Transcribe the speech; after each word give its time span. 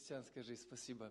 христианская 0.00 0.42
жизнь, 0.42 0.62
спасибо. 0.66 1.10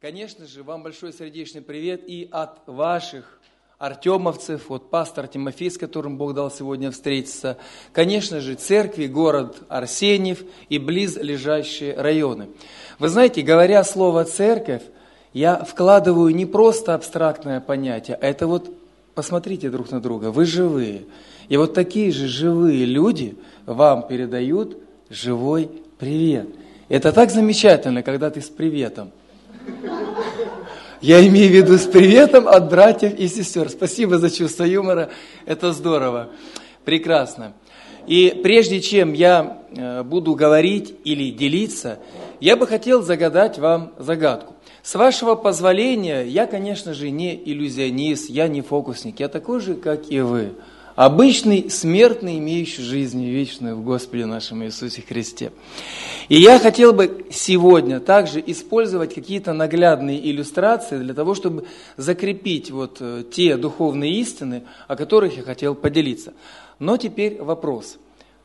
Конечно 0.00 0.46
же, 0.46 0.62
вам 0.62 0.84
большой 0.84 1.12
сердечный 1.12 1.62
привет 1.62 2.08
и 2.08 2.28
от 2.30 2.60
ваших 2.66 3.40
артемовцев, 3.78 4.70
от 4.70 4.88
пастора 4.88 5.26
Тимофей, 5.26 5.68
с 5.68 5.76
которым 5.76 6.16
Бог 6.16 6.32
дал 6.32 6.48
сегодня 6.48 6.92
встретиться, 6.92 7.58
конечно 7.92 8.40
же, 8.40 8.54
церкви, 8.54 9.08
город 9.08 9.64
Арсеньев 9.68 10.44
и 10.68 10.78
близлежащие 10.78 11.94
районы. 11.94 12.50
Вы 13.00 13.08
знаете, 13.08 13.42
говоря 13.42 13.82
слово 13.82 14.24
«церковь», 14.24 14.84
я 15.32 15.64
вкладываю 15.64 16.32
не 16.32 16.46
просто 16.46 16.94
абстрактное 16.94 17.60
понятие, 17.60 18.16
а 18.16 18.26
это 18.26 18.46
вот, 18.46 18.72
посмотрите 19.16 19.70
друг 19.70 19.90
на 19.90 20.00
друга, 20.00 20.30
вы 20.30 20.44
живые. 20.44 21.06
И 21.48 21.56
вот 21.56 21.74
такие 21.74 22.12
же 22.12 22.28
живые 22.28 22.84
люди 22.84 23.36
вам 23.66 24.06
передают 24.06 24.78
живой 25.10 25.68
привет. 25.98 26.48
Это 26.88 27.12
так 27.12 27.30
замечательно, 27.30 28.02
когда 28.02 28.30
ты 28.30 28.40
с 28.40 28.48
приветом. 28.48 29.10
Я 31.00 31.26
имею 31.26 31.50
в 31.50 31.54
виду 31.54 31.78
с 31.78 31.86
приветом 31.86 32.48
от 32.48 32.68
братьев 32.70 33.14
и 33.18 33.28
сестер. 33.28 33.68
Спасибо 33.68 34.18
за 34.18 34.30
чувство 34.30 34.64
юмора, 34.64 35.10
это 35.46 35.72
здорово, 35.72 36.30
прекрасно. 36.84 37.52
И 38.06 38.40
прежде 38.42 38.80
чем 38.80 39.14
я 39.14 39.62
э, 39.70 40.02
буду 40.02 40.34
говорить 40.34 40.94
или 41.04 41.30
делиться, 41.30 41.98
я 42.40 42.56
бы 42.56 42.66
хотел 42.66 43.02
загадать 43.02 43.58
вам 43.58 43.92
загадку. 43.98 44.54
С 44.82 44.94
вашего 44.94 45.34
позволения, 45.34 46.22
я, 46.22 46.46
конечно 46.46 46.92
же, 46.92 47.10
не 47.10 47.34
иллюзионист, 47.34 48.28
я 48.28 48.48
не 48.48 48.60
фокусник, 48.60 49.20
я 49.20 49.28
такой 49.28 49.60
же, 49.60 49.74
как 49.74 50.10
и 50.10 50.20
вы– 50.20 50.52
обычный 50.94 51.70
смертный, 51.70 52.38
имеющий 52.38 52.82
жизнь 52.82 53.24
вечную 53.24 53.76
в 53.76 53.84
Господе 53.84 54.26
нашем 54.26 54.64
Иисусе 54.64 55.02
Христе. 55.02 55.52
И 56.28 56.40
я 56.40 56.58
хотел 56.58 56.92
бы 56.92 57.26
сегодня 57.30 58.00
также 58.00 58.42
использовать 58.46 59.14
какие-то 59.14 59.52
наглядные 59.52 60.30
иллюстрации 60.30 60.98
для 60.98 61.14
того, 61.14 61.34
чтобы 61.34 61.66
закрепить 61.96 62.70
вот 62.70 62.98
э, 63.00 63.24
те 63.30 63.56
духовные 63.56 64.12
истины, 64.12 64.62
о 64.88 64.96
которых 64.96 65.36
я 65.36 65.42
хотел 65.42 65.74
поделиться. 65.74 66.32
Но 66.78 66.96
теперь 66.96 67.42
вопрос. 67.42 67.98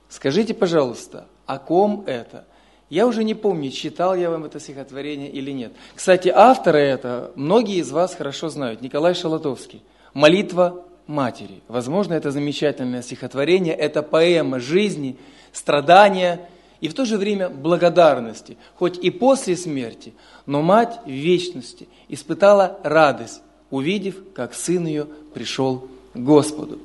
Скажите, 0.10 0.54
пожалуйста, 0.54 1.28
о 1.46 1.60
ком 1.60 2.04
это? 2.06 2.46
Я 2.90 3.06
уже 3.06 3.24
не 3.24 3.36
помню, 3.36 3.70
читал 3.70 4.16
я 4.16 4.32
вам 4.32 4.46
это 4.46 4.60
стихотворение 4.60 5.30
или 5.30 5.52
нет. 5.52 5.74
Кстати, 5.94 6.30
автора 6.34 6.78
это 6.78 7.32
многие 7.36 7.78
из 7.78 7.92
вас 7.92 8.16
хорошо 8.16 8.50
знают, 8.50 8.82
Николай 8.82 9.14
Шалатовский. 9.14 9.84
«Молитва 10.16 10.84
матери. 11.10 11.62
Возможно, 11.68 12.14
это 12.14 12.32
замечательное 12.32 13.02
стихотворение, 13.02 13.74
это 13.74 14.04
поэма 14.04 14.60
жизни, 14.60 15.18
страдания 15.52 16.48
и 16.82 16.88
в 16.88 16.94
то 16.94 17.04
же 17.04 17.18
время 17.18 17.50
благодарности. 17.50 18.58
Хоть 18.76 18.98
и 19.00 19.10
после 19.10 19.58
смерти, 19.58 20.14
но 20.46 20.62
мать 20.62 21.00
в 21.06 21.10
вечности 21.10 21.90
испытала 22.08 22.80
радость, 22.84 23.42
увидев, 23.72 24.16
как 24.36 24.54
сын 24.54 24.86
ее 24.86 25.08
пришел 25.34 25.88
к 26.14 26.18
Господу. 26.18 26.80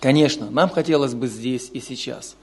Конечно, 0.00 0.50
нам 0.50 0.68
хотелось 0.68 1.14
бы 1.14 1.28
здесь 1.28 1.70
и 1.72 1.80
сейчас. 1.80 2.36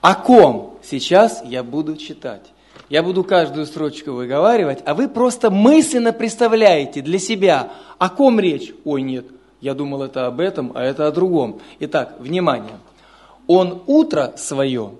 О 0.00 0.14
ком 0.14 0.78
сейчас 0.82 1.42
я 1.44 1.62
буду 1.62 1.96
читать? 1.96 2.42
Я 2.90 3.02
буду 3.02 3.22
каждую 3.22 3.66
строчку 3.66 4.10
выговаривать, 4.10 4.80
а 4.84 4.94
вы 4.94 5.08
просто 5.08 5.50
мысленно 5.50 6.12
представляете 6.12 7.00
для 7.00 7.18
себя, 7.18 7.72
о 7.98 8.10
ком 8.10 8.38
речь. 8.38 8.74
Ой, 8.84 9.00
нет, 9.00 9.26
я 9.64 9.72
думал, 9.72 10.02
это 10.02 10.26
об 10.26 10.40
этом, 10.40 10.72
а 10.74 10.82
это 10.82 11.06
о 11.06 11.10
другом. 11.10 11.58
Итак, 11.80 12.16
внимание. 12.18 12.78
Он 13.46 13.82
утро 13.86 14.34
свое 14.36 14.92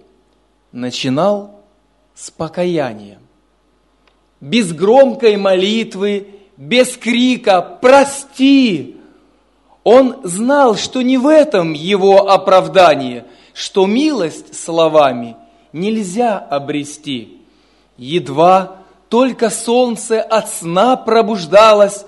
начинал 0.73 1.61
с 2.15 2.31
покаяния. 2.31 3.19
Без 4.41 4.73
громкой 4.73 5.37
молитвы, 5.37 6.29
без 6.57 6.97
крика 6.97 7.61
«Прости!» 7.61 8.97
Он 9.83 10.17
знал, 10.23 10.77
что 10.77 11.03
не 11.03 11.19
в 11.19 11.27
этом 11.27 11.75
его 11.75 12.31
оправдание, 12.31 13.27
что 13.53 13.85
милость 13.85 14.59
словами 14.59 15.37
нельзя 15.75 16.39
обрести. 16.39 17.43
Едва 17.99 18.79
только 19.11 19.51
солнце 19.51 20.23
от 20.23 20.49
сна 20.49 20.97
пробуждалось, 20.97 22.07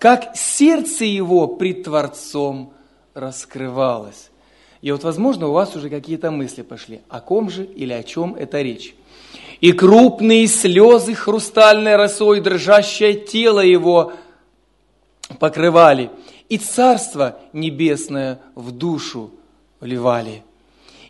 как 0.00 0.34
сердце 0.34 1.04
его 1.04 1.46
пред 1.46 1.84
Творцом 1.84 2.72
раскрывалось. 3.12 4.30
И 4.80 4.90
вот, 4.90 5.04
возможно, 5.04 5.48
у 5.48 5.52
вас 5.52 5.76
уже 5.76 5.90
какие-то 5.90 6.30
мысли 6.30 6.62
пошли, 6.62 7.02
о 7.10 7.20
ком 7.20 7.50
же 7.50 7.66
или 7.66 7.92
о 7.92 8.02
чем 8.02 8.34
это 8.34 8.62
речь. 8.62 8.94
И 9.60 9.72
крупные 9.72 10.46
слезы 10.46 11.14
хрустальной 11.14 11.96
росой, 11.96 12.40
дрожащее 12.40 13.12
тело 13.12 13.60
его 13.60 14.14
покрывали, 15.38 16.10
и 16.48 16.56
Царство 16.56 17.38
Небесное 17.52 18.40
в 18.54 18.72
душу 18.72 19.30
вливали. 19.80 20.42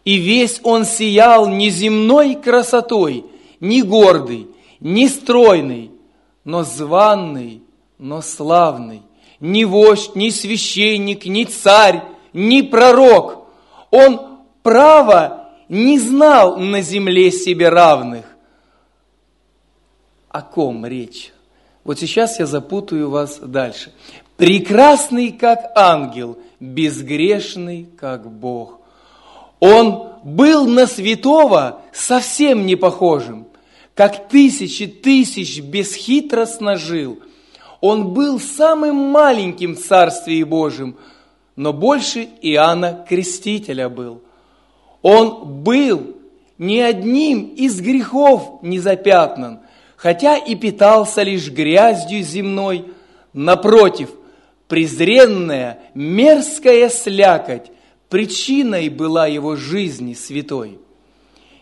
И 0.05 0.17
весь 0.17 0.59
он 0.65 0.85
сиял 0.85 1.47
неземной 1.49 2.35
красотой, 2.35 3.25
не 3.61 3.83
гордый, 3.83 4.49
не 4.81 5.09
стройный, 5.09 5.93
но 6.43 6.65
званный, 6.65 7.63
но 8.01 8.23
славный, 8.23 9.03
ни 9.41 9.65
вождь, 9.65 10.17
ни 10.17 10.31
священник, 10.31 11.27
ни 11.27 11.45
царь, 11.45 12.03
ни 12.33 12.63
пророк. 12.63 13.47
Он 13.91 14.39
право 14.63 15.51
не 15.69 15.99
знал 15.99 16.57
на 16.57 16.81
земле 16.81 17.31
себе 17.31 17.69
равных. 17.69 18.25
О 20.31 20.41
ком 20.41 20.87
речь? 20.87 21.33
Вот 21.85 21.99
сейчас 21.99 22.39
я 22.39 22.47
запутаю 22.47 23.11
вас 23.11 23.39
дальше. 23.39 23.93
Прекрасный, 24.39 25.33
как 25.33 25.71
ангел, 25.75 26.39
безгрешный, 26.59 27.87
как 27.99 28.31
Бог. 28.31 28.81
Он 29.59 30.15
был 30.25 30.67
на 30.67 30.87
святого 30.87 31.83
совсем 31.93 32.65
не 32.65 32.77
похожим, 32.77 33.47
как 33.95 34.31
тысячи 34.31 34.87
тысяч 34.87 35.61
бесхитростно 35.61 36.77
жил– 36.77 37.19
он 37.81 38.13
был 38.13 38.39
самым 38.39 38.97
маленьким 38.97 39.75
в 39.75 39.81
Царстве 39.81 40.45
Божьем, 40.45 40.97
но 41.57 41.73
больше 41.73 42.29
Иоанна 42.43 43.05
Крестителя 43.09 43.89
был. 43.89 44.23
Он 45.03 45.63
был 45.63 46.17
ни 46.59 46.79
одним 46.79 47.55
из 47.55 47.81
грехов 47.81 48.63
не 48.63 48.79
запятнан, 48.79 49.61
хотя 49.97 50.37
и 50.37 50.55
питался 50.55 51.23
лишь 51.23 51.51
грязью 51.51 52.23
земной. 52.23 52.85
Напротив, 53.33 54.11
презренная, 54.69 55.81
мерзкая 55.95 56.91
слякоть 56.91 57.71
причиной 58.11 58.89
была 58.91 59.27
его 59.27 59.57
жизни 59.57 60.15
святой. 60.15 60.79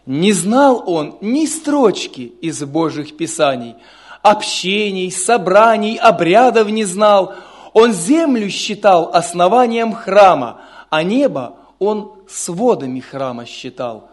Не 0.05 0.33
знал 0.33 0.83
он 0.87 1.19
ни 1.21 1.47
строчки 1.47 2.33
из 2.41 2.61
Божьих 2.65 3.17
Писаний– 3.17 3.77
общений, 4.23 5.11
собраний, 5.11 5.97
обрядов 5.97 6.69
не 6.69 6.84
знал. 6.84 7.34
Он 7.73 7.93
землю 7.93 8.49
считал 8.51 9.11
основанием 9.12 9.93
храма, 9.93 10.61
а 10.91 11.03
небо 11.03 11.56
он 11.79 12.12
сводами 12.28 13.01
храма 13.01 13.47
считал. 13.47 14.11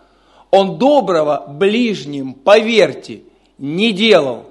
Он 0.51 0.77
доброго 0.77 1.45
ближним, 1.47 2.33
поверьте, 2.33 3.23
не 3.57 3.91
делал. 3.91 4.45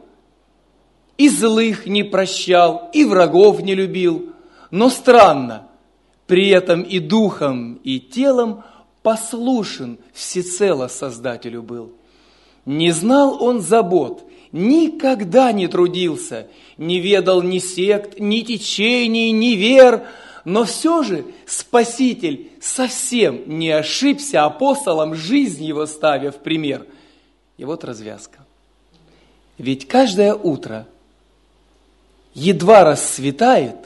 И 1.17 1.29
злых 1.29 1.87
не 1.87 2.03
прощал, 2.03 2.91
и 2.93 3.05
врагов 3.05 3.63
не 3.63 3.75
любил. 3.75 4.33
Но 4.71 4.91
странно, 4.91 5.69
при 6.27 6.49
этом 6.49 6.83
и 6.83 6.99
духом, 6.99 7.75
и 7.85 8.01
телом 8.01 8.65
послушен 9.03 9.99
всецело 10.13 10.89
Создателю 10.89 11.63
был. 11.63 11.93
Не 12.67 12.91
знал 12.91 13.43
он 13.43 13.61
забот, 13.61 14.25
никогда 14.55 15.51
не 15.51 15.67
трудился, 15.67 16.47
не 16.79 17.01
ведал 17.01 17.43
ни 17.43 17.59
сект, 17.59 18.21
ни 18.21 18.41
течений, 18.41 19.33
ни 19.33 19.57
вер, 19.57 20.05
но 20.45 20.65
все 20.65 21.03
же 21.03 21.27
Спаситель 21.45 22.53
совсем 22.61 23.43
не 23.47 23.71
ошибся 23.71 24.45
апостолом, 24.45 25.17
жизнь 25.17 25.65
его 25.65 25.87
ставя 25.87 26.31
в 26.31 26.37
пример. 26.37 26.87
И 27.59 27.65
вот 27.65 27.83
развязка. 27.83 28.39
Ведь 29.59 29.89
каждое 29.89 30.35
утро, 30.35 30.87
едва 32.33 32.85
рассветает, 32.85 33.77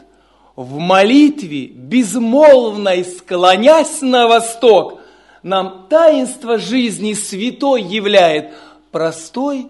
в 0.55 0.79
молитве, 0.79 1.67
безмолвной 1.67 3.05
склонясь 3.05 4.03
на 4.03 4.27
восток, 4.27 5.01
нам 5.43 5.87
таинство 5.89 6.59
жизни 6.59 7.15
святой 7.15 7.81
являет 7.83 8.53
простой 8.91 9.69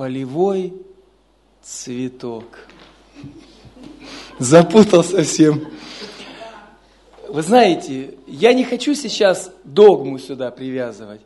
полевой 0.00 0.72
цветок. 1.62 2.44
Запутал 4.38 5.04
совсем. 5.04 5.68
Вы 7.28 7.42
знаете, 7.42 8.14
я 8.26 8.54
не 8.54 8.64
хочу 8.64 8.94
сейчас 8.94 9.52
догму 9.62 10.18
сюда 10.18 10.52
привязывать, 10.52 11.20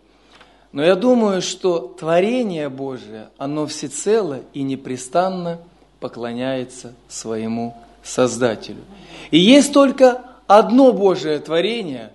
Но 0.72 0.82
я 0.82 0.96
думаю, 0.96 1.40
что 1.40 1.78
творение 1.78 2.68
Божие, 2.68 3.28
оно 3.38 3.68
всецело 3.68 4.40
и 4.52 4.62
непрестанно 4.62 5.60
поклоняется 6.00 6.94
своему 7.06 7.76
Создателю. 8.02 8.82
И 9.30 9.38
есть 9.38 9.72
только 9.72 10.20
одно 10.48 10.92
Божие 10.92 11.38
творение, 11.38 12.10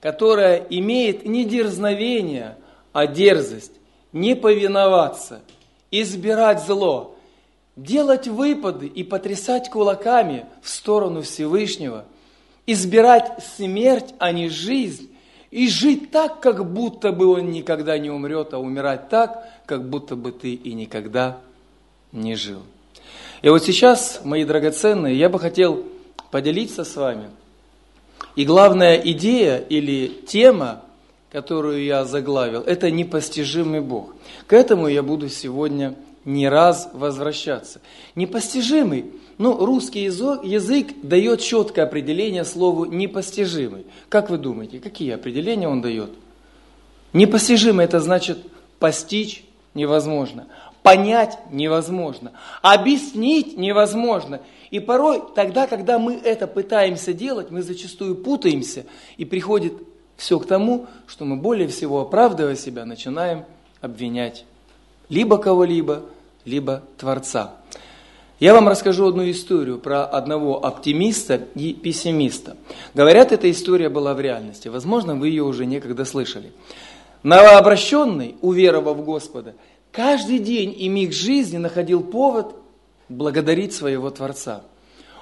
которое 0.00 0.64
имеет 0.70 1.26
не 1.26 1.44
дерзновение, 1.44 2.56
а 2.92 3.08
дерзость, 3.08 3.72
не 4.12 4.36
повиноваться, 4.36 5.40
избирать 6.02 6.64
зло, 6.64 7.16
делать 7.76 8.28
выпады 8.28 8.86
и 8.86 9.02
потрясать 9.04 9.70
кулаками 9.70 10.46
в 10.62 10.68
сторону 10.68 11.22
Всевышнего, 11.22 12.04
избирать 12.66 13.44
смерть, 13.56 14.14
а 14.18 14.32
не 14.32 14.48
жизнь, 14.48 15.10
и 15.50 15.68
жить 15.68 16.10
так, 16.10 16.40
как 16.40 16.70
будто 16.72 17.12
бы 17.12 17.26
он 17.26 17.52
никогда 17.52 17.96
не 17.98 18.10
умрет, 18.10 18.54
а 18.54 18.58
умирать 18.58 19.08
так, 19.08 19.48
как 19.66 19.88
будто 19.88 20.16
бы 20.16 20.32
ты 20.32 20.54
и 20.54 20.72
никогда 20.72 21.38
не 22.10 22.34
жил. 22.34 22.62
И 23.42 23.48
вот 23.48 23.62
сейчас, 23.62 24.22
мои 24.24 24.44
драгоценные, 24.44 25.16
я 25.16 25.28
бы 25.28 25.38
хотел 25.38 25.84
поделиться 26.30 26.82
с 26.82 26.96
вами. 26.96 27.30
И 28.34 28.44
главная 28.44 28.96
идея 28.96 29.58
или 29.58 30.08
тема, 30.26 30.82
которую 31.34 31.82
я 31.82 32.04
заглавил, 32.04 32.60
это 32.60 32.92
непостижимый 32.92 33.80
Бог. 33.80 34.14
К 34.46 34.52
этому 34.52 34.86
я 34.86 35.02
буду 35.02 35.28
сегодня 35.28 35.96
не 36.24 36.48
раз 36.48 36.88
возвращаться. 36.92 37.80
Непостижимый 38.14 39.06
ну, 39.38 39.66
русский 39.66 40.04
язык, 40.04 40.94
дает 41.02 41.40
четкое 41.40 41.86
определение 41.86 42.44
слову 42.44 42.84
«непостижимый». 42.84 43.84
Как 44.08 44.30
вы 44.30 44.38
думаете, 44.38 44.78
какие 44.78 45.10
определения 45.10 45.68
он 45.68 45.82
дает? 45.82 46.10
Непостижимый– 47.12 47.84
это 47.86 47.98
значит 47.98 48.38
постичь 48.78 49.44
невозможно, 49.74 50.46
понять 50.84 51.36
невозможно, 51.50 52.30
объяснить 52.62 53.58
невозможно. 53.58 54.40
И 54.70 54.78
порой 54.78 55.20
тогда, 55.34 55.66
когда 55.66 55.98
мы 55.98 56.14
это 56.14 56.46
пытаемся 56.46 57.12
делать, 57.12 57.50
мы 57.50 57.64
зачастую 57.64 58.14
путаемся, 58.14 58.86
и 59.16 59.24
приходит 59.24 59.72
все 60.16 60.38
к 60.38 60.46
тому, 60.46 60.86
что 61.06 61.24
мы 61.24 61.36
более 61.36 61.68
всего, 61.68 62.00
оправдывая 62.00 62.56
себя, 62.56 62.84
начинаем 62.84 63.44
обвинять 63.80 64.44
либо 65.08 65.38
кого-либо, 65.38 66.02
либо 66.44 66.82
Творца. 66.98 67.56
Я 68.40 68.52
вам 68.52 68.68
расскажу 68.68 69.06
одну 69.06 69.30
историю 69.30 69.78
про 69.78 70.04
одного 70.04 70.64
оптимиста 70.64 71.40
и 71.54 71.72
пессимиста. 71.72 72.56
Говорят, 72.92 73.32
эта 73.32 73.50
история 73.50 73.88
была 73.88 74.12
в 74.14 74.20
реальности. 74.20 74.68
Возможно, 74.68 75.14
вы 75.14 75.28
ее 75.28 75.44
уже 75.44 75.66
некогда 75.66 76.04
слышали. 76.04 76.52
Новообращенный, 77.22 78.36
уверовав 78.40 79.04
Господа, 79.04 79.54
каждый 79.92 80.40
день 80.40 80.74
и 80.76 80.88
миг 80.88 81.12
жизни 81.12 81.58
находил 81.58 82.02
повод 82.02 82.56
благодарить 83.08 83.72
своего 83.72 84.10
Творца. 84.10 84.62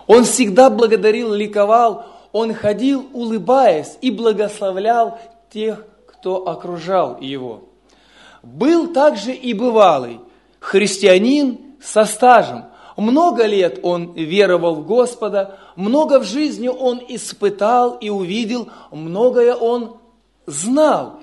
Он 0.06 0.24
всегда 0.24 0.70
благодарил, 0.70 1.32
ликовал, 1.32 2.06
он 2.32 2.54
ходил, 2.54 3.06
улыбаясь, 3.12 3.98
и 4.00 4.10
благословлял 4.10 5.18
тех, 5.52 5.84
кто 6.06 6.48
окружал 6.48 7.20
его. 7.20 7.64
Был 8.42 8.92
также 8.92 9.32
и 9.32 9.54
бывалый 9.54 10.20
христианин 10.58 11.58
со 11.82 12.04
стажем, 12.04 12.64
много 12.96 13.46
лет 13.46 13.80
он 13.82 14.12
веровал 14.12 14.76
в 14.76 14.86
Господа, 14.86 15.58
много 15.76 16.20
в 16.20 16.24
жизни 16.24 16.68
он 16.68 17.02
испытал 17.08 17.96
и 18.00 18.10
увидел, 18.10 18.68
многое 18.90 19.54
он 19.54 19.96
знал. 20.46 21.20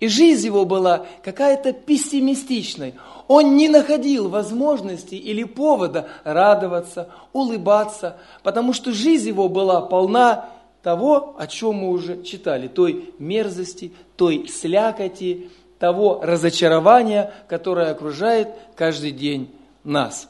И 0.00 0.08
жизнь 0.08 0.46
его 0.46 0.64
была 0.64 1.06
какая-то 1.22 1.72
пессимистичной. 1.72 2.94
Он 3.34 3.56
не 3.56 3.70
находил 3.70 4.28
возможности 4.28 5.14
или 5.14 5.44
повода 5.44 6.06
радоваться, 6.22 7.08
улыбаться, 7.32 8.18
потому 8.42 8.74
что 8.74 8.92
жизнь 8.92 9.28
его 9.28 9.48
была 9.48 9.80
полна 9.80 10.50
того, 10.82 11.34
о 11.38 11.46
чем 11.46 11.76
мы 11.76 11.92
уже 11.92 12.22
читали, 12.24 12.68
той 12.68 13.14
мерзости, 13.18 13.94
той 14.16 14.48
слякоти, 14.48 15.48
того 15.78 16.20
разочарования, 16.22 17.32
которое 17.48 17.90
окружает 17.90 18.50
каждый 18.76 19.12
день 19.12 19.50
нас. 19.82 20.28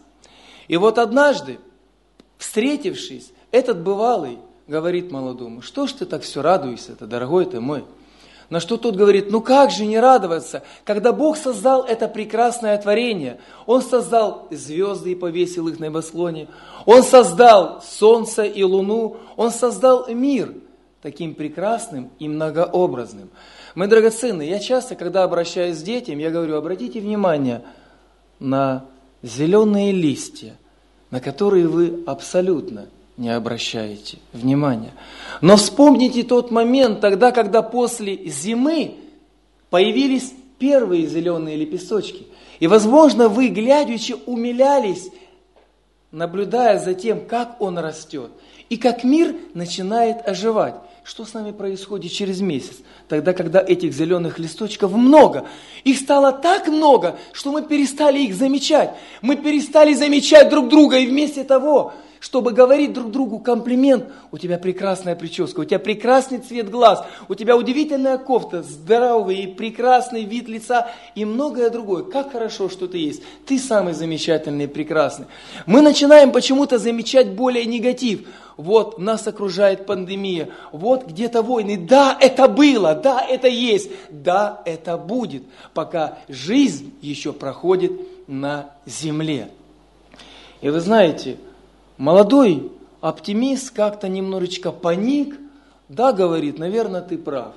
И 0.68 0.76
вот 0.76 0.98
однажды, 0.98 1.58
встретившись, 2.38 3.32
этот 3.50 3.82
бывалый 3.82 4.38
говорит 4.68 5.10
молодому, 5.10 5.60
что 5.60 5.88
ж 5.88 5.92
ты 5.94 6.06
так 6.06 6.22
все 6.22 6.40
радуешься-то, 6.40 7.08
дорогой 7.08 7.46
ты 7.46 7.58
мой? 7.58 7.84
На 8.52 8.60
что 8.60 8.76
тот 8.76 8.96
говорит, 8.96 9.30
ну 9.30 9.40
как 9.40 9.70
же 9.70 9.86
не 9.86 9.98
радоваться, 9.98 10.62
когда 10.84 11.14
Бог 11.14 11.38
создал 11.38 11.84
это 11.84 12.06
прекрасное 12.06 12.76
творение. 12.76 13.38
Он 13.64 13.80
создал 13.80 14.46
звезды 14.50 15.12
и 15.12 15.14
повесил 15.14 15.68
их 15.68 15.80
на 15.80 15.86
небосклоне. 15.86 16.48
Он 16.84 17.02
создал 17.02 17.82
солнце 17.82 18.42
и 18.42 18.62
луну. 18.62 19.16
Он 19.36 19.50
создал 19.50 20.06
мир 20.08 20.52
таким 21.00 21.34
прекрасным 21.34 22.10
и 22.18 22.28
многообразным. 22.28 23.30
Мы 23.74 23.86
драгоценные, 23.86 24.50
я 24.50 24.58
часто, 24.58 24.96
когда 24.96 25.24
обращаюсь 25.24 25.78
к 25.78 25.84
детям, 25.84 26.18
я 26.18 26.30
говорю, 26.30 26.56
обратите 26.56 27.00
внимание 27.00 27.62
на 28.38 28.84
зеленые 29.22 29.92
листья, 29.92 30.58
на 31.10 31.20
которые 31.20 31.68
вы 31.68 32.02
абсолютно 32.04 32.88
не 33.16 33.30
обращаете 33.30 34.18
внимания. 34.32 34.92
Но 35.40 35.56
вспомните 35.56 36.22
тот 36.22 36.50
момент 36.50 37.00
тогда, 37.00 37.30
когда 37.32 37.62
после 37.62 38.16
зимы 38.28 38.94
появились 39.70 40.32
первые 40.58 41.06
зеленые 41.06 41.56
лепесточки. 41.56 42.26
И, 42.60 42.66
возможно, 42.66 43.28
вы, 43.28 43.48
глядячи, 43.48 44.14
умилялись, 44.26 45.08
наблюдая 46.10 46.78
за 46.78 46.94
тем, 46.94 47.26
как 47.26 47.60
он 47.60 47.78
растет, 47.78 48.30
и 48.68 48.76
как 48.76 49.02
мир 49.02 49.34
начинает 49.54 50.26
оживать. 50.26 50.74
Что 51.04 51.24
с 51.24 51.34
нами 51.34 51.50
происходит 51.50 52.12
через 52.12 52.40
месяц? 52.40 52.76
Тогда, 53.08 53.32
когда 53.32 53.60
этих 53.60 53.92
зеленых 53.92 54.38
листочков 54.38 54.92
много. 54.92 55.46
Их 55.82 55.98
стало 55.98 56.30
так 56.30 56.68
много, 56.68 57.18
что 57.32 57.50
мы 57.50 57.62
перестали 57.62 58.20
их 58.20 58.36
замечать. 58.36 58.94
Мы 59.20 59.34
перестали 59.34 59.94
замечать 59.94 60.48
друг 60.48 60.68
друга 60.68 60.98
и 60.98 61.08
вместе 61.08 61.42
того 61.42 61.92
чтобы 62.22 62.52
говорить 62.52 62.92
друг 62.92 63.10
другу 63.10 63.40
комплимент. 63.40 64.04
У 64.30 64.38
тебя 64.38 64.56
прекрасная 64.56 65.16
прическа, 65.16 65.58
у 65.58 65.64
тебя 65.64 65.80
прекрасный 65.80 66.38
цвет 66.38 66.70
глаз, 66.70 67.04
у 67.28 67.34
тебя 67.34 67.56
удивительная 67.56 68.16
кофта, 68.16 68.62
здоровый 68.62 69.38
и 69.38 69.46
прекрасный 69.48 70.22
вид 70.22 70.48
лица 70.48 70.88
и 71.16 71.24
многое 71.24 71.68
другое. 71.68 72.04
Как 72.04 72.30
хорошо, 72.30 72.68
что 72.68 72.86
ты 72.86 72.98
есть. 72.98 73.24
Ты 73.44 73.58
самый 73.58 73.92
замечательный 73.92 74.64
и 74.64 74.68
прекрасный. 74.68 75.26
Мы 75.66 75.80
начинаем 75.80 76.30
почему-то 76.30 76.78
замечать 76.78 77.32
более 77.32 77.64
негатив. 77.64 78.28
Вот 78.56 79.00
нас 79.00 79.26
окружает 79.26 79.84
пандемия, 79.86 80.50
вот 80.70 81.08
где-то 81.08 81.42
войны. 81.42 81.76
Да, 81.76 82.16
это 82.20 82.46
было, 82.46 82.94
да, 82.94 83.26
это 83.28 83.48
есть, 83.48 83.90
да, 84.10 84.62
это 84.64 84.96
будет, 84.96 85.42
пока 85.74 86.18
жизнь 86.28 86.94
еще 87.00 87.32
проходит 87.32 87.92
на 88.28 88.70
земле. 88.86 89.48
И 90.60 90.68
вы 90.68 90.78
знаете, 90.78 91.38
Молодой 92.02 92.72
оптимист 93.00 93.70
как-то 93.70 94.08
немножечко 94.08 94.72
паник, 94.72 95.38
да, 95.88 96.12
говорит, 96.12 96.58
наверное, 96.58 97.00
ты 97.00 97.16
прав. 97.16 97.52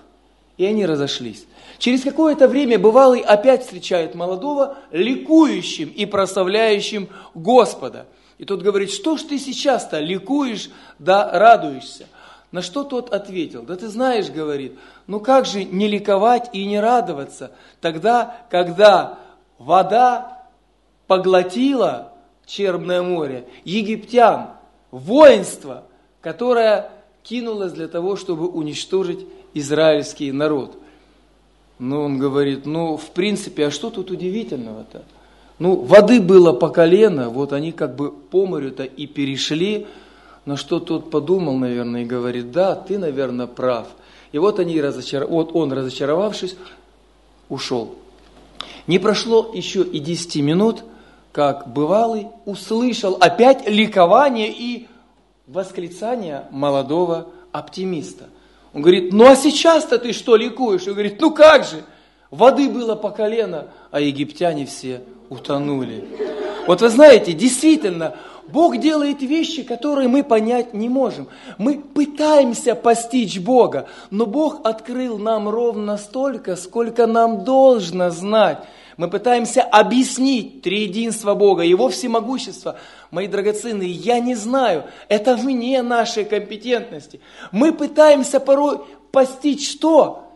И 0.57 0.65
они 0.65 0.85
разошлись. 0.85 1.47
Через 1.79 2.03
какое-то 2.03 2.47
время 2.47 2.77
бывалый 2.77 3.21
опять 3.21 3.63
встречает 3.63 4.13
молодого, 4.13 4.77
ликующим 4.91 5.89
и 5.89 6.05
прославляющим 6.05 7.09
Господа. 7.33 8.05
И 8.37 8.45
тот 8.45 8.61
говорит, 8.61 8.91
что 8.91 9.17
ж 9.17 9.23
ты 9.23 9.39
сейчас-то 9.39 9.97
ликуешь, 9.99 10.69
да 10.99 11.27
радуешься? 11.39 12.05
На 12.51 12.61
что 12.61 12.83
тот 12.83 13.11
ответил? 13.11 13.63
Да 13.63 13.75
ты 13.75 13.87
знаешь, 13.87 14.29
говорит, 14.29 14.77
ну 15.07 15.21
как 15.21 15.47
же 15.47 15.63
не 15.63 15.87
ликовать 15.87 16.51
и 16.53 16.67
не 16.67 16.79
радоваться 16.79 17.49
тогда, 17.81 18.45
когда 18.51 19.17
вода 19.57 20.43
поглотила 21.07 22.11
Черное 22.45 23.01
море, 23.01 23.45
египтян, 23.63 24.49
воинство, 24.91 25.83
которое 26.21 26.91
кинулось 27.23 27.71
для 27.71 27.87
того, 27.87 28.15
чтобы 28.15 28.47
уничтожить 28.47 29.25
израильский 29.53 30.31
народ. 30.31 30.77
Ну, 31.79 32.03
он 32.03 32.19
говорит, 32.19 32.65
ну, 32.65 32.97
в 32.97 33.09
принципе, 33.11 33.67
а 33.67 33.71
что 33.71 33.89
тут 33.89 34.11
удивительного-то? 34.11 35.03
Ну, 35.57 35.75
воды 35.75 36.21
было 36.21 36.53
по 36.53 36.69
колено, 36.69 37.29
вот 37.29 37.51
они 37.51 37.71
как 37.71 37.95
бы 37.95 38.11
по 38.11 38.45
морю-то 38.45 38.83
и 38.83 39.07
перешли, 39.07 39.87
на 40.45 40.55
что 40.55 40.79
тот 40.79 41.09
подумал, 41.09 41.57
наверное, 41.57 42.03
и 42.03 42.05
говорит, 42.05 42.51
да, 42.51 42.75
ты, 42.75 42.99
наверное, 42.99 43.47
прав. 43.47 43.87
И 44.31 44.37
вот, 44.37 44.59
они 44.59 44.79
разочар... 44.79 45.25
вот 45.25 45.55
он, 45.55 45.73
разочаровавшись, 45.73 46.55
ушел. 47.49 47.95
Не 48.85 48.99
прошло 48.99 49.51
еще 49.53 49.81
и 49.81 49.99
10 49.99 50.35
минут– 50.43 50.83
как 51.35 51.67
бывалый, 51.67 52.29
услышал 52.45 53.17
опять 53.19 53.67
ликование 53.67 54.49
и 54.49 54.87
восклицание 55.47 56.45
молодого 56.49 57.27
оптимиста. 57.51 58.29
Он 58.73 58.81
говорит, 58.81 59.11
ну 59.11 59.29
а 59.29 59.35
сейчас-то 59.35 59.97
ты 59.97 60.13
что 60.13 60.37
ликуешь? 60.37 60.87
Он 60.87 60.93
говорит, 60.93 61.19
ну 61.19 61.31
как 61.31 61.65
же, 61.65 61.83
Воды 62.31 62.69
было 62.69 62.95
по 62.95 63.09
колено, 63.09 63.67
а 63.91 63.99
египтяне 63.99 64.65
все 64.65 65.01
утонули. 65.27 66.07
Вот 66.67 66.79
вы 66.79 66.87
знаете, 66.87 67.33
действительно, 67.33 68.15
Бог 68.47 68.77
делает 68.77 69.21
вещи, 69.21 69.63
которые 69.63 70.07
мы 70.07 70.23
понять 70.23 70.73
не 70.73 70.87
можем. 70.87 71.27
Мы 71.57 71.79
пытаемся 71.79 72.75
постичь 72.75 73.39
Бога, 73.39 73.87
но 74.09 74.25
Бог 74.25 74.61
открыл 74.63 75.17
нам 75.17 75.49
ровно 75.49 75.97
столько, 75.97 76.55
сколько 76.55 77.07
нам 77.07 77.43
должно 77.43 78.09
знать. 78.09 78.59
Мы 78.97 79.09
пытаемся 79.09 79.61
объяснить 79.61 80.61
триединство 80.61 81.35
Бога, 81.35 81.63
Его 81.63 81.89
всемогущество. 81.89 82.77
Мои 83.11 83.27
драгоценные, 83.27 83.91
я 83.91 84.19
не 84.19 84.35
знаю, 84.35 84.85
это 85.09 85.35
вне 85.35 85.81
нашей 85.81 86.23
компетентности. 86.23 87.19
Мы 87.51 87.73
пытаемся 87.73 88.39
порой 88.39 88.79
постичь 89.11 89.69
что? 89.69 90.31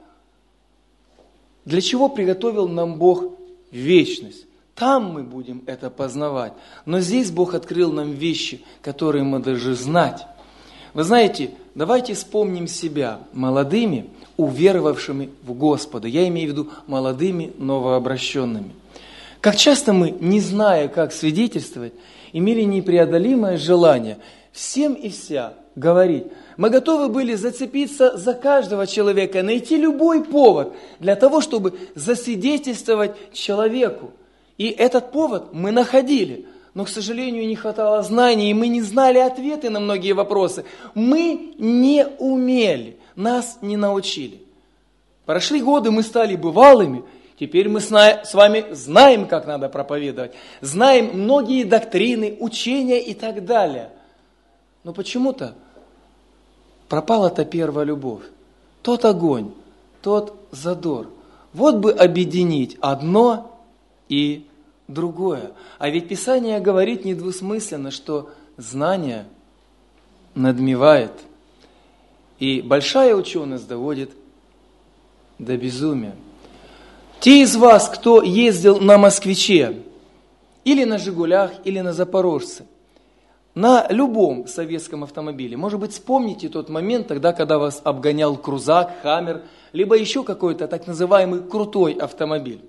Для 1.64 1.82
чего 1.82 2.10
приготовил 2.10 2.68
нам 2.68 2.98
Бог 2.98 3.24
вечность? 3.72 4.46
Там 4.76 5.12
мы 5.12 5.24
будем 5.24 5.64
это 5.66 5.90
познавать. 5.90 6.54
Но 6.86 7.00
здесь 7.00 7.32
Бог 7.32 7.54
открыл 7.54 7.92
нам 7.92 8.12
вещи, 8.12 8.64
которые 8.82 9.24
мы 9.24 9.40
должны 9.40 9.74
знать. 9.74 10.26
Вы 10.94 11.04
знаете, 11.04 11.52
давайте 11.76 12.14
вспомним 12.14 12.68
себя 12.68 13.20
молодыми, 13.34 14.10
уверовавшими 14.40 15.32
в 15.44 15.54
Господа. 15.54 16.08
Я 16.08 16.26
имею 16.30 16.48
в 16.48 16.52
виду 16.54 16.70
молодыми, 16.88 17.52
новообращенными. 17.58 18.72
Как 19.42 19.58
часто 19.58 19.92
мы, 19.92 20.12
не 20.12 20.40
зная, 20.40 20.88
как 20.88 21.12
свидетельствовать, 21.12 21.92
имели 22.32 22.62
непреодолимое 22.62 23.58
желание 23.58 24.18
всем 24.54 24.94
и 24.94 25.10
вся 25.10 25.54
говорить. 25.76 26.24
Мы 26.56 26.70
готовы 26.70 27.10
были 27.10 27.36
зацепиться 27.36 28.18
за 28.18 28.34
каждого 28.34 28.88
человека, 28.88 29.44
найти 29.44 29.76
любой 29.76 30.24
повод 30.24 30.74
для 31.02 31.18
того, 31.18 31.42
чтобы 31.42 31.78
засвидетельствовать 31.96 33.12
человеку. 33.34 34.12
И 34.58 34.70
этот 34.70 35.12
повод 35.12 35.54
мы 35.54 35.72
находили, 35.72 36.46
но, 36.74 36.86
к 36.86 36.90
сожалению, 36.90 37.46
не 37.46 37.58
хватало 37.58 38.02
знаний, 38.04 38.52
и 38.52 38.54
мы 38.54 38.70
не 38.70 38.82
знали 38.82 39.18
ответы 39.18 39.70
на 39.70 39.82
многие 39.82 40.14
вопросы. 40.14 40.64
Мы 40.94 41.56
не 41.58 42.08
умели, 42.20 42.98
нас 43.20 43.60
не 43.62 43.78
научили. 43.78 44.42
Прошли 45.26 45.62
годы, 45.62 45.92
мы 45.92 46.02
стали 46.02 46.36
бывалыми, 46.36 47.04
теперь 47.40 47.70
мы 47.70 47.82
с 47.82 48.34
вами 48.34 48.74
знаем, 48.74 49.28
как 49.28 49.46
надо 49.46 49.70
проповедовать, 49.70 50.32
знаем 50.62 51.12
многие 51.14 51.66
доктрины, 51.66 52.38
учения 52.40 53.00
и 53.00 53.14
так 53.14 53.46
далее. 53.46 53.92
Но 54.84 54.94
почему-то 54.94 55.54
пропала 56.88 57.30
та 57.30 57.46
первая 57.46 57.86
любовь, 57.86 58.24
тот 58.82 59.06
огонь, 59.06 59.52
тот 60.02 60.36
задор. 60.52 61.12
Вот 61.54 61.76
бы 61.76 61.92
объединить 61.92 62.78
одно 62.80 63.60
и 64.08 64.48
другое. 64.88 65.52
А 65.78 65.90
ведь 65.90 66.08
Писание 66.08 66.60
говорит 66.60 67.06
недвусмысленно, 67.06 67.92
что 67.92 68.32
знание 68.58 69.26
надмевает. 70.34 71.12
И 72.40 72.62
большая 72.62 73.16
ученость 73.16 73.68
доводит 73.68 74.12
до 75.38 75.58
безумия. 75.58 76.16
Те 77.20 77.42
из 77.42 77.56
вас, 77.56 77.90
кто 77.90 78.22
ездил 78.22 78.80
на 78.80 78.98
москвиче, 78.98 79.84
или 80.64 80.86
на 80.86 80.98
«Жигулях», 80.98 81.52
или 81.66 81.82
на 81.82 81.92
«Запорожце», 81.92 82.66
на 83.56 83.88
любом 83.90 84.48
советском 84.48 85.04
автомобиле, 85.04 85.58
может 85.58 85.80
быть, 85.80 85.92
вспомните 85.92 86.48
тот 86.48 86.70
момент 86.70 87.08
тогда, 87.08 87.34
когда 87.34 87.58
вас 87.58 87.82
обгонял 87.84 88.38
крузак, 88.38 89.00
хаммер, 89.02 89.42
либо 89.74 89.98
еще 89.98 90.24
какой-то 90.24 90.68
так 90.68 90.88
называемый 90.88 91.42
крутой 91.42 91.94
автомобиль. 91.94 92.62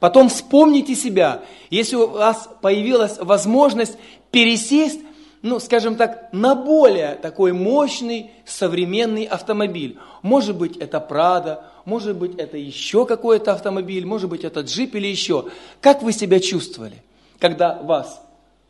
Потом 0.00 0.28
вспомните 0.28 0.94
себя, 0.94 1.42
если 1.70 1.96
у 1.96 2.06
вас 2.08 2.48
появилась 2.60 3.18
возможность 3.18 3.96
пересесть, 4.30 5.00
ну, 5.42 5.60
скажем 5.60 5.96
так, 5.96 6.28
на 6.32 6.54
более 6.54 7.14
такой 7.14 7.52
мощный 7.52 8.30
современный 8.44 9.24
автомобиль. 9.24 9.98
Может 10.22 10.56
быть, 10.56 10.76
это 10.76 11.00
Прада, 11.00 11.64
может 11.84 12.16
быть, 12.16 12.36
это 12.36 12.56
еще 12.56 13.06
какой-то 13.06 13.52
автомобиль, 13.52 14.04
может 14.04 14.28
быть, 14.28 14.44
это 14.44 14.60
джип 14.60 14.94
или 14.94 15.06
еще. 15.06 15.46
Как 15.80 16.02
вы 16.02 16.12
себя 16.12 16.40
чувствовали, 16.40 17.02
когда 17.38 17.80
вас 17.80 18.20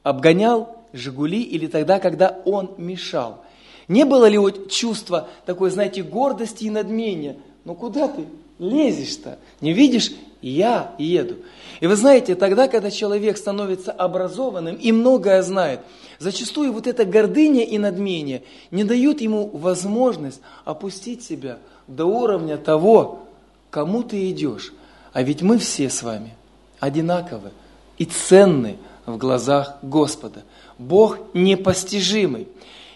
обгонял 0.02 0.76
Жигули 0.92 1.42
или 1.42 1.66
тогда, 1.66 1.99
когда 1.99 2.38
он 2.44 2.70
мешал? 2.76 3.42
Не 3.88 4.04
было 4.04 4.26
ли 4.26 4.37
вот 4.37 4.70
чувства 4.70 5.28
такой, 5.46 5.70
знаете, 5.70 6.02
гордости 6.02 6.64
и 6.64 6.70
надмения? 6.70 7.37
Ну 7.64 7.75
куда 7.75 8.08
ты 8.08 8.26
лезешь-то? 8.58 9.38
Не 9.61 9.73
видишь, 9.73 10.12
я 10.42 10.94
еду. 10.99 11.37
И 11.80 11.87
вы 11.87 11.96
знаете, 11.96 12.35
тогда, 12.35 12.68
когда 12.68 12.90
человек 12.90 13.37
становится 13.37 13.92
образованным 13.92 14.76
и 14.76 14.92
многое 14.92 15.42
знает, 15.42 15.80
зачастую 16.18 16.73
вот 16.73 16.87
эта 16.87 17.04
гордыня 17.04 17.64
и 17.64 17.78
надмение 17.78 18.42
не 18.70 18.85
дают 18.85 19.20
ему 19.20 19.49
возможность 19.49 20.40
опустить 20.64 21.23
себя 21.23 21.58
до 21.87 22.06
уровня 22.06 22.56
того, 22.56 23.26
кому 23.70 24.02
ты 24.02 24.30
идешь. 24.30 24.73
А 25.12 25.23
ведь 25.23 25.42
мы 25.42 25.58
все 25.58 25.88
с 25.88 26.02
вами 26.02 26.35
одинаковы 26.80 27.52
и 27.99 28.04
ценны 28.04 28.76
в 29.06 29.16
глазах 29.16 29.76
Господа. 29.82 30.44
Бог 30.78 31.18
непостижимый. 31.35 32.49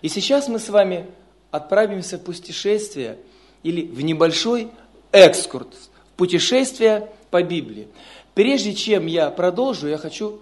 И 0.03 0.09
сейчас 0.09 0.49
мы 0.49 0.59
с 0.59 0.69
вами 0.69 1.07
отправимся 1.51 2.19
в 2.19 2.23
путешествие 2.23 3.19
или 3.63 3.83
в 3.83 4.03
небольшой 4.03 4.69
экскурс, 5.13 5.91
в 6.15 6.17
путешествие 6.17 7.11
по 7.31 7.43
Библии. 7.43 7.89
Прежде 8.35 8.75
чем 8.75 9.07
я 9.07 9.31
продолжу, 9.31 9.89
я 9.89 9.99
хочу 9.99 10.41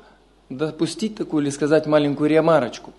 допустить 0.49 1.17
такую 1.17 1.43
или 1.45 1.50
сказать 1.50 1.87
маленькую 1.87 2.31
ремарочку. 2.31 2.93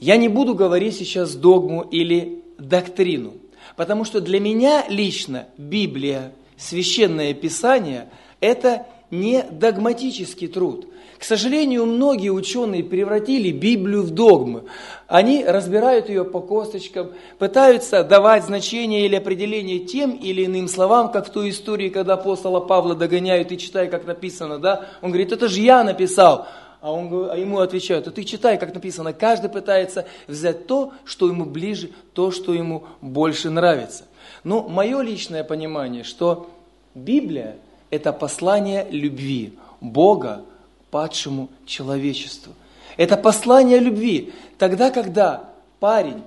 Я 0.00 0.16
не 0.16 0.28
буду 0.28 0.54
говорить 0.54 0.96
сейчас 0.96 1.34
догму 1.34 1.82
или 1.82 2.42
доктрину, 2.58 3.34
потому 3.76 4.04
что 4.04 4.20
для 4.20 4.40
меня 4.40 4.84
лично 4.88 5.46
Библия, 5.56 6.32
священное 6.56 7.32
писание, 7.34 8.08
это 8.40 8.86
не 9.10 9.42
догматический 9.42 10.48
труд. 10.48 10.88
К 11.18 11.24
сожалению, 11.24 11.86
многие 11.86 12.28
ученые 12.28 12.84
превратили 12.84 13.50
Библию 13.50 14.02
в 14.02 14.10
догмы. 14.10 14.64
Они 15.06 15.42
разбирают 15.42 16.10
ее 16.10 16.24
по 16.24 16.40
косточкам, 16.40 17.12
пытаются 17.38 18.04
давать 18.04 18.44
значение 18.44 19.06
или 19.06 19.14
определение 19.14 19.78
тем 19.78 20.10
или 20.10 20.44
иным 20.44 20.68
словам, 20.68 21.10
как 21.10 21.28
в 21.28 21.30
той 21.30 21.48
истории, 21.50 21.88
когда 21.88 22.14
апостола 22.14 22.60
Павла 22.60 22.94
догоняют 22.94 23.52
и 23.52 23.58
читай, 23.58 23.88
как 23.88 24.06
написано, 24.06 24.58
да? 24.58 24.86
Он 25.00 25.10
говорит, 25.10 25.32
это 25.32 25.48
же 25.48 25.60
я 25.60 25.82
написал. 25.82 26.46
А, 26.84 26.92
он, 26.92 27.30
а 27.30 27.34
ему 27.38 27.60
отвечают, 27.60 28.08
а 28.08 28.10
ты 28.10 28.24
читай, 28.24 28.58
как 28.58 28.74
написано. 28.74 29.14
Каждый 29.14 29.48
пытается 29.48 30.04
взять 30.28 30.66
то, 30.66 30.92
что 31.06 31.28
ему 31.28 31.46
ближе, 31.46 31.88
то, 32.12 32.30
что 32.30 32.52
ему 32.52 32.84
больше 33.00 33.48
нравится. 33.48 34.04
Но 34.44 34.68
мое 34.68 35.00
личное 35.00 35.44
понимание, 35.44 36.04
что 36.04 36.50
Библия– 36.94 37.56
это 37.90 38.12
послание 38.12 38.86
любви 38.90 39.54
Бога 39.80 40.42
падшему 40.90 41.48
человечеству. 41.64 42.52
Это 42.98 43.16
послание 43.16 43.78
любви. 43.78 44.34
Тогда, 44.58 44.90
когда 44.90 45.48
парень, 45.80 46.22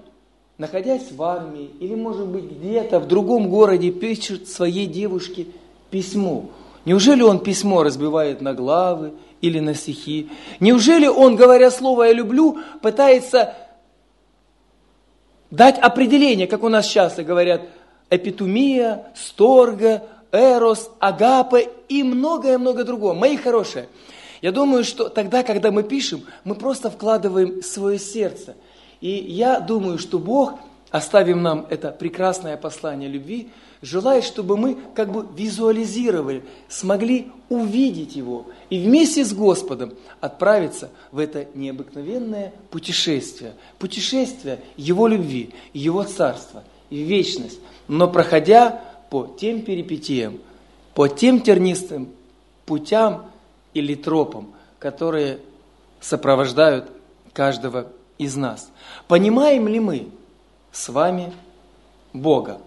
находясь 0.57 1.11
в 1.11 1.21
армии 1.21 1.69
или, 1.79 1.93
может 1.93 2.25
быть, 2.25 2.45
где-то 2.45 2.99
в 2.99 3.07
другом 3.07 3.51
городе, 3.51 3.91
пишет 3.91 4.49
своей 4.49 4.87
девушке 4.87 5.45
письмо. 5.91 6.49
Неужели 6.83 7.21
он 7.21 7.41
письмо 7.41 7.83
разбивает 7.83 8.41
на 8.41 8.55
главы 8.55 9.11
или 9.41 9.59
на 9.59 9.73
стихи? 9.73 10.29
Неужели 10.59 11.07
он, 11.07 11.35
говоря 11.35 11.71
слово 11.71 12.03
«я 12.03 12.13
люблю», 12.13 12.59
пытается 12.81 13.55
дать 15.51 15.77
определение, 15.79 16.47
как 16.47 16.63
у 16.63 16.69
нас 16.69 16.87
часто 16.87 17.23
говорят, 17.23 17.61
эпитумия, 18.09 19.05
сторга, 19.15 20.03
эрос, 20.31 20.89
агапа 20.99 21.57
и 21.59 22.03
многое-многое 22.03 22.83
другое. 22.83 23.13
Мои 23.13 23.37
хорошие– 23.37 23.87
я 24.41 24.51
думаю, 24.51 24.83
что 24.83 25.09
тогда, 25.09 25.43
когда 25.43 25.71
мы 25.71 25.83
пишем, 25.83 26.21
мы 26.43 26.55
просто 26.55 26.89
вкладываем 26.89 27.63
свое 27.63 27.97
сердце. 27.97 28.55
И 29.01 29.09
я 29.09 29.59
думаю, 29.59 29.97
что 29.97 30.19
Бог, 30.19 30.53
оставив 30.91 31.37
нам 31.37 31.65
это 31.69 31.91
прекрасное 31.91 32.57
послание 32.57 33.09
любви, 33.09 33.49
желает, 33.81 34.23
чтобы 34.23 34.57
мы 34.57 34.77
как 34.95 35.11
бы 35.11 35.25
визуализировали, 35.35 36.43
смогли 36.67 37.31
увидеть 37.49 38.15
Его 38.15 38.47
и 38.69 38.79
вместе 38.83 39.23
с 39.23 39.33
Господом 39.33 39.93
отправиться 40.19 40.89
в 41.11 41.19
это 41.19 41.47
необыкновенное 41.53 42.53
путешествие. 42.69 43.53
Путешествие 43.79 44.59
Его 44.75 45.07
любви, 45.07 45.51
Его 45.73 46.03
Царства 46.03 46.63
и 46.89 47.01
вечность. 47.03 47.59
Но 47.87 48.07
проходя 48.07 48.81
по 49.09 49.27
тем 49.39 49.61
перипетиям, 49.61 50.39
по 50.93 51.07
тем 51.07 51.41
тернистым 51.41 52.09
путям, 52.65 53.27
или 53.77 53.93
тропам, 53.93 54.53
которые 54.79 55.39
сопровождают 56.01 56.89
каждого 57.33 57.87
из 58.17 58.35
нас. 58.35 58.71
Понимаем 59.07 59.67
ли 59.67 59.79
мы 59.79 60.07
с 60.71 60.89
вами 60.89 61.31
Бога? 62.13 62.59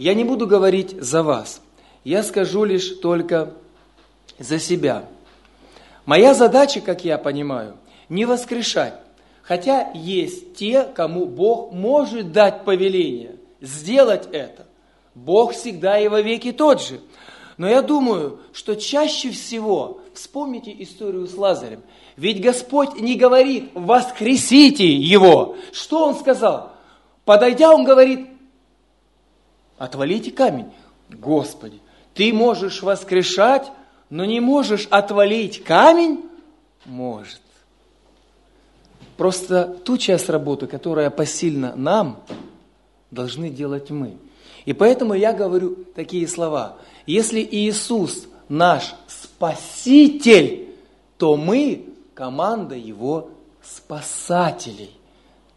Я 0.00 0.14
не 0.14 0.24
буду 0.24 0.46
говорить 0.46 0.98
за 0.98 1.22
вас. 1.22 1.60
я 2.04 2.22
скажу 2.22 2.64
лишь 2.64 2.88
только 3.00 3.52
за 4.38 4.58
себя. 4.58 5.04
Моя 6.06 6.32
задача, 6.32 6.80
как 6.80 7.04
я 7.04 7.18
понимаю, 7.18 7.76
не 8.08 8.24
воскрешать. 8.24 8.94
Хотя 9.42 9.90
есть 9.92 10.54
те, 10.54 10.84
кому 10.84 11.26
Бог 11.26 11.72
может 11.72 12.32
дать 12.32 12.64
повеление 12.64 13.36
сделать 13.60 14.26
это. 14.32 14.66
Бог 15.14 15.52
всегда 15.52 16.00
и 16.00 16.08
во 16.08 16.22
веки 16.22 16.52
тот 16.52 16.80
же. 16.80 17.02
Но 17.58 17.68
я 17.68 17.82
думаю, 17.82 18.40
что 18.54 18.76
чаще 18.76 19.30
всего, 19.30 20.00
вспомните 20.14 20.74
историю 20.78 21.26
с 21.26 21.36
Лазарем, 21.36 21.82
ведь 22.16 22.40
Господь 22.40 22.98
не 22.98 23.16
говорит 23.16 23.68
«воскресите 23.74 24.90
его». 24.90 25.56
Что 25.72 26.06
Он 26.06 26.14
сказал? 26.14 26.72
Подойдя, 27.26 27.70
Он 27.70 27.84
говорит 27.84 28.29
«отвалите 29.80 30.30
камень». 30.30 30.70
Господи, 31.10 31.80
ты 32.14 32.32
можешь 32.32 32.82
воскрешать, 32.82 33.70
но 34.10 34.24
не 34.24 34.40
можешь 34.40 34.86
отвалить 34.90 35.64
камень? 35.64 36.24
Может. 36.84 37.40
Просто 39.16 39.64
ту 39.84 39.98
часть 39.98 40.28
работы, 40.28 40.66
которая 40.66 41.10
посильна 41.10 41.74
нам, 41.76 42.22
должны 43.10 43.50
делать 43.50 43.90
мы. 43.90 44.16
И 44.64 44.72
поэтому 44.72 45.14
я 45.14 45.32
говорю 45.32 45.84
такие 45.94 46.26
слова. 46.28 46.76
Если 47.06 47.40
Иисус 47.50 48.26
наш 48.48 48.94
Спаситель, 49.06 50.68
то 51.18 51.36
мы 51.36 51.86
команда 52.14 52.74
Его 52.76 53.30
спасателей 53.62 54.90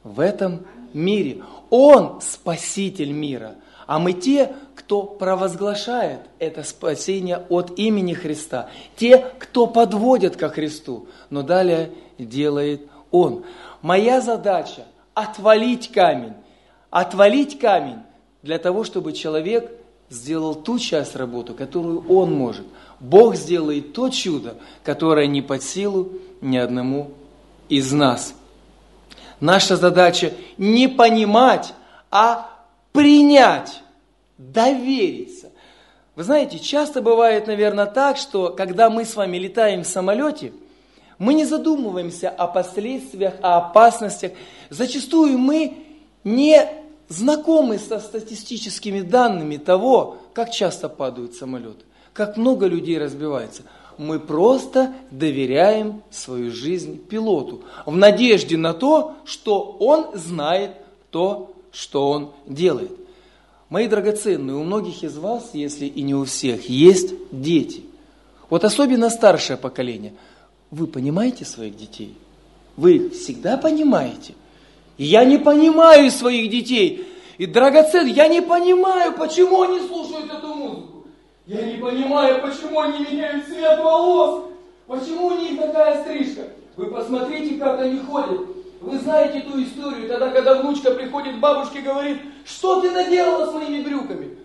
в 0.03 0.19
этом 0.19 0.65
мире. 0.93 1.43
Он 1.69 2.21
Спаситель 2.21 3.11
мира, 3.11 3.55
а 3.85 3.99
мы 3.99 4.13
те, 4.13 4.53
кто 4.75 5.03
провозглашает 5.03 6.21
это 6.39 6.63
спасение 6.63 7.45
от 7.49 7.77
имени 7.77 8.13
Христа, 8.13 8.69
те, 8.95 9.17
кто 9.39 9.67
подводят 9.67 10.35
ко 10.35 10.49
Христу, 10.49 11.07
но 11.29 11.41
далее 11.41 11.91
делает 12.17 12.87
Он. 13.11 13.43
Моя 13.81 14.21
задача– 14.21 14.85
отвалить 15.13 15.91
камень, 15.91 16.33
отвалить 16.89 17.59
камень 17.59 17.99
для 18.41 18.57
того, 18.57 18.83
чтобы 18.83 19.13
человек 19.13 19.71
сделал 20.09 20.55
ту 20.55 20.79
часть 20.79 21.15
работы, 21.15 21.53
которую 21.53 22.07
он 22.07 22.33
может. 22.33 22.65
Бог 22.99 23.35
сделает 23.35 23.93
то 23.93 24.09
чудо, 24.09 24.55
которое 24.83 25.27
не 25.27 25.41
под 25.41 25.63
силу 25.63 26.09
ни 26.41 26.57
одному 26.57 27.11
из 27.67 27.91
нас. 27.91 28.35
Наша 29.39 29.75
задача 29.75 30.33
не 30.57 30.87
понимать, 30.87 31.73
а 32.11 32.52
принять, 32.93 33.81
довериться. 34.37 35.51
Вы 36.15 36.23
знаете, 36.23 36.59
часто 36.59 37.01
бывает, 37.01 37.47
наверное, 37.47 37.87
так, 37.87 38.17
что 38.17 38.49
когда 38.49 38.89
мы 38.89 39.03
с 39.03 39.15
вами 39.15 39.37
летаем 39.37 39.83
в 39.83 39.87
самолете, 39.87 40.53
мы 41.17 41.33
не 41.33 41.45
задумываемся 41.45 42.29
о 42.29 42.47
последствиях, 42.47 43.33
о 43.41 43.57
опасностях. 43.57 44.31
Зачастую 44.69 45.37
мы 45.37 45.77
не 46.23 46.67
знакомы 47.09 47.79
со 47.79 47.99
статистическими 47.99 49.01
данными 49.01 49.57
того, 49.57 50.17
как 50.33 50.51
часто 50.51 50.89
падают 50.89 51.33
самолеты, 51.33 51.85
как 52.13 52.37
много 52.37 52.67
людей 52.67 52.97
разбивается. 52.97 53.63
Мы 53.97 54.19
просто 54.19 54.93
доверяем 55.11 56.01
свою 56.09 56.51
жизнь 56.51 56.97
пилоту 56.97 57.63
в 57.85 57.95
надежде 57.95 58.57
на 58.57 58.73
то, 58.73 59.15
что 59.25 59.77
он 59.79 60.17
знает 60.17 60.71
то, 61.11 61.53
что 61.73 62.09
он 62.09 62.31
делает. 62.45 62.91
Мои 63.67 63.87
драгоценные, 63.87 64.55
у 64.55 64.63
многих 64.63 65.03
из 65.03 65.17
вас, 65.17 65.49
если 65.53 65.87
и 65.87 66.03
не 66.03 66.13
у 66.13 66.23
всех, 66.25 66.69
есть 66.69 67.13
дети. 67.31 67.83
Вот 68.49 68.63
особенно 68.63 69.09
старшее 69.09 69.57
поколение. 69.57 70.13
Вы 70.69 70.85
понимаете 70.85 71.43
своих 71.43 71.75
детей? 71.75 72.15
Вы 72.77 73.09
всегда 73.09 73.57
понимаете? 73.57 74.35
Я 74.97 75.25
не 75.25 75.39
понимаю 75.39 76.11
своих 76.11 76.51
детей. 76.51 77.07
И 77.39 77.47
драгоценных, 77.47 78.15
я 78.15 78.27
не 78.27 78.41
понимаю, 78.41 79.13
почему 79.13 79.63
они 79.63 79.79
слушают 79.87 80.31
эту 80.31 80.53
музыку. 80.53 81.07
Я 81.47 81.63
не 81.63 81.77
понимаю, 81.77 82.41
почему 82.43 82.79
они 82.79 82.99
меняют 82.99 83.47
цвет 83.47 83.79
волос. 83.79 84.45
Почему 84.85 85.27
у 85.27 85.39
них 85.39 85.59
такая 85.59 86.03
стрижка. 86.03 86.43
Вы 86.75 86.91
посмотрите, 86.91 87.55
как 87.55 87.79
они 87.79 87.99
ходят. 87.99 88.41
Вы 88.83 88.99
знаете 88.99 89.39
ту 89.39 89.63
историю, 89.63 90.09
тогда, 90.09 90.29
когда 90.29 90.55
внучка 90.55 90.91
приходит 90.91 91.37
к 91.37 91.39
бабушке 91.39 91.79
и 91.79 91.83
говорит, 91.83 92.21
что 92.43 92.81
ты 92.81 92.91
наделала 92.91 93.49
с 93.49 93.53
моими 93.53 93.81
брюками? 93.81 94.37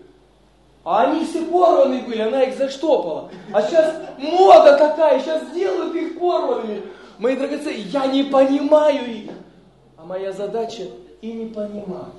А 0.85 1.03
они 1.03 1.25
все 1.25 1.41
порваны 1.41 2.03
были, 2.03 2.21
она 2.21 2.43
их 2.43 2.57
заштопала. 2.57 3.29
А 3.51 3.61
сейчас 3.61 3.95
мода 4.17 4.77
такая, 4.77 5.19
сейчас 5.19 5.51
делают 5.51 5.93
их 5.93 6.17
порванными. 6.17 6.83
Мои 7.17 7.35
драгоценные, 7.35 7.81
я 7.81 8.07
не 8.07 8.23
понимаю 8.23 9.13
их. 9.13 9.31
А 9.97 10.05
моя 10.05 10.31
задача 10.31 10.83
и 11.21 11.33
не 11.33 11.47
понимать. 11.47 12.15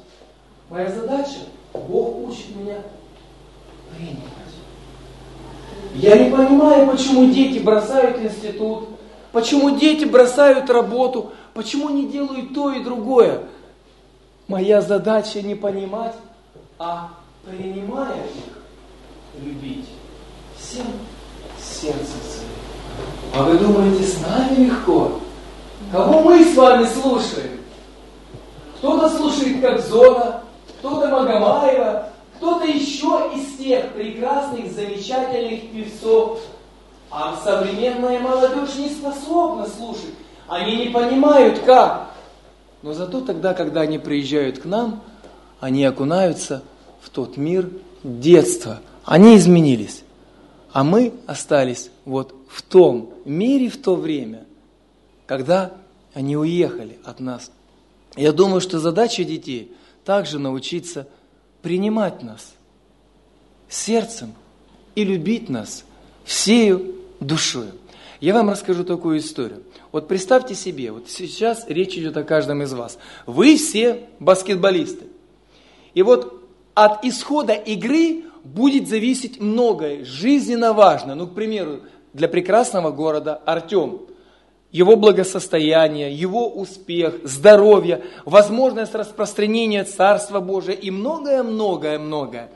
Моя 0.68 0.90
задача, 0.90 1.38
Бог 1.72 2.28
учит 2.28 2.54
меня 2.54 2.82
принимать. 3.96 4.20
Я 5.94 6.18
не 6.18 6.30
понимаю, 6.30 6.86
почему 6.86 7.32
дети 7.32 7.60
бросают 7.60 8.18
институт, 8.18 8.90
почему 9.32 9.70
дети 9.70 10.04
бросают 10.04 10.68
работу, 10.68 11.32
почему 11.60 11.90
не 11.90 12.06
делают 12.06 12.54
то 12.54 12.72
и 12.72 12.82
другое. 12.82 13.42
Моя 14.48 14.80
задача 14.80 15.42
не 15.42 15.54
понимать, 15.54 16.14
а 16.78 17.10
принимая 17.44 18.16
их, 18.16 19.42
любить 19.44 19.86
всем 20.58 20.86
сердцем 21.58 21.98
своим. 22.06 23.34
А 23.34 23.42
вы 23.42 23.58
думаете, 23.58 24.04
с 24.04 24.22
нами 24.22 24.64
легко? 24.64 25.20
Кого 25.92 26.22
мы 26.22 26.42
с 26.42 26.56
вами 26.56 26.86
слушаем? 26.86 27.60
Кто-то 28.78 29.10
слушает 29.10 29.60
как 29.60 29.82
Зона, 29.86 30.42
кто-то 30.78 31.08
Магомаева, 31.08 32.08
кто-то 32.36 32.64
еще 32.64 33.30
из 33.36 33.58
тех 33.58 33.92
прекрасных, 33.92 34.72
замечательных 34.72 35.70
певцов. 35.72 36.40
А 37.10 37.36
современная 37.44 38.18
молодежь 38.18 38.76
не 38.76 38.88
способна 38.88 39.66
слушать. 39.66 40.14
Они 40.50 40.84
не 40.84 40.88
понимают, 40.88 41.60
как. 41.60 42.10
Но 42.82 42.92
зато 42.92 43.20
тогда, 43.20 43.54
когда 43.54 43.82
они 43.82 44.00
приезжают 44.00 44.58
к 44.58 44.64
нам, 44.64 45.04
они 45.60 45.84
окунаются 45.84 46.64
в 47.00 47.08
тот 47.08 47.36
мир 47.36 47.70
детства. 48.02 48.80
Они 49.04 49.36
изменились. 49.36 50.02
А 50.72 50.82
мы 50.82 51.12
остались 51.28 51.90
вот 52.04 52.34
в 52.48 52.62
том 52.62 53.10
мире 53.24 53.68
в 53.68 53.80
то 53.80 53.94
время, 53.94 54.44
когда 55.26 55.70
они 56.14 56.36
уехали 56.36 56.98
от 57.04 57.20
нас. 57.20 57.52
Я 58.16 58.32
думаю, 58.32 58.60
что 58.60 58.80
задача 58.80 59.22
детей 59.22 59.72
также 60.04 60.40
научиться 60.40 61.06
принимать 61.62 62.24
нас 62.24 62.54
сердцем 63.68 64.34
и 64.96 65.04
любить 65.04 65.48
нас 65.48 65.84
всею 66.24 66.96
душою. 67.20 67.70
Я 68.20 68.34
вам 68.34 68.50
расскажу 68.50 68.84
такую 68.84 69.18
историю. 69.18 69.62
Вот 69.92 70.06
представьте 70.06 70.54
себе, 70.54 70.92
вот 70.92 71.08
сейчас 71.08 71.64
речь 71.68 71.96
идет 71.96 72.16
о 72.16 72.22
каждом 72.22 72.62
из 72.62 72.72
вас. 72.72 72.98
Вы 73.26 73.56
все 73.56 74.08
баскетболисты. 74.18 75.06
И 75.94 76.02
вот 76.02 76.42
от 76.74 77.04
исхода 77.04 77.54
игры 77.54 78.24
будет 78.44 78.88
зависеть 78.88 79.40
многое, 79.40 80.04
жизненно 80.04 80.72
важно. 80.72 81.14
Ну, 81.14 81.26
к 81.26 81.34
примеру, 81.34 81.80
для 82.12 82.28
прекрасного 82.28 82.90
города 82.90 83.36
Артем– 83.46 84.02
его 84.72 84.96
благосостояние, 84.96 86.14
его 86.14 86.48
успех, 86.48 87.20
здоровье, 87.24 88.04
возможность 88.24 88.94
распространения 88.94 89.84
Царства 89.84 90.40
Божия 90.40 90.74
и 90.74 90.90
многое-многое-многое. 90.90 92.50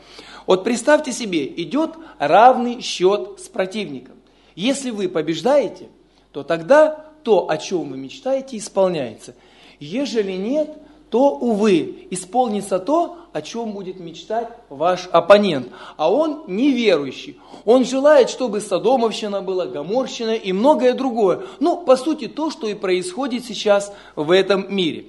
Вот 0.46 0.62
представьте 0.62 1.12
себе, 1.12 1.46
идет 1.46 1.90
равный 2.18 2.81
счет 2.81 3.40
с 3.40 3.48
противником. 3.48 4.13
Если 4.55 4.90
вы 4.90 5.09
побеждаете, 5.09 5.88
то 6.33 6.43
тогда 6.43 7.07
то, 7.23 7.49
о 7.49 7.57
чем 7.59 7.90
вы 7.90 7.97
мечтаете, 7.97 8.59
исполняется. 8.59 9.35
Ежели 9.81 10.33
нет, 10.33 10.77
то, 11.11 11.37
увы, 11.37 12.09
исполнится 12.11 12.79
то, 12.79 13.19
о 13.33 13.40
чем 13.40 13.73
будет 13.73 14.01
мечтать 14.01 14.49
ваш 14.69 15.09
оппонент. 15.12 15.69
А 15.97 16.12
он 16.12 16.45
неверующий. 16.49 17.38
Он 17.64 17.85
желает, 17.85 18.31
чтобы 18.31 18.61
Содомовщина 18.61 19.40
была, 19.40 19.67
Гоморщина 19.67 20.35
и 20.35 20.53
многое 20.53 20.93
другое. 20.93 21.43
Ну, 21.61 21.77
по 21.77 21.97
сути, 21.97 22.29
то, 22.29 22.51
что 22.51 22.67
и 22.67 22.75
происходит 22.75 23.45
сейчас 23.45 23.93
в 24.17 24.31
этом 24.31 24.75
мире. 24.75 25.07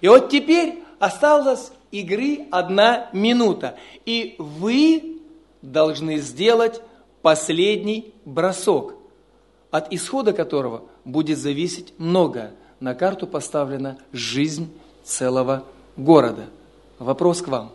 И 0.00 0.08
вот 0.08 0.28
теперь 0.28 0.82
осталась 0.98 1.72
игры 1.90 2.46
одна 2.50 3.08
минута. 3.12 3.76
И 4.04 4.36
вы 4.38 5.20
должны 5.62 6.18
сделать 6.18 6.82
последний 7.26 8.14
бросок, 8.24 8.94
от 9.72 9.92
исхода 9.92 10.32
которого 10.32 10.84
будет 11.04 11.38
зависеть 11.38 11.92
многое. 11.98 12.52
На 12.78 12.94
карту 12.94 13.26
поставлена 13.26 13.98
жизнь 14.12 14.70
целого 15.02 15.64
города. 15.96 16.44
Вопрос 17.00 17.42
к 17.42 17.48
вам. 17.48 17.72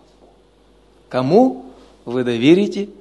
Кому 1.09 1.65
вы 2.05 2.23
доверите 2.23 2.91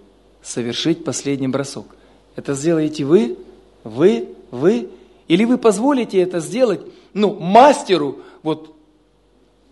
совершить 0.42 1.04
последний 1.04 1.46
бросок. 1.46 1.86
Это 2.34 2.54
сделаете 2.54 3.04
вы, 3.04 3.38
вы, 3.84 4.30
вы, 4.50 4.90
или 5.28 5.44
вы 5.44 5.56
позволите 5.56 6.20
это 6.20 6.40
сделать, 6.40 6.80
ну, 7.14 7.38
мастеру, 7.38 8.22
вот 8.42 8.74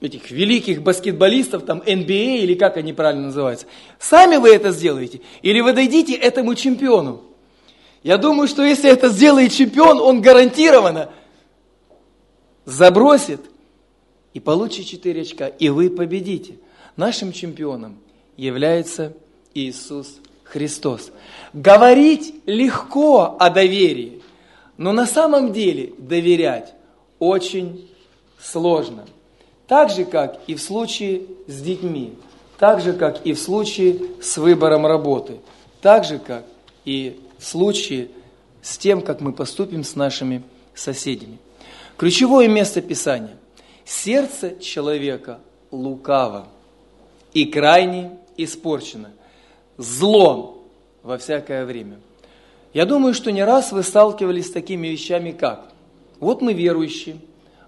этих 0.01 0.31
великих 0.31 0.83
баскетболистов, 0.83 1.65
там, 1.65 1.79
NBA 1.81 2.35
а 2.35 2.43
или 2.43 2.55
как 2.55 2.77
они 2.77 2.93
правильно 2.93 3.27
называются. 3.27 3.67
Сами 3.99 4.37
вы 4.37 4.55
это 4.55 4.71
сделаете, 4.71 5.21
или 5.43 5.61
вы 5.61 5.73
дадите 5.73 6.15
этому 6.15 6.55
чемпиону. 6.55 7.23
Я 8.03 8.17
думаю, 8.17 8.49
что 8.49 8.65
если 8.65 8.91
это 8.91 9.09
сделает 9.09 9.53
чемпион, 9.53 10.01
он 10.01 10.21
гарантированно 10.21 11.11
забросит 12.65 13.41
и 14.35 14.41
получит 14.41 14.87
4 14.87 15.23
очка, 15.23 15.49
и 15.49 15.69
вы 15.69 15.91
победите. 15.91 16.59
Нашим 16.97 17.33
чемпионом 17.33 17.99
является 18.37 19.15
Иисус 19.55 20.21
Христос. 20.45 21.11
Говорить 21.53 22.35
легко 22.47 23.37
о 23.39 23.51
доверии, 23.51 24.23
но 24.77 24.93
на 24.93 25.07
самом 25.07 25.53
деле 25.53 25.93
доверять 25.99 26.75
очень 27.19 27.91
сложно. 28.41 29.07
Так 29.69 29.91
же, 29.91 30.07
как 30.07 30.41
и 30.47 30.55
в 30.55 30.63
случае 30.63 31.23
с 31.47 31.61
детьми, 31.61 32.15
так 32.59 32.81
же, 32.81 32.95
как 32.95 33.25
и 33.27 33.35
в 33.35 33.39
случае 33.39 34.01
с 34.21 34.39
выбором 34.39 34.87
работы, 34.87 35.41
так 35.83 36.05
же, 36.05 36.19
как 36.19 36.45
и 36.87 37.21
в 37.39 37.45
случае 37.45 38.09
с 38.63 38.79
тем, 38.79 39.03
как 39.03 39.21
мы 39.21 39.33
поступим 39.33 39.85
с 39.85 39.95
нашими 39.95 40.43
соседями. 40.75 41.39
Ключевое 41.99 42.49
место 42.49 42.81
Писания. 42.81 43.37
Сердце 43.85 44.59
человека 44.59 45.39
лукаво 45.71 46.49
и 47.35 47.45
крайне 47.45 48.19
испорчено. 48.39 49.11
Зло 49.77 50.65
во 51.03 51.19
всякое 51.19 51.67
время. 51.67 52.01
Я 52.73 52.87
думаю, 52.87 53.13
что 53.13 53.31
не 53.31 53.45
раз 53.45 53.73
вы 53.73 53.83
сталкивались 53.83 54.47
с 54.47 54.53
такими 54.53 54.89
вещами, 54.89 55.33
как 55.33 55.73
вот 56.21 56.41
мы 56.41 56.55
верующие, 56.55 57.17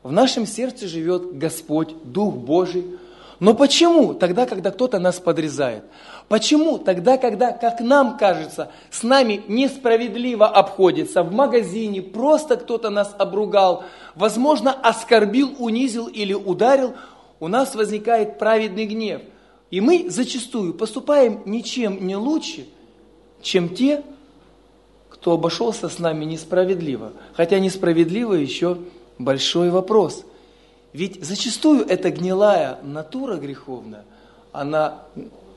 в 0.02 0.12
нашем 0.12 0.46
сердце 0.46 0.86
живет 0.86 1.36
Господь, 1.36 1.94
Дух 2.04 2.34
Божий. 2.34 2.98
Но 3.38 3.54
почему 3.54 4.14
тогда, 4.14 4.46
когда 4.46 4.70
кто-то 4.70 4.98
нас 4.98 5.18
подрезает? 5.18 5.84
Почему 6.28 6.78
тогда, 6.78 7.16
когда, 7.16 7.52
как 7.52 7.80
нам 7.80 8.18
кажется, 8.18 8.70
с 8.90 9.02
нами 9.02 9.42
несправедливо 9.48 10.46
обходится 10.46 11.22
в 11.22 11.32
магазине, 11.32 12.02
просто 12.02 12.56
кто-то 12.56 12.90
нас 12.90 13.14
обругал, 13.18 13.84
возможно, 14.14 14.72
оскорбил, 14.72 15.54
унизил 15.58 16.06
или 16.06 16.34
ударил, 16.34 16.94
у 17.40 17.48
нас 17.48 17.74
возникает 17.74 18.38
праведный 18.38 18.86
гнев. 18.86 19.22
И 19.70 19.80
мы 19.80 20.10
зачастую 20.10 20.74
поступаем 20.74 21.42
ничем 21.46 22.06
не 22.06 22.16
лучше, 22.16 22.66
чем 23.40 23.74
те, 23.74 24.02
кто 25.08 25.32
обошелся 25.32 25.88
с 25.88 25.98
нами 25.98 26.24
несправедливо. 26.24 27.12
Хотя 27.34 27.58
несправедливо 27.58 28.34
еще 28.34 28.78
большой 29.20 29.70
вопрос. 29.70 30.24
Ведь 30.92 31.24
зачастую 31.24 31.86
эта 31.86 32.10
гнилая 32.10 32.78
натура 32.82 33.36
греховная, 33.36 34.04
она, 34.50 35.02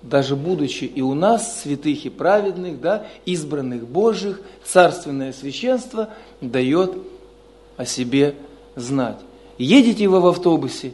даже 0.03 0.35
будучи 0.35 0.83
и 0.83 1.01
у 1.01 1.15
нас, 1.15 1.61
святых 1.61 2.05
и 2.05 2.09
праведных, 2.09 2.79
да, 2.79 3.07
избранных 3.25 3.87
Божьих, 3.87 4.41
царственное 4.63 5.33
священство 5.33 6.09
дает 6.41 6.95
о 7.77 7.85
себе 7.85 8.35
знать. 8.75 9.17
Едете 9.57 10.07
вы 10.07 10.19
в 10.21 10.27
автобусе, 10.27 10.93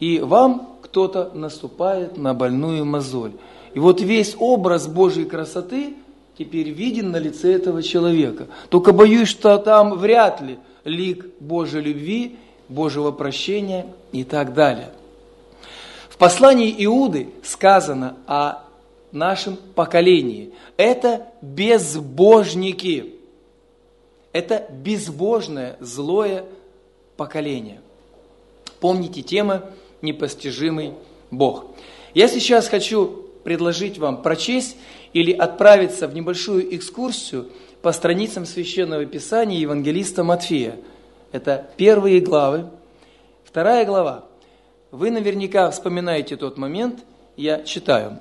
и 0.00 0.18
вам 0.18 0.78
кто-то 0.82 1.30
наступает 1.34 2.16
на 2.16 2.34
больную 2.34 2.84
мозоль. 2.84 3.32
И 3.74 3.78
вот 3.78 4.00
весь 4.00 4.34
образ 4.38 4.88
Божьей 4.88 5.26
красоты 5.26 5.94
теперь 6.38 6.70
виден 6.70 7.10
на 7.10 7.18
лице 7.18 7.52
этого 7.52 7.82
человека. 7.82 8.46
Только 8.68 8.92
боюсь, 8.92 9.28
что 9.28 9.58
там 9.58 9.98
вряд 9.98 10.40
ли– 10.40 10.58
лик 10.86 11.26
Божьей 11.40 11.82
любви, 11.82 12.36
Божьего 12.68 13.10
прощения 13.10 13.86
и 14.12 14.24
так 14.24 14.54
далее. 14.54 14.92
В 16.08 16.16
послании 16.16 16.74
Иуды 16.78 17.28
сказано 17.42 18.16
о 18.26 18.62
нашем 19.12 19.56
поколении. 19.74 20.52
Это 20.76 21.26
безбожники. 21.42 23.14
Это 24.32 24.66
безбожное, 24.70 25.76
злое 25.80 26.44
поколение. 27.16 27.80
Помните 28.80 29.22
тема 29.22 29.64
«Непостижимый 30.02 30.94
Бог». 31.30 31.66
Я 32.14 32.28
сейчас 32.28 32.68
хочу 32.68 33.24
предложить 33.44 33.98
вам 33.98 34.22
прочесть 34.22 34.76
или 35.12 35.32
отправиться 35.32 36.08
в 36.08 36.14
небольшую 36.14 36.74
экскурсию– 36.74 37.50
по 37.86 37.92
страницам 37.92 38.46
Священного 38.46 39.06
Писания 39.06 39.60
Евангелиста 39.60 40.24
Матфея. 40.24 40.74
Это 41.30 41.70
первые 41.76 42.18
главы. 42.18 42.66
Вторая 43.44 43.84
глава. 43.84 44.24
Вы 44.90 45.12
наверняка 45.12 45.70
вспоминаете 45.70 46.36
тот 46.36 46.58
момент, 46.58 47.04
я 47.36 47.62
читаю. 47.62 48.18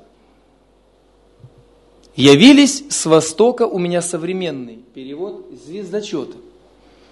«Явились 2.16 2.84
с 2.90 3.08
востока, 3.08 3.66
у 3.66 3.80
меня 3.80 4.04
современный 4.04 4.84
перевод, 4.94 5.48
звездочеты». 5.66 6.38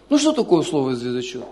Ну 0.10 0.20
что 0.20 0.32
такое 0.32 0.62
слово 0.62 0.96
звездочет? 0.96 1.46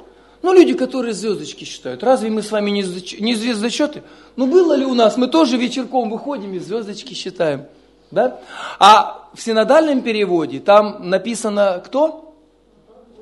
Ну 0.43 0.53
люди, 0.53 0.75
которые 0.75 1.15
звездочки 1.15 1.63
считают. 1.63 2.03
Разве 2.03 2.29
мы 2.29 2.43
с 2.43 2.51
вами 2.51 2.69
не 2.69 3.33
звездочеты? 3.33 4.03
Ну 4.35 4.45
было 4.45 4.75
ли 4.75 4.85
у 4.85 4.93
нас? 4.93 5.17
Мы 5.17 5.29
тоже 5.29 5.57
вечерком 5.57 6.11
выходим 6.11 6.53
и 6.53 6.59
звездочки 6.59 7.15
считаем. 7.15 7.65
Да? 8.11 8.39
А 8.77 9.20
в 9.33 9.41
синодальном 9.41 10.01
переводе 10.01 10.59
там 10.59 11.09
написано 11.09 11.81
кто? 11.85 12.35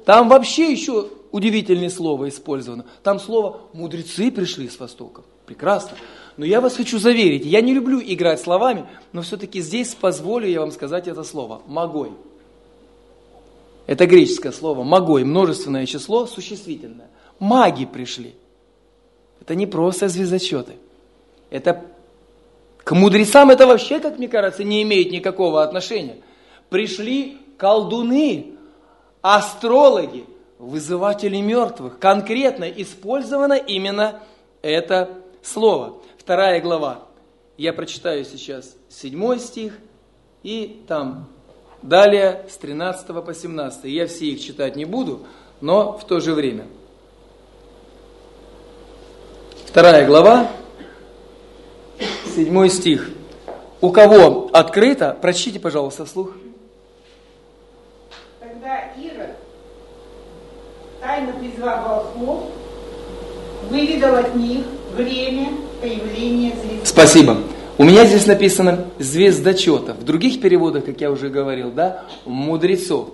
Там 0.05 0.29
вообще 0.29 0.71
еще 0.71 1.09
удивительное 1.31 1.89
слово 1.89 2.29
использовано. 2.29 2.85
Там 3.03 3.19
слово 3.19 3.61
«мудрецы 3.73 4.31
пришли 4.31 4.69
с 4.69 4.79
Востока». 4.79 5.23
Прекрасно. 5.45 5.97
Но 6.37 6.45
я 6.45 6.61
вас 6.61 6.75
хочу 6.75 6.99
заверить, 6.99 7.45
я 7.45 7.61
не 7.61 7.73
люблю 7.73 8.01
играть 8.01 8.39
словами, 8.39 8.85
но 9.11 9.21
все-таки 9.21 9.61
здесь 9.61 9.93
позволю 9.95 10.47
я 10.47 10.61
вам 10.61 10.71
сказать 10.71 11.07
это 11.07 11.23
слово 11.23 11.61
«магой». 11.67 12.11
Это 13.87 14.05
греческое 14.05 14.51
слово 14.51 14.83
«магой», 14.83 15.23
множественное 15.23 15.85
число, 15.85 16.27
существительное. 16.27 17.09
Маги 17.39 17.85
пришли. 17.85 18.35
Это 19.41 19.55
не 19.55 19.65
просто 19.65 20.07
звездочеты. 20.07 20.73
Это 21.49 21.85
к 22.89 22.91
мудрецам 22.93 23.51
это 23.51 23.67
вообще, 23.67 23.99
как 23.99 24.17
мне 24.17 24.27
кажется, 24.27 24.63
не 24.63 24.81
имеет 24.81 25.11
никакого 25.11 25.61
отношения. 25.61 26.17
Пришли 26.71 27.37
колдуны, 27.55 28.55
астрологи, 29.21 30.25
вызыватели 30.57 31.37
мертвых. 31.37 31.99
Конкретно 31.99 32.63
использовано 32.63 33.53
именно 33.53 34.21
это 34.63 35.11
слово. 35.43 36.01
Вторая 36.17 36.61
глава. 36.61 37.01
Я 37.57 37.73
прочитаю 37.73 38.25
сейчас 38.25 38.75
седьмой 38.89 39.39
стих 39.39 39.77
и 40.41 40.83
там 40.87 41.29
далее 41.83 42.47
с 42.49 42.57
13 42.57 43.05
по 43.23 43.35
17. 43.35 43.83
Я 43.83 44.07
все 44.07 44.25
их 44.25 44.41
читать 44.41 44.75
не 44.75 44.85
буду, 44.85 45.27
но 45.61 45.95
в 45.95 46.07
то 46.07 46.19
же 46.19 46.33
время. 46.33 46.65
Вторая 49.67 50.07
глава, 50.07 50.49
седьмой 52.35 52.69
стих. 52.69 53.09
У 53.81 53.91
кого 53.91 54.49
открыто, 54.51 55.17
прочтите, 55.21 55.59
пожалуйста, 55.59 56.05
вслух. 56.05 56.31
Тогда 58.39 58.91
Ира, 58.97 59.31
тайно 61.01 61.33
призвав 61.33 61.87
волхвов, 61.87 62.43
выведал 63.69 64.15
от 64.15 64.35
них 64.35 64.65
время 64.95 65.49
появления 65.81 66.53
звезды. 66.61 66.85
Спасибо. 66.85 67.37
У 67.77 67.85
меня 67.85 68.05
здесь 68.05 68.25
написано 68.25 68.87
звездочетов. 68.99 69.97
В 69.97 70.03
других 70.03 70.41
переводах, 70.41 70.83
как 70.83 70.99
я 70.99 71.09
уже 71.09 71.29
говорил, 71.29 71.71
да, 71.71 72.03
мудрецов. 72.25 73.11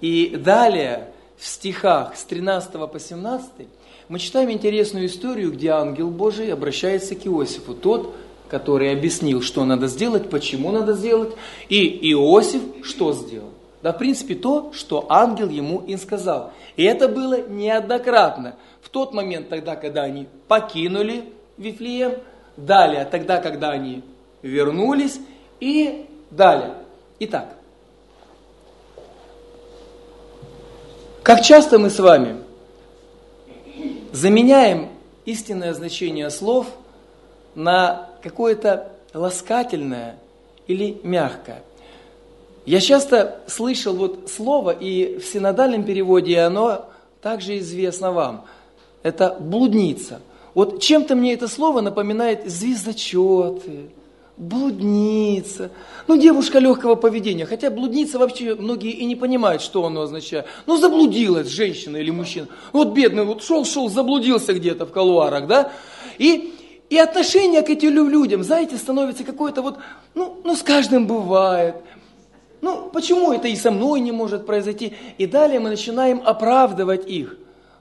И 0.00 0.36
далее 0.36 1.08
в 1.36 1.44
стихах 1.44 2.14
с 2.16 2.22
13 2.24 2.72
по 2.72 3.00
17 3.00 3.50
мы 4.08 4.18
читаем 4.18 4.50
интересную 4.50 5.06
историю, 5.06 5.52
где 5.52 5.70
ангел 5.70 6.10
Божий 6.10 6.52
обращается 6.52 7.14
к 7.14 7.26
Иосифу. 7.26 7.74
Тот, 7.74 8.14
который 8.48 8.92
объяснил, 8.92 9.42
что 9.42 9.64
надо 9.64 9.88
сделать, 9.88 10.30
почему 10.30 10.70
надо 10.70 10.92
сделать, 10.94 11.34
и 11.68 12.12
Иосиф 12.12 12.62
что 12.82 13.12
сделал? 13.12 13.50
Да, 13.82 13.92
в 13.92 13.98
принципе, 13.98 14.34
то, 14.34 14.72
что 14.72 15.06
ангел 15.08 15.48
ему 15.48 15.82
и 15.86 15.96
сказал. 15.96 16.52
И 16.76 16.84
это 16.84 17.08
было 17.08 17.48
неоднократно. 17.48 18.56
В 18.80 18.88
тот 18.88 19.12
момент, 19.12 19.48
тогда, 19.48 19.76
когда 19.76 20.02
они 20.02 20.26
покинули 20.48 21.24
Вифлеем, 21.56 22.14
далее, 22.56 23.04
тогда, 23.04 23.38
когда 23.38 23.70
они 23.70 24.02
вернулись, 24.42 25.18
и 25.60 26.06
далее. 26.30 26.74
Итак, 27.18 27.56
как 31.22 31.42
часто 31.42 31.78
мы 31.78 31.90
с 31.90 31.98
вами 31.98 32.36
заменяем 34.12 34.88
истинное 35.24 35.74
значение 35.74 36.30
слов 36.30 36.66
на 37.54 38.08
какое-то 38.22 38.92
ласкательное 39.12 40.16
или 40.66 40.98
мягкое. 41.02 41.62
Я 42.64 42.80
часто 42.80 43.40
слышал 43.46 43.94
вот 43.94 44.28
слово, 44.30 44.70
и 44.70 45.18
в 45.18 45.24
синодальном 45.24 45.84
переводе 45.84 46.40
оно 46.40 46.86
также 47.22 47.58
известно 47.58 48.12
вам. 48.12 48.44
Это 49.02 49.36
блудница. 49.38 50.20
Вот 50.54 50.80
чем-то 50.82 51.14
мне 51.14 51.34
это 51.34 51.48
слово 51.48 51.80
напоминает 51.80 52.50
звездочеты, 52.50 53.90
блудница. 54.36 55.70
Ну, 56.06 56.16
девушка 56.16 56.58
легкого 56.58 56.94
поведения. 56.94 57.46
Хотя 57.46 57.70
блудница 57.70 58.18
вообще 58.18 58.54
многие 58.54 58.90
и 58.90 59.04
не 59.04 59.16
понимают, 59.16 59.62
что 59.62 59.84
оно 59.84 60.02
означает. 60.02 60.46
Ну, 60.66 60.76
заблудилась 60.76 61.48
женщина 61.48 61.96
или 61.96 62.10
мужчина. 62.10 62.48
Вот 62.72 62.92
бедный, 62.92 63.24
вот 63.24 63.42
шел-шел, 63.42 63.88
заблудился 63.88 64.52
где-то 64.52 64.86
в 64.86 64.92
колуарах, 64.92 65.46
да? 65.46 65.72
И, 66.18 66.54
и 66.90 66.98
отношение 66.98 67.62
к 67.62 67.70
этим 67.70 68.08
людям, 68.08 68.42
знаете, 68.42 68.76
становится 68.76 69.24
какое-то 69.24 69.62
вот, 69.62 69.78
ну, 70.14 70.40
ну, 70.44 70.54
с 70.54 70.62
каждым 70.62 71.06
бывает. 71.06 71.76
Ну, 72.60 72.90
почему 72.92 73.32
это 73.32 73.48
и 73.48 73.56
со 73.56 73.70
мной 73.70 74.00
не 74.00 74.12
может 74.12 74.46
произойти? 74.46 74.94
И 75.18 75.26
далее 75.26 75.60
мы 75.60 75.70
начинаем 75.70 76.20
оправдывать 76.24 77.08
их. 77.08 77.36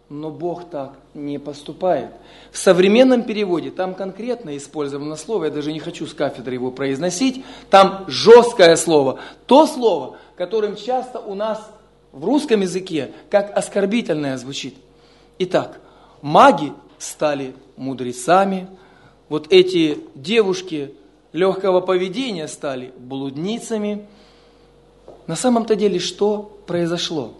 Но 0.09 0.29
Бог 0.29 0.69
так 0.69 0.93
не 1.15 1.39
поступает. 1.39 2.11
В 2.51 2.57
современном 2.57 3.23
переводе 3.23 3.71
там 3.71 3.95
конкретно 3.95 4.55
использовано 4.57 5.15
слово, 5.15 5.45
я 5.45 5.51
даже 5.51 5.71
не 5.71 5.79
хочу 5.79 6.05
с 6.05 6.13
кафедры 6.13 6.53
его 6.53 6.71
произносить, 6.71 7.43
там 7.69 8.03
жесткое 8.07 8.75
слово. 8.75 9.19
То 9.47 9.65
слово, 9.65 10.17
которым 10.35 10.75
часто 10.75 11.19
у 11.19 11.33
нас 11.33 11.71
в 12.11 12.23
русском 12.25 12.61
языке 12.61 13.11
как 13.29 13.57
оскорбительное 13.57 14.37
звучит. 14.37 14.75
Итак, 15.39 15.79
маги 16.21 16.73
стали 16.97 17.55
мудрецами, 17.77 18.67
вот 19.29 19.47
эти 19.51 19.99
девушки 20.15 20.93
легкого 21.33 21.81
поведения 21.81 22.47
стали 22.47 22.93
блудницами, 22.97 24.05
на 25.27 25.35
самом-то 25.35 25.75
деле 25.75 25.99
что 25.99 26.59
произошло? 26.67 27.33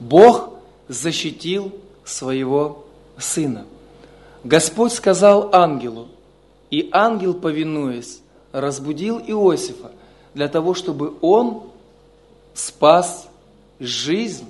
Бог 0.00 0.50
защитил 0.88 1.72
своего 2.08 2.84
сына. 3.18 3.66
Господь 4.44 4.92
сказал 4.92 5.50
ангелу, 5.52 6.08
и 6.70 6.88
ангел, 6.92 7.34
повинуясь, 7.34 8.20
разбудил 8.52 9.18
Иосифа 9.18 9.92
для 10.34 10.48
того, 10.48 10.74
чтобы 10.74 11.14
он 11.20 11.64
спас 12.54 13.28
жизнь 13.80 14.46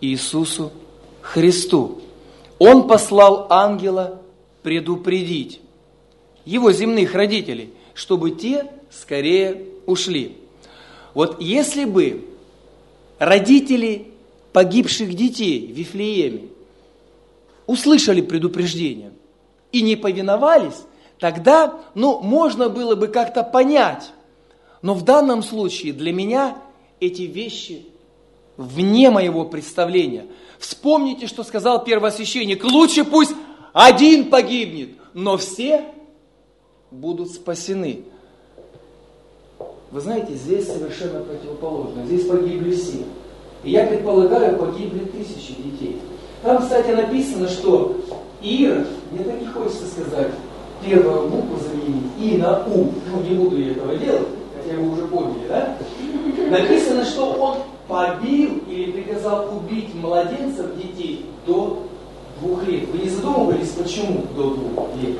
Иисусу 0.00 0.72
Христу. 1.20 2.00
Он 2.58 2.86
послал 2.88 3.46
ангела 3.50 4.20
предупредить 4.62 5.60
его 6.44 6.72
земных 6.72 7.14
родителей, 7.14 7.72
чтобы 7.94 8.32
те 8.32 8.70
скорее 8.90 9.64
ушли. 9.86 10.36
Вот 11.14 11.40
если 11.40 11.84
бы 11.84 12.24
родители 13.18 14.08
погибших 14.52 15.14
детей 15.14 15.72
в 15.72 15.76
Вифлееме 15.76 16.48
услышали 17.66 18.20
предупреждение 18.20 19.12
и 19.70 19.82
не 19.82 19.96
повиновались, 19.96 20.82
тогда, 21.18 21.80
ну, 21.94 22.20
можно 22.20 22.68
было 22.68 22.94
бы 22.94 23.08
как-то 23.08 23.42
понять. 23.42 24.12
Но 24.82 24.94
в 24.94 25.04
данном 25.04 25.42
случае 25.42 25.92
для 25.92 26.12
меня 26.12 26.58
эти 27.00 27.22
вещи 27.22 27.86
вне 28.56 29.10
моего 29.10 29.44
представления. 29.44 30.26
Вспомните, 30.58 31.26
что 31.26 31.42
сказал 31.44 31.84
первосвященник. 31.84 32.64
Лучше 32.64 33.04
пусть 33.04 33.34
один 33.72 34.30
погибнет, 34.30 34.90
но 35.14 35.36
все 35.36 35.84
будут 36.90 37.30
спасены. 37.30 38.04
Вы 39.90 40.00
знаете, 40.00 40.34
здесь 40.34 40.66
совершенно 40.66 41.22
противоположно. 41.22 42.04
Здесь 42.06 42.26
погибли 42.26 42.74
все. 42.74 43.04
И 43.64 43.70
я 43.70 43.86
предполагаю, 43.86 44.58
погибли 44.58 45.04
тысячи 45.04 45.54
детей. 45.54 46.00
Там, 46.42 46.58
кстати, 46.58 46.90
написано, 46.90 47.48
что 47.48 47.96
Ирод, 48.42 48.88
мне 49.12 49.24
так 49.24 49.40
и 49.40 49.46
хочется 49.46 49.86
сказать, 49.86 50.32
первую 50.84 51.28
букву 51.28 51.56
заменить 51.58 52.10
И 52.18 52.36
на 52.36 52.64
У. 52.66 52.88
Ну, 53.10 53.22
не 53.28 53.36
буду 53.36 53.60
я 53.60 53.70
этого 53.72 53.96
делать, 53.96 54.28
хотя 54.56 54.76
вы 54.76 54.92
уже 54.92 55.06
поняли, 55.06 55.46
да? 55.48 55.76
Написано, 56.50 57.04
что 57.04 57.32
он 57.32 57.58
побил 57.86 58.60
или 58.68 58.90
приказал 58.90 59.48
убить 59.56 59.94
младенцев 59.94 60.66
детей 60.76 61.26
до 61.46 61.78
двух 62.40 62.66
лет. 62.66 62.88
Вы 62.92 63.04
не 63.04 63.08
задумывались, 63.08 63.68
почему 63.70 64.22
до 64.36 64.54
двух 64.54 64.88
лет? 65.00 65.16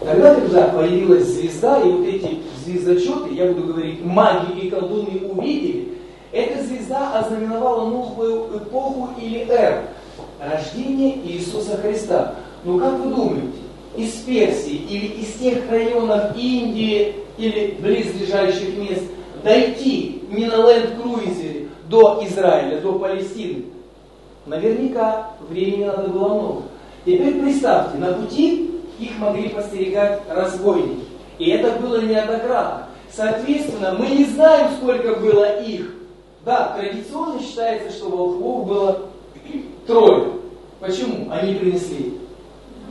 Тогда, 0.00 0.34
когда 0.34 0.68
появилась 0.68 1.26
звезда, 1.26 1.80
и 1.80 1.90
вот 1.90 2.06
эти 2.06 2.38
звездочеты, 2.64 3.34
я 3.34 3.46
буду 3.52 3.72
говорить, 3.72 4.04
маги 4.04 4.60
и 4.60 4.70
колдуны 4.70 5.20
увидели, 5.30 5.88
эта 6.32 6.62
звезда 6.62 7.18
ознаменовала 7.18 7.90
новую 7.90 8.56
эпоху 8.56 9.10
или 9.20 9.46
эру, 9.48 9.82
рождение 10.40 11.18
Иисуса 11.24 11.76
Христа. 11.76 12.34
Ну 12.64 12.78
как 12.78 12.98
вы 12.98 13.14
думаете, 13.14 13.58
из 13.96 14.12
Персии 14.22 14.74
или 14.74 15.06
из 15.22 15.34
тех 15.34 15.70
районов 15.70 16.36
Индии 16.36 17.16
или 17.38 17.76
близлежащих 17.80 18.76
мест 18.76 19.02
дойти 19.42 20.22
не 20.30 20.46
на 20.46 20.56
ленд-круизере 20.56 21.68
до 21.88 22.22
Израиля, 22.24 22.80
до 22.80 22.98
Палестины? 22.98 23.64
Наверняка 24.46 25.30
времени 25.48 25.84
надо 25.84 26.08
было 26.08 26.34
много. 26.34 26.62
Теперь 27.04 27.40
представьте, 27.40 27.98
на 27.98 28.12
пути 28.14 28.70
их 28.98 29.18
могли 29.18 29.48
постерегать 29.48 30.20
разбойники. 30.28 31.04
И 31.38 31.50
это 31.50 31.78
было 31.80 32.02
неоднократно. 32.02 32.86
Соответственно, 33.10 33.96
мы 33.98 34.06
не 34.08 34.24
знаем, 34.24 34.70
сколько 34.76 35.14
было 35.16 35.60
их. 35.62 35.94
Да, 36.44 36.76
традиционно 36.78 37.40
считается, 37.40 37.90
что 37.90 38.08
волхвов 38.08 38.66
было 38.66 39.09
трое. 39.90 40.24
Почему? 40.78 41.30
Они 41.30 41.54
принесли 41.54 42.18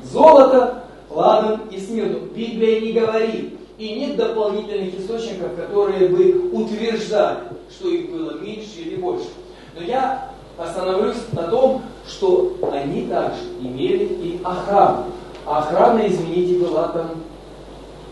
золото, 0.04 0.84
ладан 1.10 1.62
и 1.72 1.80
смирну. 1.80 2.20
Библия 2.36 2.82
не 2.82 2.92
говорит. 2.92 3.56
И 3.78 3.94
нет 3.94 4.18
дополнительных 4.18 5.00
источников, 5.00 5.56
которые 5.56 6.10
бы 6.10 6.50
утверждали, 6.52 7.40
что 7.72 7.88
их 7.88 8.12
было 8.12 8.38
меньше 8.40 8.82
или 8.82 8.98
больше. 8.98 9.30
Но 9.74 9.86
я 9.86 10.32
остановлюсь 10.58 11.16
на 11.32 11.44
том, 11.44 11.84
что 12.06 12.58
они 12.74 13.04
также 13.04 13.40
имели 13.62 14.04
и 14.04 14.40
охрану. 14.44 15.06
А 15.46 15.60
охрана, 15.60 16.06
извините, 16.06 16.60
была 16.60 16.90
там 16.90 17.12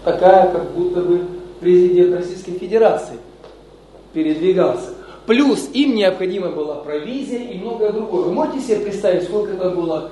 такая, 0.06 0.50
как 0.54 0.72
будто 0.72 1.02
бы 1.02 1.28
президент 1.60 2.16
Российской 2.16 2.54
Федерации 2.54 3.18
передвигался. 4.14 4.97
Плюс 5.28 5.70
им 5.74 5.94
необходима 5.96 6.52
была 6.52 6.76
провизия 6.76 7.40
и 7.40 7.58
многое 7.58 7.92
другое. 7.92 8.24
Вы 8.24 8.32
можете 8.32 8.62
себе 8.62 8.78
представить, 8.78 9.24
сколько 9.24 9.56
там 9.56 9.76
было 9.76 10.10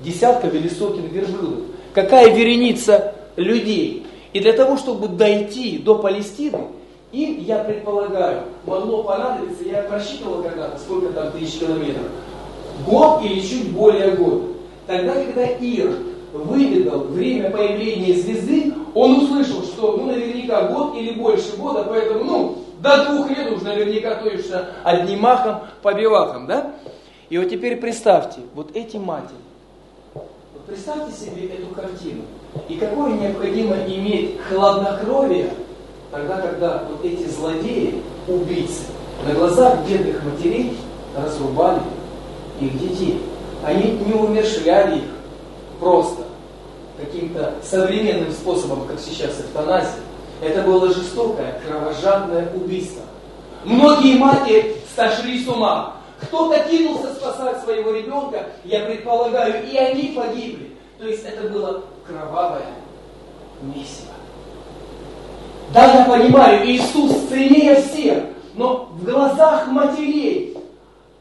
десятков 0.00 0.54
или 0.54 0.68
сотен 0.68 1.06
верблюдов? 1.06 1.64
Какая 1.92 2.34
вереница 2.34 3.14
людей? 3.36 4.06
И 4.32 4.40
для 4.40 4.54
того, 4.54 4.78
чтобы 4.78 5.08
дойти 5.08 5.76
до 5.76 5.96
Палестины, 5.96 6.60
им, 7.12 7.40
я 7.40 7.58
предполагаю, 7.58 8.44
могло 8.64 9.02
понадобиться, 9.02 9.64
я 9.64 9.82
просчитывал 9.82 10.42
когда-то, 10.42 10.78
сколько 10.78 11.12
там 11.12 11.30
тысяч 11.32 11.58
километров, 11.58 12.06
год 12.86 13.22
или 13.24 13.40
чуть 13.40 13.70
более 13.72 14.12
год. 14.12 14.44
Тогда, 14.86 15.12
когда 15.12 15.44
Ир 15.44 15.92
выведал 16.32 17.00
время 17.00 17.50
появления 17.50 18.14
звезды, 18.14 18.72
он 18.94 19.24
услышал, 19.24 19.62
что 19.62 19.98
ну 19.98 20.06
наверняка 20.06 20.68
год 20.68 20.96
или 20.96 21.10
больше 21.12 21.54
года, 21.58 21.84
поэтому 21.86 22.24
ну 22.24 22.58
до 22.78 23.04
двух 23.04 23.30
лет 23.30 23.50
уж 23.52 23.62
наверняка 23.62 24.16
точно 24.16 24.68
одним 24.84 25.20
махом 25.20 25.62
по 25.82 25.94
бивахам, 25.94 26.46
да? 26.46 26.74
И 27.28 27.38
вот 27.38 27.50
теперь 27.50 27.76
представьте, 27.76 28.40
вот 28.54 28.74
эти 28.74 28.96
матери, 28.96 29.36
вот 30.14 30.64
представьте 30.66 31.12
себе 31.12 31.48
эту 31.48 31.74
картину. 31.74 32.22
И 32.68 32.76
какое 32.76 33.12
необходимо 33.12 33.76
иметь 33.76 34.40
хладнокровие, 34.48 35.50
тогда, 36.10 36.40
когда 36.40 36.84
вот 36.88 37.04
эти 37.04 37.28
злодеи, 37.28 38.02
убийцы, 38.26 38.84
на 39.26 39.34
глазах 39.34 39.86
бедных 39.86 40.22
матерей 40.24 40.76
разрубали 41.16 41.80
их 42.60 42.78
детей. 42.78 43.20
Они 43.64 43.90
не 43.90 44.14
умершляли 44.14 44.98
их 44.98 45.04
просто 45.80 46.22
каким-то 46.96 47.54
современным 47.62 48.30
способом, 48.32 48.86
как 48.86 48.98
сейчас 49.00 49.40
эвтаназия, 49.40 50.00
это 50.40 50.62
было 50.62 50.92
жестокое, 50.92 51.60
кровожадное 51.66 52.52
убийство. 52.54 53.02
Многие 53.64 54.16
матери 54.18 54.76
сошли 54.94 55.44
с 55.44 55.48
ума. 55.48 55.94
Кто-то 56.22 56.58
кинулся 56.68 57.14
спасать 57.14 57.62
своего 57.62 57.92
ребенка, 57.92 58.46
я 58.64 58.84
предполагаю, 58.84 59.64
и 59.68 59.76
они 59.76 60.14
погибли. 60.16 60.76
То 60.98 61.06
есть 61.06 61.24
это 61.24 61.48
было 61.48 61.84
кровавое 62.06 62.66
месиво. 63.62 64.14
Да, 65.72 65.92
я 65.92 66.04
понимаю, 66.04 66.66
Иисус 66.66 67.28
ценнее 67.28 67.82
всех, 67.82 68.24
но 68.54 68.88
в 68.92 69.04
глазах 69.04 69.68
матерей, 69.68 70.56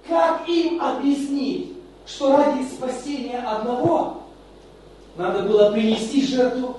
как 0.07 0.47
им 0.47 0.81
объяснить, 0.81 1.73
что 2.07 2.37
ради 2.37 2.63
спасения 2.63 3.39
одного 3.39 4.23
надо 5.17 5.43
было 5.43 5.71
принести 5.71 6.25
жертву 6.25 6.77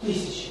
тысячи? 0.00 0.47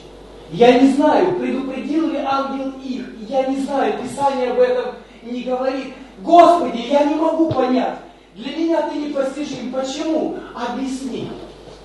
Я 0.52 0.80
не 0.80 0.94
знаю, 0.94 1.38
предупредил 1.40 2.10
ли 2.10 2.18
ангел 2.18 2.72
их. 2.84 3.06
Я 3.28 3.46
не 3.48 3.58
знаю, 3.62 3.94
Писание 4.02 4.52
об 4.52 4.60
этом 4.60 4.96
не 5.24 5.42
говорит. 5.42 5.94
Господи, 6.22 6.86
я 6.90 7.04
не 7.04 7.16
могу 7.16 7.52
понять. 7.52 8.00
Для 8.36 8.56
меня 8.56 8.82
ты 8.84 8.96
непостижим. 8.98 9.74
Почему? 9.74 10.38
Объясни. 10.56 11.30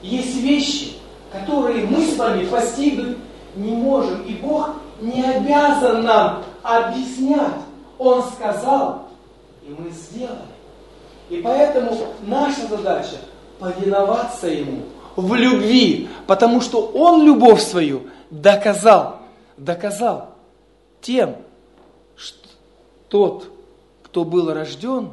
Есть 0.02 0.36
вещи, 0.36 0.94
которые 1.32 1.86
мы 1.86 2.04
с 2.04 2.16
вами 2.16 2.44
постигнуть 2.46 3.16
не 3.56 3.72
можем. 3.72 4.22
И 4.22 4.34
Бог 4.34 4.70
не 5.00 5.22
обязан 5.22 6.04
нам 6.04 6.44
объяснять. 6.62 7.62
Он 7.98 8.22
сказал, 8.22 9.08
и 9.66 9.70
мы 9.70 9.90
сделали. 9.90 10.38
И 11.30 11.36
поэтому 11.38 11.96
наша 12.26 12.66
задача 12.68 13.16
повиноваться 13.58 14.48
Ему 14.48 14.82
в 15.16 15.34
любви, 15.34 16.08
потому 16.26 16.60
что 16.60 16.80
Он 16.94 17.24
любовь 17.24 17.62
свою 17.62 18.02
доказал, 18.32 19.18
доказал 19.56 20.30
тем, 21.00 21.36
что 22.16 22.48
тот, 23.08 23.48
кто 24.02 24.24
был 24.24 24.52
рожден, 24.52 25.10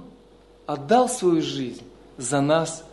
отдал 0.65 1.09
свою 1.09 1.41
жизнь 1.41 1.83
за 2.17 2.41
нас, 2.41 2.83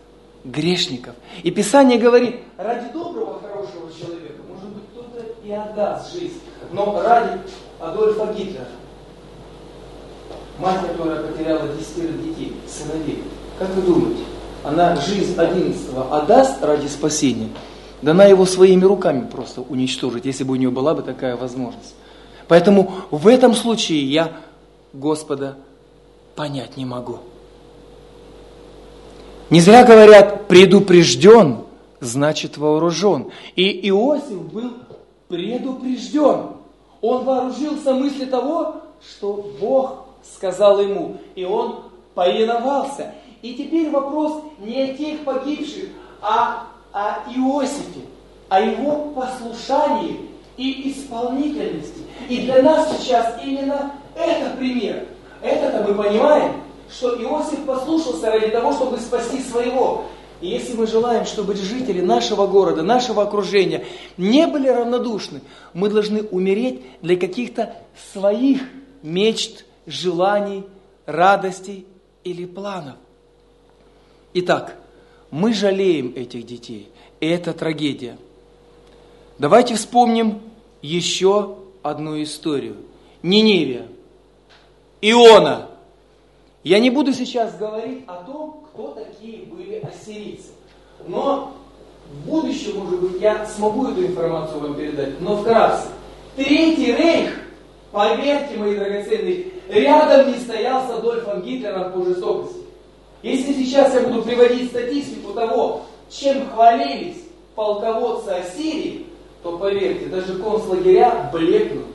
грешников. 0.44 1.14
И 1.42 1.50
Писание 1.50 1.98
говорит, 1.98 2.40
ради 2.56 2.92
доброго, 2.92 3.40
хорошего 3.40 3.90
человека, 3.92 4.42
может 4.48 4.68
быть, 4.68 4.84
кто-то 4.92 5.24
и 5.44 5.50
отдаст 5.50 6.12
жизнь, 6.12 6.40
но 6.72 7.02
ради 7.02 7.40
Адольфа 7.80 8.32
Гитлера, 8.32 8.66
мать, 10.58 10.80
которая 10.88 11.22
потеряла 11.22 11.68
десятерых 11.68 12.22
детей, 12.22 12.56
сыновей, 12.68 13.22
как 13.58 13.68
вы 13.70 13.82
думаете, 13.82 14.24
она 14.64 14.96
жизнь 14.96 15.38
одиннадцатого 15.38 16.16
отдаст 16.16 16.62
ради 16.62 16.86
спасения? 16.88 17.48
Да 18.02 18.12
она 18.12 18.24
его 18.24 18.44
своими 18.44 18.84
руками 18.84 19.26
просто 19.26 19.62
уничтожит, 19.62 20.26
если 20.26 20.44
бы 20.44 20.52
у 20.52 20.56
нее 20.56 20.70
была 20.70 20.94
бы 20.94 21.02
такая 21.02 21.36
возможность. 21.36 21.94
Поэтому 22.48 22.92
в 23.10 23.26
этом 23.26 23.54
случае 23.54 24.04
я 24.04 24.32
Господа 24.92 25.56
понять 26.34 26.76
не 26.76 26.84
могу. 26.84 27.18
Не 29.48 29.60
зря 29.60 29.84
говорят, 29.84 30.48
предупрежден, 30.48 31.58
значит 32.00 32.58
вооружен. 32.58 33.30
И 33.54 33.88
Иосиф 33.88 34.42
был 34.52 34.72
предупрежден. 35.28 36.56
Он 37.00 37.24
вооружился 37.24 37.94
мысли 37.94 38.24
того, 38.24 38.76
что 39.00 39.52
Бог 39.60 40.06
сказал 40.34 40.80
ему, 40.80 41.18
и 41.34 41.44
он 41.44 41.84
повиновался. 42.14 43.14
И 43.42 43.54
теперь 43.54 43.90
вопрос 43.90 44.42
не 44.58 44.82
о 44.82 44.94
тех 44.94 45.20
погибших, 45.20 45.90
а 46.20 46.66
о 46.96 47.30
Иосифе, 47.30 48.06
о 48.48 48.58
его 48.58 49.12
послушании 49.14 50.30
и 50.56 50.90
исполнительности. 50.90 52.00
И 52.26 52.38
для 52.38 52.62
нас 52.62 52.96
сейчас 52.96 53.38
именно 53.44 53.92
это 54.14 54.56
пример. 54.56 55.06
Это-то 55.42 55.86
мы 55.86 55.94
понимаем, 55.94 56.62
что 56.90 57.22
Иосиф 57.22 57.66
послушался 57.66 58.30
ради 58.30 58.48
того, 58.48 58.72
чтобы 58.72 58.96
спасти 58.96 59.42
своего. 59.42 60.04
И 60.40 60.48
если 60.48 60.72
мы 60.72 60.86
желаем, 60.86 61.26
чтобы 61.26 61.54
жители 61.54 62.00
нашего 62.00 62.46
города, 62.46 62.82
нашего 62.82 63.24
окружения 63.24 63.84
не 64.16 64.46
были 64.46 64.68
равнодушны, 64.68 65.42
мы 65.74 65.90
должны 65.90 66.22
умереть 66.22 66.80
для 67.02 67.18
каких-то 67.18 67.74
своих 68.10 68.62
мечт, 69.02 69.66
желаний, 69.84 70.64
радостей 71.04 71.86
или 72.24 72.46
планов. 72.46 72.96
Итак, 74.32 74.76
мы 75.36 75.52
жалеем 75.52 76.14
этих 76.16 76.46
детей, 76.46 76.88
и 77.20 77.26
это 77.26 77.52
трагедия. 77.52 78.16
Давайте 79.38 79.74
вспомним 79.74 80.40
еще 80.80 81.56
одну 81.82 82.22
историю. 82.22 82.76
Ниневия, 83.22 83.86
Иона. 85.02 85.68
Я 86.64 86.78
не 86.78 86.88
буду 86.88 87.12
сейчас 87.12 87.54
говорить 87.58 88.04
о 88.06 88.24
том, 88.24 88.64
кто 88.72 88.92
такие 88.92 89.44
были 89.44 89.74
ассирийцы. 89.74 90.52
Но 91.06 91.52
в 92.10 92.30
будущем, 92.30 92.78
может 92.78 92.98
быть, 92.98 93.20
я 93.20 93.44
смогу 93.44 93.88
эту 93.88 94.06
информацию 94.06 94.58
вам 94.60 94.74
передать. 94.74 95.20
Но 95.20 95.36
вкратце. 95.36 95.88
Третий 96.34 96.94
рейх, 96.94 97.42
поверьте, 97.92 98.56
мои 98.56 98.74
драгоценные, 98.74 99.48
рядом 99.68 100.32
не 100.32 100.38
стоял 100.38 100.88
с 100.88 100.90
Адольфом 100.92 101.42
Гитлером 101.42 101.92
по 101.92 102.02
жестокости. 102.06 102.65
Если 103.26 103.54
сейчас 103.54 103.92
я 103.92 104.02
буду 104.02 104.22
приводить 104.22 104.70
статистику 104.70 105.32
того, 105.32 105.82
чем 106.08 106.48
хвалились 106.48 107.24
полководцы 107.56 108.28
Ассирии, 108.28 109.06
то 109.42 109.58
поверьте, 109.58 110.06
даже 110.06 110.34
концлагеря 110.34 111.28
блекнут 111.32 111.86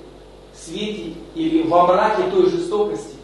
в 0.53 0.59
свете 0.59 1.13
или 1.33 1.63
во 1.63 1.87
мраке 1.87 2.23
той 2.29 2.49
жестокости, 2.49 3.15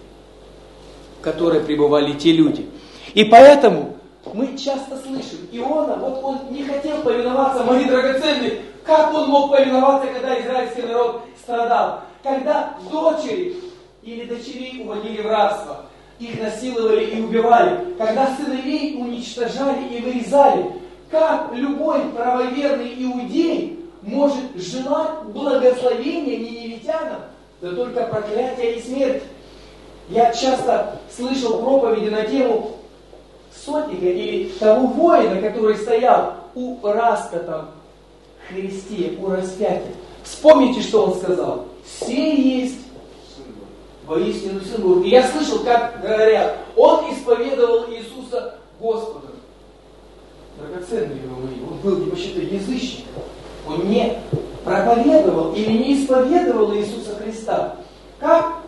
в 1.20 1.22
которой 1.22 1.60
пребывали 1.60 2.14
те 2.14 2.32
люди. 2.32 2.70
И 3.14 3.26
поэтому 3.26 3.98
мы 4.34 4.58
часто 4.58 4.98
слышим, 5.06 5.40
Иона, 5.52 5.98
вот 5.98 6.24
он 6.24 6.40
не 6.50 6.64
хотел 6.64 7.02
повиноваться, 7.02 7.66
мои 7.66 7.84
драгоценные, 7.84 8.62
как 8.86 9.14
он 9.14 9.28
мог 9.28 9.52
повиноваться, 9.52 10.14
когда 10.14 10.40
израильский 10.40 10.84
народ 10.84 11.24
страдал? 11.44 12.04
Когда 12.24 12.74
дочери 12.90 13.58
или 14.02 14.24
дочерей 14.24 14.82
уводили 14.82 15.22
в 15.22 15.26
рабство, 15.26 15.88
их 16.20 16.42
насиловали 16.42 17.06
и 17.06 17.22
убивали, 17.22 17.94
когда 17.98 18.36
сыновей 18.36 18.96
уничтожали 19.00 19.88
и 19.88 20.02
вырезали, 20.02 20.66
как 21.10 21.54
любой 21.54 22.02
правоверный 22.16 22.94
иудей 22.98 23.80
может 24.02 24.56
желать 24.56 25.24
благословения 25.26 26.38
ниневитянам, 26.38 27.22
да 27.62 27.72
только 27.72 28.04
проклятия 28.04 28.76
и 28.76 28.82
смерть. 28.82 29.24
Я 30.10 30.34
часто 30.34 31.00
слышал 31.16 31.60
проповеди 31.60 32.10
на 32.10 32.24
тему 32.24 32.72
сотника 33.54 34.06
или 34.06 34.50
того 34.60 34.88
воина, 34.88 35.42
который 35.42 35.76
стоял 35.76 36.36
у 36.56 36.78
распятом 36.82 37.68
Христе, 38.48 39.18
у 39.22 39.30
распятия. 39.30 39.94
Вспомните, 40.24 40.82
что 40.82 41.06
он 41.06 41.16
сказал. 41.16 41.66
Все 41.86 42.36
есть 42.36 42.78
воистину 44.08 44.62
Сын 44.62 44.82
Божий. 44.82 45.08
И 45.08 45.10
я 45.12 45.28
слышал, 45.28 45.60
как 45.60 46.02
говорят, 46.02 46.58
он 46.76 47.14
исповедовал 47.14 47.92
Иисуса 47.92 48.56
Господом. 48.80 49.32
Драгоценные 50.58 51.22
его 51.22 51.36
мои, 51.36 51.62
он 51.62 51.78
был 51.80 52.10
вообще-то 52.10 52.40
язычником. 52.40 53.24
Он 53.68 53.88
не 53.90 54.18
проповедовал 54.64 55.54
или 55.54 55.72
не 55.72 56.02
исповедовал 56.02 56.74
Иисуса 56.76 57.16
Христа. 57.16 57.76
Как 58.20 58.64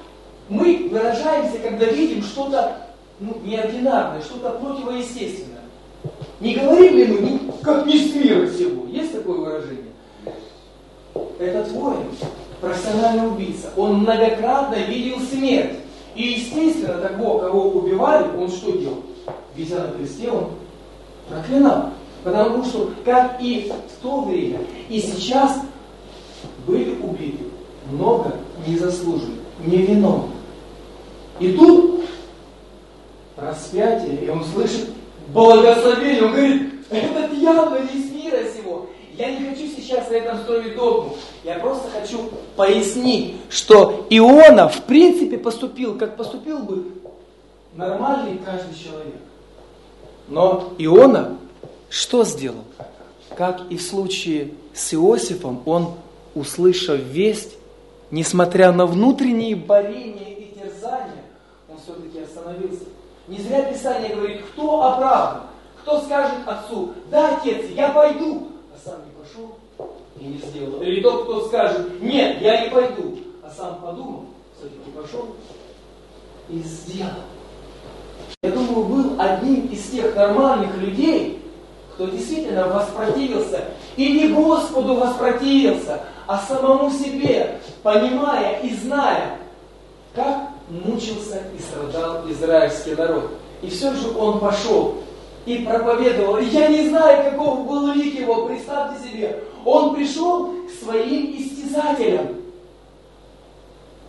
мы 0.49 0.89
выражаемся, 0.91 1.59
когда 1.59 1.85
видим 1.85 2.21
что-то 2.21 2.89
ну, 3.19 3.37
неординарное, 3.43 4.21
что-то 4.21 4.51
противоестественное. 4.51 5.59
Не 6.39 6.55
говорим 6.55 6.95
ли 6.95 7.07
мы, 7.07 7.53
как 7.61 7.85
не 7.85 7.97
с 7.97 8.15
мира 8.15 8.47
всего? 8.47 8.85
Есть 8.87 9.13
такое 9.13 9.37
выражение? 9.37 9.93
Этот 11.37 11.71
воин, 11.71 12.05
профессиональный 12.61 13.27
убийца, 13.27 13.71
он 13.75 13.99
многократно 13.99 14.75
видел 14.75 15.19
смерть. 15.19 15.77
И 16.15 16.23
естественно, 16.23 16.95
того, 16.95 17.39
кого 17.39 17.69
убивали, 17.69 18.25
он 18.37 18.49
что 18.49 18.71
делал? 18.71 19.03
Вися 19.55 19.75
на 19.75 19.91
кресте, 19.91 20.29
он 20.29 20.49
проклинал. 21.29 21.91
Потому 22.23 22.63
что, 22.65 22.91
как 23.05 23.41
и 23.41 23.71
в 23.71 24.03
то 24.03 24.21
время, 24.21 24.59
и 24.89 24.99
сейчас 24.99 25.61
были 26.67 26.97
убиты 27.01 27.45
много 27.91 28.35
незаслуженных, 28.67 29.39
невиновных. 29.65 30.31
И 31.39 31.53
тут 31.53 32.01
распятие, 33.37 34.25
и 34.25 34.29
он 34.29 34.43
слышит 34.43 34.89
благословение, 35.33 36.23
он 36.23 36.31
говорит, 36.31 36.73
этот 36.89 37.33
явно 37.33 37.77
сего. 37.87 38.08
Я 39.19 39.31
не 39.31 39.49
хочу 39.49 39.67
сейчас 39.67 40.09
на 40.09 40.15
этом 40.15 40.39
строить 40.39 40.75
догму. 40.75 41.15
Я 41.43 41.59
просто 41.59 41.89
хочу 41.91 42.31
пояснить, 42.55 43.35
что 43.49 44.07
Иона 44.09 44.67
в 44.69 44.83
принципе 44.85 45.37
поступил, 45.37 45.97
как 45.97 46.17
поступил 46.17 46.59
бы 46.59 46.85
нормальный 47.75 48.39
каждый 48.43 48.75
человек. 48.75 49.21
Но 50.29 50.73
Иона 50.79 51.37
что 51.89 52.23
сделал? 52.23 52.63
Как 53.35 53.61
и 53.69 53.77
в 53.77 53.81
случае 53.81 54.51
с 54.73 54.93
Иосифом, 54.93 55.61
он, 55.65 55.95
услышав 56.35 56.99
весть, 56.99 57.57
несмотря 58.11 58.71
на 58.71 58.85
внутренние 58.85 59.55
борения 59.55 60.35
и 60.35 60.53
терзания, 60.55 61.23
он 61.67 61.77
все-таки 61.83 62.19
остановился. 62.19 62.85
Не 63.27 63.37
зря 63.37 63.63
Писание 63.63 64.15
говорит, 64.15 64.41
кто 64.53 64.83
оправдан, 64.83 65.43
кто 65.81 65.99
скажет 66.01 66.37
отцу, 66.45 66.93
да, 67.09 67.37
отец, 67.37 67.65
я 67.71 67.89
пойду, 67.89 68.49
а 68.73 68.87
сам 68.87 68.99
не 69.05 69.11
пошел 69.11 69.57
и 70.19 70.25
не 70.25 70.37
сделал. 70.37 70.81
Или 70.81 71.01
тот, 71.01 71.23
кто 71.23 71.47
скажет, 71.47 72.01
нет, 72.01 72.41
я 72.41 72.65
не 72.65 72.69
пойду, 72.69 73.19
а 73.43 73.49
сам 73.49 73.79
подумал, 73.81 74.25
все-таки 74.57 74.91
пошел 74.91 75.27
и 76.49 76.59
сделал. 76.59 77.23
Я 78.41 78.51
думаю, 78.51 78.85
был 78.85 79.21
одним 79.21 79.67
из 79.67 79.89
тех 79.89 80.15
нормальных 80.15 80.77
людей, 80.77 81.41
кто 81.93 82.07
действительно 82.07 82.67
воспротивился, 82.67 83.65
и 83.97 84.13
не 84.13 84.29
Господу 84.29 84.95
воспротивился, 84.95 86.01
а 86.27 86.37
самому 86.37 86.89
себе, 86.89 87.59
понимая 87.83 88.59
и 88.61 88.73
зная, 88.75 89.37
как 90.15 90.49
мучился 90.69 91.41
и 91.57 91.61
страдал 91.61 92.29
израильский 92.29 92.95
народ. 92.95 93.31
И 93.61 93.69
все 93.69 93.93
же 93.93 94.11
он 94.17 94.39
пошел 94.39 94.99
и 95.49 95.65
проповедовал. 95.65 96.37
Я 96.37 96.67
не 96.67 96.89
знаю, 96.89 97.31
каков 97.31 97.67
был 97.67 97.91
лик 97.93 98.19
его, 98.19 98.45
представьте 98.45 99.09
себе. 99.09 99.43
Он 99.65 99.95
пришел 99.95 100.53
к 100.67 100.83
своим 100.83 101.35
истязателям. 101.35 102.35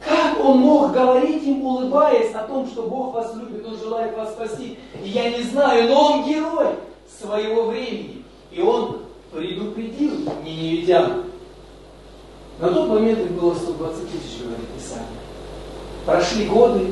Как 0.07 0.39
он 0.45 0.59
мог 0.59 0.93
говорить 0.93 1.43
им, 1.45 1.65
улыбаясь 1.65 2.35
о 2.35 2.45
том, 2.45 2.67
что 2.67 2.83
Бог 2.83 3.15
вас 3.15 3.35
любит, 3.37 3.67
Он 3.67 3.79
желает 3.79 4.15
вас 4.17 4.33
спасти? 4.33 4.79
Я 5.03 5.31
не 5.31 5.43
знаю, 5.45 5.89
но 5.89 6.13
он 6.13 6.25
герой 6.25 6.69
своего 7.19 7.65
времени. 7.65 8.23
И 8.51 8.61
он 8.61 8.99
предупредил 9.33 10.13
ниневитян. 10.45 11.25
На 12.59 12.69
тот 12.69 12.89
момент 12.89 13.19
их 13.19 13.31
было 13.31 13.55
120 13.55 14.03
тысяч, 14.11 14.43
говорит 14.43 14.69
Писание. 14.77 15.07
Прошли 16.05 16.47
годы, 16.47 16.87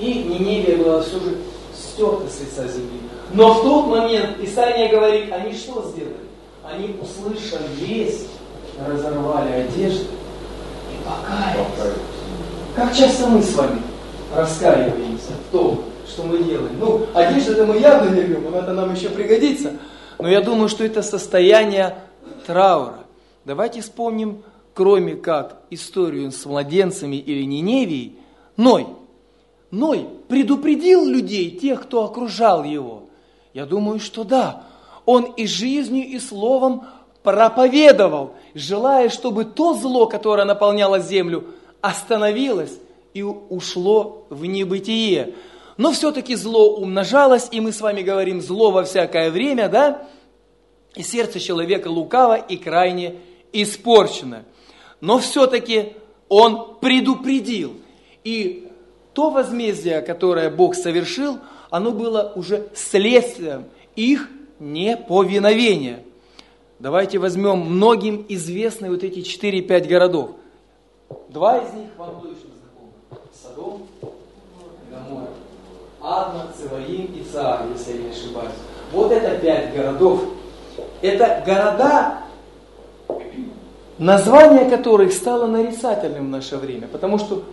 и 0.00 0.14
Ниневия 0.14 0.78
была 0.78 1.02
все 1.02 1.18
же 1.20 1.38
стерта 1.82 2.28
с 2.28 2.40
лица 2.40 2.68
земли. 2.68 3.00
Но 3.32 3.54
в 3.54 3.62
тот 3.62 3.86
момент 3.86 4.38
Писание 4.38 4.88
говорит, 4.88 5.32
они 5.32 5.52
что 5.52 5.82
сделали? 5.90 6.16
Они, 6.64 6.96
услышали 7.00 7.66
весть, 7.78 8.28
разорвали 8.86 9.52
одежды 9.52 10.06
и 10.90 11.04
покаялись. 11.04 11.96
Как 12.76 12.94
часто 12.94 13.26
мы 13.26 13.42
с 13.42 13.54
вами 13.54 13.82
раскаиваемся 14.34 15.32
в 15.48 15.52
том, 15.52 15.84
что 16.06 16.22
мы 16.24 16.42
делаем? 16.42 16.78
Ну, 16.78 17.06
одежду-то 17.14 17.66
мы 17.66 17.78
явно 17.78 18.10
не 18.10 18.22
любим, 18.22 18.54
это 18.54 18.72
нам 18.72 18.94
еще 18.94 19.08
пригодится. 19.08 19.72
Но 20.18 20.28
я 20.28 20.40
думаю, 20.40 20.68
что 20.68 20.84
это 20.84 21.02
состояние 21.02 21.96
траура. 22.46 23.00
Давайте 23.44 23.80
вспомним, 23.80 24.42
кроме 24.74 25.16
как 25.16 25.56
историю 25.70 26.30
с 26.30 26.44
младенцами 26.46 27.16
или 27.16 27.42
Ниневией, 27.44 28.18
Ной. 28.56 28.86
Ной 29.72 30.06
предупредил 30.28 31.06
людей, 31.06 31.50
тех, 31.50 31.82
кто 31.82 32.04
окружал 32.04 32.62
его. 32.62 33.04
Я 33.54 33.64
думаю, 33.64 34.00
что 34.00 34.22
да. 34.22 34.64
Он 35.06 35.24
и 35.24 35.46
жизнью, 35.46 36.06
и 36.06 36.18
словом 36.18 36.84
проповедовал, 37.22 38.34
желая, 38.54 39.08
чтобы 39.08 39.46
то 39.46 39.72
зло, 39.72 40.06
которое 40.06 40.44
наполняло 40.44 41.00
землю, 41.00 41.46
остановилось 41.80 42.78
и 43.14 43.22
ушло 43.22 44.26
в 44.28 44.44
небытие. 44.44 45.34
Но 45.78 45.92
все-таки 45.92 46.34
зло 46.34 46.76
умножалось, 46.76 47.48
и 47.50 47.60
мы 47.60 47.72
с 47.72 47.80
вами 47.80 48.02
говорим 48.02 48.42
зло 48.42 48.72
во 48.72 48.84
всякое 48.84 49.30
время, 49.30 49.70
да? 49.70 50.06
И 50.94 51.02
сердце 51.02 51.40
человека 51.40 51.88
лукаво 51.88 52.36
и 52.36 52.58
крайне 52.58 53.14
испорчено. 53.54 54.44
Но 55.00 55.18
все-таки 55.18 55.94
он 56.28 56.76
предупредил. 56.78 57.72
И 58.22 58.68
то 59.12 59.30
возмездие, 59.30 60.00
которое 60.00 60.50
Бог 60.50 60.74
совершил, 60.74 61.38
оно 61.70 61.90
было 61.92 62.32
уже 62.34 62.68
следствием 62.74 63.64
их 63.96 64.28
неповиновения. 64.58 66.00
Давайте 66.78 67.18
возьмем 67.18 67.58
многим 67.58 68.24
известные 68.28 68.90
вот 68.90 69.04
эти 69.04 69.20
4-5 69.20 69.86
городов. 69.86 70.30
Два 71.28 71.58
из 71.58 71.72
них 71.74 71.88
вам 71.96 72.20
точно 72.20 72.50
знакомы. 72.60 73.28
Содом 73.40 73.82
и 74.02 74.92
Гамора. 74.92 75.28
Адна, 76.00 76.48
Циваим 76.58 77.14
и 77.14 77.22
Цаар, 77.32 77.66
если 77.72 77.92
я 77.92 78.02
не 78.04 78.10
ошибаюсь. 78.10 78.52
Вот 78.92 79.12
это 79.12 79.38
пять 79.38 79.74
городов. 79.74 80.24
Это 81.00 81.42
города, 81.46 82.18
название 83.98 84.68
которых 84.68 85.12
стало 85.12 85.46
нарицательным 85.46 86.26
в 86.26 86.30
наше 86.30 86.56
время. 86.56 86.88
Потому 86.88 87.18
что 87.18 87.44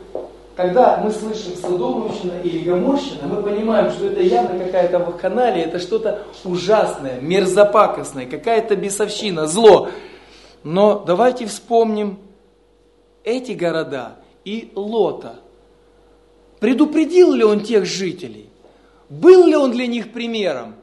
когда 0.59 0.97
мы 0.97 1.09
слышим 1.09 1.55
Содомовщина 1.55 2.41
или 2.43 2.65
Гоморщина, 2.65 3.27
мы 3.27 3.41
понимаем, 3.41 3.89
что 3.93 4.07
это 4.07 4.19
явно 4.19 4.59
какая-то 4.59 4.99
вакханалия, 4.99 5.63
это 5.63 5.79
что-то 5.79 6.23
ужасное, 6.43 7.21
мерзопакостное, 7.21 8.25
какая-то 8.25 8.75
бесовщина, 8.75 9.47
зло. 9.47 9.87
Но 10.65 10.99
давайте 11.07 11.45
вспомним 11.45 12.19
эти 13.23 13.53
города 13.53 14.17
и 14.43 14.73
Лота. 14.75 15.39
Предупредил 16.59 17.31
ли 17.31 17.45
он 17.45 17.61
тех 17.61 17.85
жителей? 17.85 18.49
Был 19.07 19.47
ли 19.47 19.55
он 19.55 19.71
для 19.71 19.87
них 19.87 20.11
примером? 20.11 20.75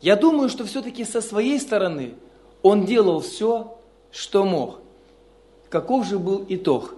Я 0.00 0.16
думаю, 0.16 0.48
что 0.48 0.64
все-таки 0.64 1.04
со 1.04 1.20
своей 1.20 1.60
стороны 1.60 2.14
он 2.60 2.84
делал 2.84 3.20
все, 3.20 3.78
что 4.10 4.42
мог. 4.42 4.80
Каков 5.68 6.04
же 6.04 6.18
был 6.18 6.44
итог? 6.48 6.96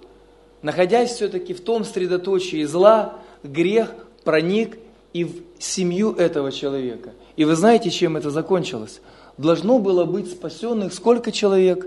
Находясь 0.62 1.12
все-таки 1.12 1.54
в 1.54 1.60
том 1.60 1.84
средоточии 1.84 2.64
зла, 2.64 3.14
грех 3.42 3.94
проник 4.24 4.78
и 5.12 5.24
в 5.24 5.34
семью 5.58 6.12
этого 6.12 6.52
человека. 6.52 7.10
И 7.36 7.44
вы 7.44 7.54
знаете, 7.54 7.90
чем 7.90 8.16
это 8.16 8.30
закончилось? 8.30 9.00
Должно 9.36 9.78
было 9.78 10.04
быть 10.04 10.30
спасенных 10.30 10.92
сколько 10.92 11.30
человек? 11.30 11.86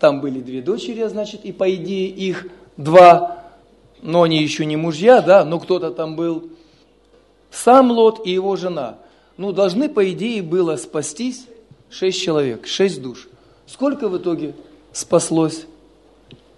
Там 0.00 0.20
были 0.20 0.40
две 0.40 0.62
дочери, 0.62 1.00
а 1.00 1.08
значит, 1.08 1.44
и 1.44 1.52
по 1.52 1.72
идее 1.74 2.08
их 2.08 2.46
два, 2.76 3.44
но 4.02 4.22
они 4.22 4.42
еще 4.42 4.64
не 4.64 4.76
мужья, 4.76 5.20
да, 5.22 5.44
но 5.44 5.58
кто-то 5.58 5.90
там 5.90 6.16
был. 6.16 6.50
Сам 7.50 7.90
Лот 7.90 8.26
и 8.26 8.30
его 8.30 8.56
жена. 8.56 8.98
Ну, 9.36 9.52
должны, 9.52 9.88
по 9.88 10.10
идее, 10.10 10.42
было 10.42 10.76
спастись 10.76 11.46
шесть 11.90 12.20
человек, 12.20 12.66
шесть 12.66 13.00
душ. 13.00 13.28
Сколько 13.66 14.08
в 14.08 14.18
итоге 14.18 14.54
спаслось? 14.92 15.66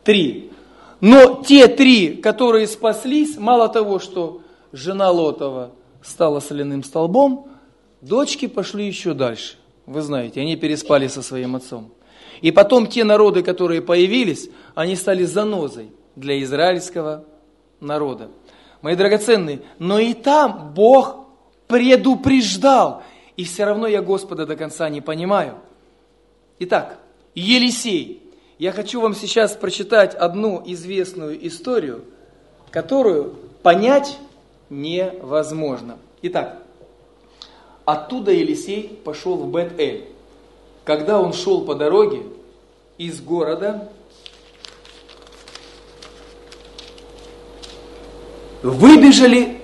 Три. 0.05 0.50
Но 1.01 1.43
те 1.43 1.67
три, 1.67 2.17
которые 2.17 2.67
спаслись, 2.67 3.37
мало 3.39 3.69
того, 3.69 3.99
что 3.99 4.43
жена 4.73 5.11
Лотова 5.11 5.73
стала 6.03 6.41
соляным 6.41 6.85
столбом, 6.85 7.49
дочки 8.01 8.47
пошли 8.47 8.87
еще 8.87 9.15
дальше. 9.15 9.57
Вы 9.87 10.03
знаете, 10.03 10.41
они 10.41 10.57
переспали 10.57 11.09
со 11.09 11.23
своим 11.23 11.57
отцом. 11.57 11.91
И 12.43 12.51
потом 12.51 12.87
те 12.87 13.05
народы, 13.05 13.43
которые 13.43 13.83
появились, 13.83 14.49
они 14.75 14.97
стали 14.97 15.25
занозой 15.25 15.91
для 16.17 16.43
израильского 16.43 17.25
народа. 17.81 18.29
Мои 18.83 18.97
драгоценные, 18.97 19.63
но 19.79 19.99
и 19.99 20.15
там 20.15 20.73
Бог 20.75 21.27
предупреждал. 21.67 23.03
И 23.37 23.45
все 23.45 23.65
равно 23.65 23.87
я 23.87 24.03
Господа 24.03 24.47
до 24.47 24.57
конца 24.57 24.89
не 24.89 25.01
понимаю. 25.01 25.57
Итак, 26.59 26.99
Елисей. 27.35 28.23
Я 28.61 28.71
хочу 28.71 29.01
вам 29.01 29.17
сейчас 29.17 29.57
прочитать 29.57 30.15
одну 30.15 30.63
известную 30.65 31.45
историю, 31.49 32.05
которую 32.71 33.35
понять 33.65 34.19
невозможно. 34.69 35.99
Итак, 36.23 36.63
оттуда 37.85 38.31
Елисей 38.31 39.01
пошел 39.03 39.37
в 39.37 39.51
Бет-Эль 39.51 40.05
когда 40.85 41.21
он 41.21 41.33
шел 41.33 41.63
по 41.63 41.75
дороге 41.75 42.23
из 42.99 43.21
города, 43.21 43.89
выбежали 48.63 49.61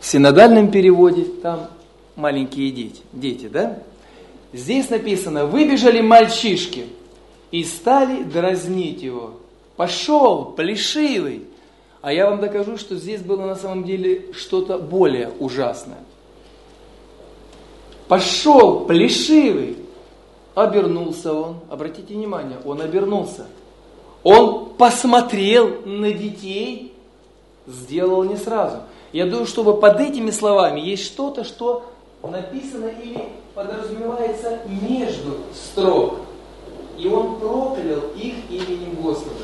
в 0.00 0.06
синодальном 0.06 0.70
переводе, 0.70 1.24
там 1.42 1.68
маленькие 2.14 2.70
дети, 2.70 3.00
дети, 3.12 3.48
да? 3.48 3.78
Здесь 4.52 4.90
написано, 4.90 5.46
выбежали 5.46 6.00
мальчишки 6.00 6.86
и 7.50 7.64
стали 7.64 8.22
дразнить 8.22 9.02
его. 9.02 9.34
Пошел, 9.76 10.46
плешивый. 10.46 11.44
А 12.02 12.12
я 12.12 12.30
вам 12.30 12.40
докажу, 12.40 12.78
что 12.78 12.96
здесь 12.96 13.20
было 13.20 13.46
на 13.46 13.56
самом 13.56 13.84
деле 13.84 14.32
что-то 14.32 14.78
более 14.78 15.30
ужасное 15.38 15.98
пошел 18.10 18.86
плешивый. 18.86 19.76
Обернулся 20.56 21.32
он, 21.32 21.60
обратите 21.70 22.12
внимание, 22.12 22.58
он 22.64 22.80
обернулся. 22.82 23.46
Он 24.24 24.70
посмотрел 24.76 25.82
на 25.86 26.12
детей, 26.12 26.92
сделал 27.68 28.24
не 28.24 28.36
сразу. 28.36 28.78
Я 29.12 29.26
думаю, 29.26 29.46
чтобы 29.46 29.78
под 29.80 30.00
этими 30.00 30.32
словами 30.32 30.80
есть 30.80 31.04
что-то, 31.06 31.44
что 31.44 31.84
написано 32.24 32.90
или 33.00 33.28
подразумевается 33.54 34.58
между 34.66 35.38
строк. 35.54 36.16
И 37.00 37.08
он 37.08 37.36
проклял 37.40 38.10
их 38.14 38.34
именем 38.50 38.94
Господа. 39.00 39.40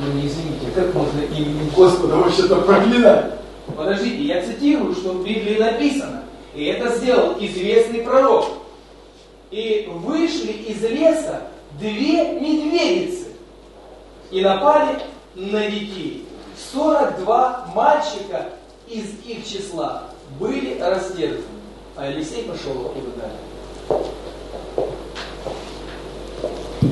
Ну 0.00 0.12
не 0.14 0.26
извините, 0.26 0.68
как 0.74 0.94
можно 0.94 1.20
именем 1.20 1.68
Господа 1.76 2.16
вообще-то 2.16 2.56
проклинать? 2.62 3.34
Подождите, 3.76 4.24
я 4.24 4.42
цитирую, 4.42 4.94
что 4.94 5.12
в 5.12 5.24
Библии 5.24 5.58
написано. 5.58 6.22
И 6.54 6.64
это 6.64 6.96
сделал 6.96 7.34
известный 7.38 8.00
пророк. 8.00 8.46
И 9.50 9.86
вышли 9.96 10.52
из 10.52 10.82
леса 10.82 11.42
две 11.78 12.40
медведицы 12.40 13.26
и 14.30 14.40
напали 14.40 14.98
на 15.34 15.66
детей. 15.66 16.26
42 16.72 17.72
мальчика 17.74 18.46
из 18.88 19.04
их 19.26 19.46
числа 19.46 20.04
были 20.40 20.80
растерзаны. 20.80 21.42
А 21.96 22.08
Елисей 22.08 22.44
пошел 22.44 22.72
оттуда 22.86 23.10
далее. 23.18 24.06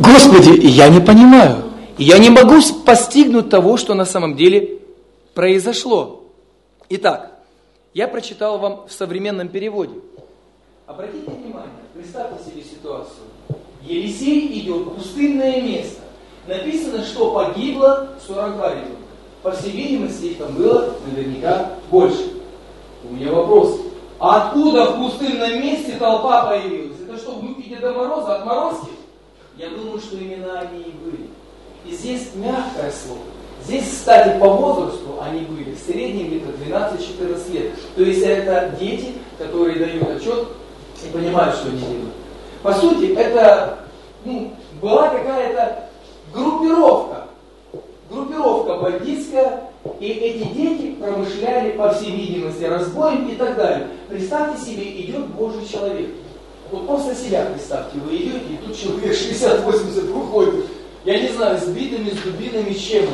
Господи, 0.01 0.67
я 0.67 0.89
не 0.89 1.01
понимаю. 1.01 1.65
Я 1.99 2.19
не 2.19 2.29
могу 2.29 2.61
постигнуть 2.85 3.49
того, 3.49 3.77
что 3.77 3.95
на 3.95 4.05
самом 4.05 4.35
деле 4.35 4.81
произошло. 5.35 6.25
Итак, 6.89 7.31
я 7.93 8.09
прочитал 8.09 8.59
вам 8.59 8.87
в 8.89 8.93
современном 8.93 9.49
переводе. 9.49 9.95
Обратите 10.87 11.31
внимание, 11.31 11.71
представьте 11.95 12.45
себе 12.45 12.63
ситуацию. 12.65 13.27
Елисей 13.83 14.59
идет 14.59 14.87
в 14.87 14.95
пустынное 14.97 15.63
место. 15.63 16.01
Написано, 16.49 17.05
что 17.05 17.31
погибло 17.31 18.09
42 18.27 18.71
ребенка. 18.71 18.91
По 19.43 19.53
всей 19.53 19.71
видимости, 19.71 20.25
их 20.25 20.39
там 20.39 20.55
было 20.55 20.95
наверняка 21.07 21.71
больше. 21.91 22.33
У 23.09 23.15
меня 23.15 23.31
вопрос. 23.31 23.79
А 24.19 24.49
откуда 24.49 24.93
в 24.93 24.97
пустынном 24.99 25.61
месте 25.61 25.93
толпа 25.99 26.47
появилась? 26.47 26.97
Это 27.07 27.17
что, 27.17 27.33
внуки 27.37 27.69
Деда 27.69 27.93
Мороза, 27.93 28.37
отморозки? 28.37 28.89
Я 29.57 29.71
думаю, 29.71 30.01
что 30.01 30.17
именно 30.17 30.59
они 30.61 30.81
и 30.81 30.93
были. 30.93 31.31
И 31.87 31.95
здесь 31.95 32.31
мягкое 32.35 32.91
слово. 32.91 33.21
Здесь, 33.65 33.89
кстати, 33.89 34.39
по 34.41 34.49
возрасту 34.49 35.19
они 35.23 35.41
были 35.41 35.75
в 35.75 35.79
среднем 35.79 36.27
где-то 36.27 36.51
12-14 36.65 37.53
лет. 37.53 37.73
То 37.95 38.03
есть 38.03 38.23
это 38.23 38.75
дети, 38.79 39.13
которые 39.39 39.79
дают 39.79 40.11
отчет 40.11 40.49
и 41.05 41.11
понимают, 41.11 41.55
что 41.55 41.69
они 41.69 41.79
делают. 41.79 42.15
По 42.63 42.73
сути, 42.73 43.15
это 43.15 43.79
ну, 44.25 44.53
была 44.83 45.09
какая-то 45.11 45.89
группировка, 46.33 47.29
группировка 48.11 48.77
бандитская, 48.77 49.71
и 50.01 50.07
эти 50.07 50.49
дети 50.53 50.95
промышляли, 50.95 51.73
по 51.73 51.91
всей 51.93 52.11
видимости, 52.11 52.65
разбоем 52.65 53.29
и 53.29 53.35
так 53.37 53.57
далее. 53.57 53.89
Представьте 54.09 54.65
себе, 54.65 55.01
идет 55.03 55.27
Божий 55.29 55.67
человек. 55.67 56.09
Вот 56.71 56.87
после 56.87 57.15
себя 57.15 57.47
представьте, 57.53 57.99
вы 57.99 58.17
идете, 58.17 58.45
и 58.51 58.57
тут 58.57 58.77
человек 58.77 59.13
60-80 59.13 60.13
выходит, 60.13 60.67
я 61.05 61.21
не 61.21 61.29
знаю, 61.29 61.59
с 61.59 61.65
битами, 61.67 62.11
с 62.11 62.19
дубинами, 62.19 62.73
с 62.73 62.79
чем 62.79 63.05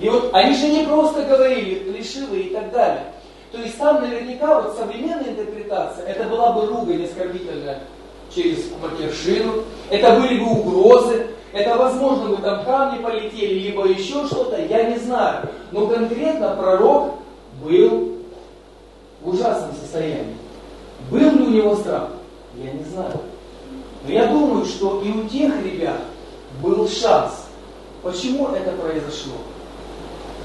И 0.00 0.08
вот 0.08 0.30
они 0.32 0.54
же 0.54 0.68
не 0.68 0.86
просто 0.86 1.22
говорили 1.24 1.90
лишивы 1.90 2.40
и 2.40 2.54
так 2.54 2.72
далее. 2.72 3.12
То 3.52 3.60
есть 3.60 3.76
там 3.78 4.00
наверняка 4.00 4.60
вот 4.60 4.76
современная 4.76 5.28
интерпретация, 5.28 6.06
это 6.06 6.28
была 6.28 6.52
бы 6.52 6.66
ругань 6.66 7.04
оскорбительная 7.04 7.80
через 8.34 8.66
матершину, 8.80 9.64
это 9.90 10.20
были 10.20 10.38
бы 10.38 10.46
угрозы, 10.46 11.26
это, 11.52 11.76
возможно, 11.76 12.28
бы 12.28 12.42
там 12.42 12.64
камни 12.64 13.02
полетели, 13.02 13.54
либо 13.54 13.88
еще 13.88 14.24
что-то, 14.26 14.56
я 14.56 14.84
не 14.84 14.98
знаю. 14.98 15.48
Но 15.72 15.88
конкретно 15.88 16.54
пророк 16.56 17.14
был 17.62 18.18
в 19.20 19.28
ужасном 19.28 19.72
состоянии. 19.80 20.36
Был 21.10 21.30
ли 21.32 21.42
у 21.42 21.50
него 21.50 21.74
страх? 21.76 22.10
Я 22.62 22.72
не 22.72 22.84
знаю. 22.84 23.20
Но 24.04 24.12
я 24.12 24.26
думаю, 24.26 24.64
что 24.64 25.02
и 25.02 25.10
у 25.10 25.28
тех 25.28 25.52
ребят 25.64 26.00
был 26.62 26.88
шанс. 26.88 27.46
Почему 28.02 28.48
это 28.48 28.72
произошло? 28.72 29.34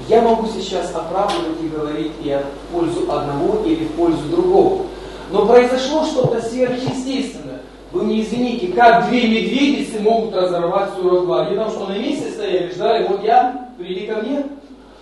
Я 0.08 0.22
могу 0.22 0.46
сейчас 0.46 0.94
оправдывать 0.94 1.62
и 1.62 1.68
говорить 1.68 2.12
и 2.22 2.38
в 2.38 2.72
пользу 2.72 3.10
одного 3.10 3.64
или 3.64 3.84
в 3.84 3.92
пользу 3.92 4.28
другого. 4.30 4.86
Но 5.30 5.46
произошло 5.46 6.04
что-то 6.04 6.40
сверхъестественное. 6.42 7.62
Вы 7.92 8.02
мне 8.02 8.22
извините, 8.22 8.68
как 8.68 9.08
две 9.08 9.22
медведицы 9.26 10.00
могут 10.00 10.34
разорвать 10.34 10.90
42? 10.96 11.46
Они 11.46 11.56
там 11.56 11.70
что, 11.70 11.86
на 11.86 11.98
месте 11.98 12.30
стояли, 12.30 12.72
ждали, 12.72 13.08
вот 13.08 13.22
я, 13.24 13.70
приди 13.78 14.06
ко 14.06 14.16
мне? 14.16 14.44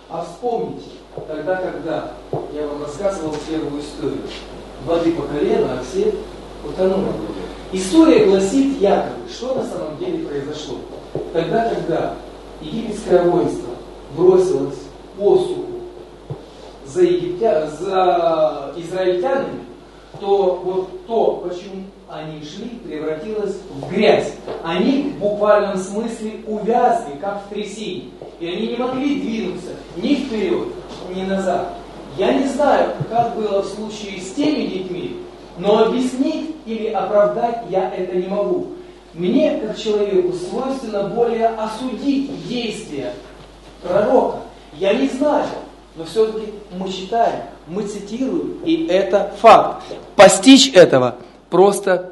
А 0.09 0.23
вспомните, 0.23 0.85
тогда, 1.27 1.55
когда 1.55 2.11
я 2.53 2.67
вам 2.67 2.83
рассказывал 2.83 3.35
первую 3.49 3.81
историю, 3.81 4.21
воды 4.85 5.11
по 5.11 5.23
колено, 5.23 5.73
а 5.73 5.83
все 5.83 6.13
утонули. 6.69 7.11
История 7.71 8.25
гласит 8.25 8.79
якобы, 8.79 9.29
что 9.29 9.55
на 9.55 9.63
самом 9.63 9.97
деле 9.99 10.25
произошло. 10.25 10.77
Тогда, 11.33 11.69
когда 11.69 12.13
египетское 12.61 13.23
воинство 13.23 13.69
бросилось 14.15 14.79
по 15.17 15.37
суху 15.37 15.65
за, 16.85 17.01
египтя... 17.01 17.69
за 17.79 18.73
израильтянами, 18.77 19.59
то 20.19 20.61
вот 20.63 21.05
то, 21.07 21.43
почему 21.47 21.83
они 22.09 22.41
шли, 22.43 22.79
превратилось 22.85 23.57
в 23.69 23.89
грязь. 23.89 24.33
Они 24.63 25.13
в 25.15 25.19
буквальном 25.19 25.77
смысле 25.77 26.35
увязли, 26.47 27.17
как 27.19 27.43
в 27.45 27.53
трясине. 27.53 28.11
И 28.39 28.47
они 28.47 28.67
не 28.67 28.77
могли 28.77 29.19
двинуться 29.19 29.71
ни 29.97 30.15
вперед, 30.15 30.67
ни 31.13 31.23
назад. 31.23 31.73
Я 32.17 32.33
не 32.33 32.47
знаю, 32.47 32.91
как 33.09 33.35
было 33.35 33.61
в 33.61 33.65
случае 33.65 34.21
с 34.21 34.31
теми 34.33 34.67
детьми, 34.67 35.17
но 35.57 35.85
объяснить 35.85 36.55
или 36.65 36.87
оправдать 36.87 37.63
я 37.69 37.93
это 37.93 38.15
не 38.15 38.27
могу. 38.27 38.67
Мне, 39.13 39.59
как 39.59 39.77
человеку, 39.77 40.33
свойственно 40.33 41.03
более 41.09 41.47
осудить 41.47 42.47
действия 42.47 43.13
пророка. 43.81 44.39
Я 44.77 44.93
не 44.93 45.07
знаю, 45.07 45.47
но 45.95 46.03
все-таки 46.03 46.51
мы 46.77 46.91
читаем, 46.91 47.43
мы 47.67 47.87
цитируем, 47.87 48.59
и 48.65 48.87
это 48.87 49.31
факт. 49.39 49.83
Постичь 50.17 50.73
этого 50.73 51.15
просто 51.49 52.11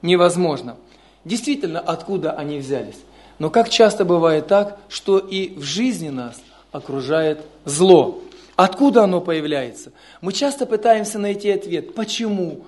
невозможно. 0.00 0.76
Действительно, 1.24 1.80
откуда 1.80 2.32
они 2.32 2.58
взялись? 2.58 2.98
Но 3.38 3.50
как 3.50 3.68
часто 3.68 4.04
бывает 4.06 4.46
так, 4.46 4.78
что 4.88 5.18
и 5.18 5.54
в 5.54 5.62
жизни 5.62 6.08
нас 6.08 6.40
окружает 6.72 7.40
зло. 7.64 8.20
Откуда 8.56 9.04
оно 9.04 9.20
появляется? 9.20 9.92
Мы 10.20 10.32
часто 10.32 10.66
пытаемся 10.66 11.18
найти 11.18 11.50
ответ. 11.50 11.94
Почему? 11.94 12.64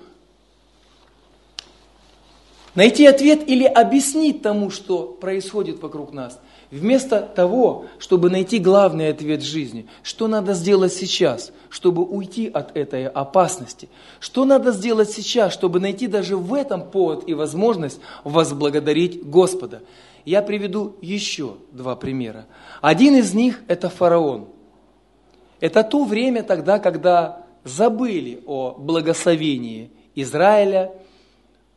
Найти 2.75 3.05
ответ 3.05 3.47
или 3.47 3.65
объяснить 3.65 4.41
тому, 4.41 4.69
что 4.69 5.03
происходит 5.03 5.81
вокруг 5.81 6.13
нас– 6.13 6.39
Вместо 6.71 7.19
того, 7.19 7.87
чтобы 7.99 8.29
найти 8.29 8.57
главный 8.57 9.09
ответ 9.09 9.43
жизни, 9.43 9.87
что 10.03 10.29
надо 10.29 10.53
сделать 10.53 10.93
сейчас, 10.93 11.51
чтобы 11.69 12.03
уйти 12.03 12.47
от 12.47 12.77
этой 12.77 13.07
опасности, 13.07 13.89
что 14.21 14.45
надо 14.45 14.71
сделать 14.71 15.11
сейчас, 15.11 15.51
чтобы 15.51 15.81
найти 15.81 16.07
даже 16.07 16.37
в 16.37 16.53
этом 16.53 16.89
повод 16.89 17.27
и 17.27 17.33
возможность 17.33 17.99
возблагодарить 18.23 19.21
Господа. 19.21 19.81
Я 20.23 20.41
приведу 20.41 20.95
еще 21.01 21.55
два 21.73 21.97
примера. 21.97 22.45
Один 22.79 23.17
из 23.17 23.33
них– 23.33 23.61
это 23.67 23.89
фараон. 23.89 24.47
Это 25.59 25.83
то 25.83 26.05
время 26.05 26.41
тогда, 26.41 26.79
когда 26.79 27.43
забыли 27.65 28.41
о 28.45 28.75
благословении 28.77 29.91
Израиля, 30.15 30.93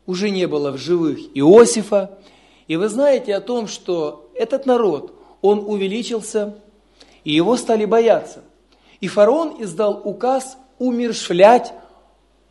уже 0.07 0.31
не 0.31 0.47
было 0.47 0.71
в 0.71 0.79
живых 0.79 1.19
Иосифа, 1.35 2.19
и 2.67 2.77
вы 2.77 2.89
знаете 2.89 3.35
о 3.35 3.41
том, 3.41 3.67
что 3.67 4.29
этот 4.35 4.67
народ, 4.67 5.15
он 5.43 5.61
увеличился, 5.67 6.55
и 7.25 7.33
его 7.33 7.57
стали 7.57 7.85
бояться. 7.85 8.43
И 9.01 9.09
фараон 9.09 9.63
издал 9.63 10.01
указ 10.05 10.57
умершвлять 10.79 11.73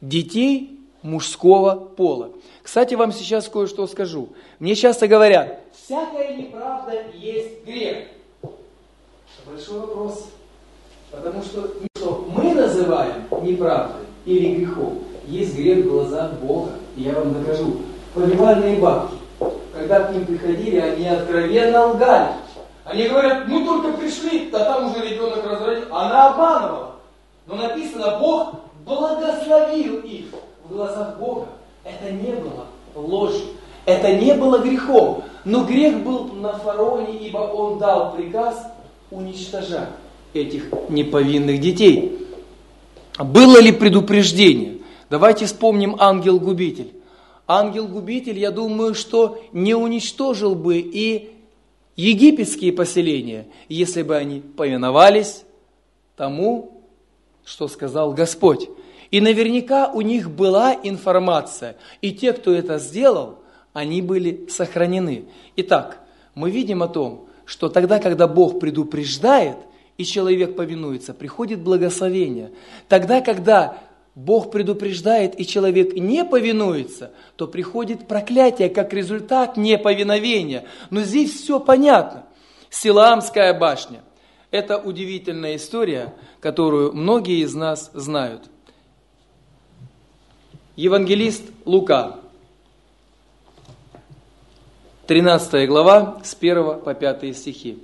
детей 0.01 0.79
мужского 1.01 1.75
пола. 1.75 2.31
Кстати, 2.61 2.95
вам 2.95 3.11
сейчас 3.11 3.49
кое-что 3.49 3.87
скажу. 3.87 4.29
Мне 4.59 4.75
часто 4.75 5.07
говорят, 5.07 5.59
всякая 5.73 6.37
неправда 6.37 7.03
есть 7.13 7.65
грех. 7.65 8.07
Большой 9.45 9.79
вопрос. 9.79 10.27
Потому 11.11 11.43
что, 11.43 11.69
что 11.97 12.27
мы 12.33 12.53
называем 12.53 13.25
неправдой 13.41 14.05
или 14.25 14.55
грехом, 14.55 15.03
есть 15.27 15.55
грех 15.55 15.85
в 15.85 15.89
глазах 15.89 16.33
Бога. 16.39 16.71
Я 16.95 17.13
вам 17.13 17.33
докажу. 17.33 17.77
Поливальные 18.13 18.77
бабки 18.77 19.15
когда 19.73 20.01
к 20.01 20.13
ним 20.13 20.25
приходили, 20.25 20.77
они 20.77 21.07
откровенно 21.07 21.87
лгали. 21.87 22.33
Они 22.85 23.07
говорят, 23.07 23.47
мы 23.47 23.65
только 23.65 23.97
пришли, 23.97 24.49
а 24.53 24.59
там 24.59 24.91
уже 24.91 25.05
ребенок 25.05 25.43
разродил. 25.45 25.85
Она 25.91 26.29
обманывала. 26.29 26.91
Но 27.47 27.55
написано, 27.55 28.17
Бог 28.19 28.55
благословил 28.85 29.97
их 29.99 30.25
в 30.63 30.73
глазах 30.73 31.17
Бога. 31.17 31.47
Это 31.83 32.11
не 32.11 32.33
было 32.33 32.65
ложью, 32.95 33.47
это 33.85 34.13
не 34.13 34.33
было 34.33 34.59
грехом. 34.59 35.23
Но 35.43 35.63
грех 35.65 35.99
был 36.03 36.25
на 36.25 36.53
фараоне, 36.53 37.17
ибо 37.17 37.39
он 37.39 37.79
дал 37.79 38.13
приказ 38.13 38.65
уничтожать 39.11 39.89
этих 40.33 40.71
неповинных 40.89 41.59
детей. 41.59 42.27
Было 43.19 43.59
ли 43.59 43.71
предупреждение? 43.71 44.72
Давайте 45.13 45.45
вспомним 45.45 45.95
ангел-губитель 45.99 46.91
ангел-губитель, 47.47 48.39
я 48.39 48.49
думаю, 48.49 48.95
что 48.95 49.43
не 49.51 49.75
уничтожил 49.75 50.55
бы 50.55 50.79
и 50.79 51.29
египетские 51.95 52.73
поселения, 52.73 53.45
если 53.69 54.01
бы 54.01 54.15
они 54.15 54.39
повиновались 54.41 55.43
тому, 56.15 56.81
что 57.45 57.67
сказал 57.67 58.13
Господь. 58.13 58.67
И 59.11 59.21
наверняка 59.21 59.91
у 59.91 60.01
них 60.01 60.31
была 60.31 60.75
информация, 60.81 61.75
и 62.01 62.11
те, 62.11 62.33
кто 62.33 62.51
это 62.51 62.79
сделал, 62.79 63.37
они 63.71 64.01
были 64.01 64.47
сохранены. 64.49 65.25
Итак, 65.57 65.99
мы 66.33 66.49
видим 66.49 66.81
о 66.81 66.87
том, 66.87 67.27
что 67.45 67.69
тогда, 67.69 67.99
когда 67.99 68.27
Бог 68.27 68.59
предупреждает, 68.59 69.57
и 69.99 70.05
человек 70.05 70.55
повинуется, 70.55 71.13
приходит 71.13 71.59
благословение. 71.61 72.49
Тогда, 72.87 73.21
когда 73.21 73.77
Бог 74.15 74.51
предупреждает, 74.51 75.39
и 75.39 75.45
человек 75.45 75.95
не 75.95 76.23
повинуется, 76.23 77.11
то 77.35 77.47
приходит 77.47 78.07
проклятие 78.07 78.69
как 78.69 78.93
результат 78.93 79.57
неповиновения. 79.57 80.65
Но 80.91 81.01
здесь 81.01 81.33
все 81.33 81.59
понятно. 81.59 82.25
Силаамская 82.69 83.57
башня– 83.57 84.03
это 84.51 84.77
удивительная 84.77 85.55
история, 85.55 86.13
которую 86.41 86.93
многие 86.93 87.43
из 87.43 87.55
нас 87.55 87.89
знают. 87.93 88.43
Евангелист 90.75 91.43
Лука, 91.65 92.19
13 95.07 95.67
глава, 95.67 96.21
с 96.23 96.35
1 96.39 96.81
по 96.81 96.93
5 96.93 97.35
стихи. 97.35 97.79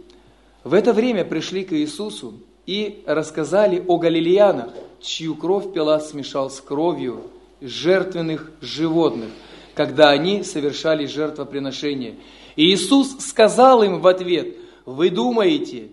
В 0.64 0.74
это 0.74 0.94
время 0.94 1.26
пришли 1.26 1.64
к 1.64 1.74
Иисусу 1.74 2.40
и 2.66 3.04
рассказали 3.08 3.84
о 3.88 3.98
галилеянах, 3.98 4.70
чью 5.02 5.36
кровь 5.36 5.74
Пилат 5.74 6.06
смешал 6.06 6.50
с 6.50 6.60
кровью 6.62 7.32
жертвенных 7.62 8.52
животных, 8.62 9.30
когда 9.76 10.10
они 10.10 10.44
совершали 10.44 11.06
жертвоприношение. 11.06 12.16
И 12.56 12.74
Иисус 12.74 13.18
сказал 13.20 13.84
им 13.84 14.02
в 14.02 14.08
ответ, 14.08 14.56
вы 14.86 15.10
думаете, 15.10 15.90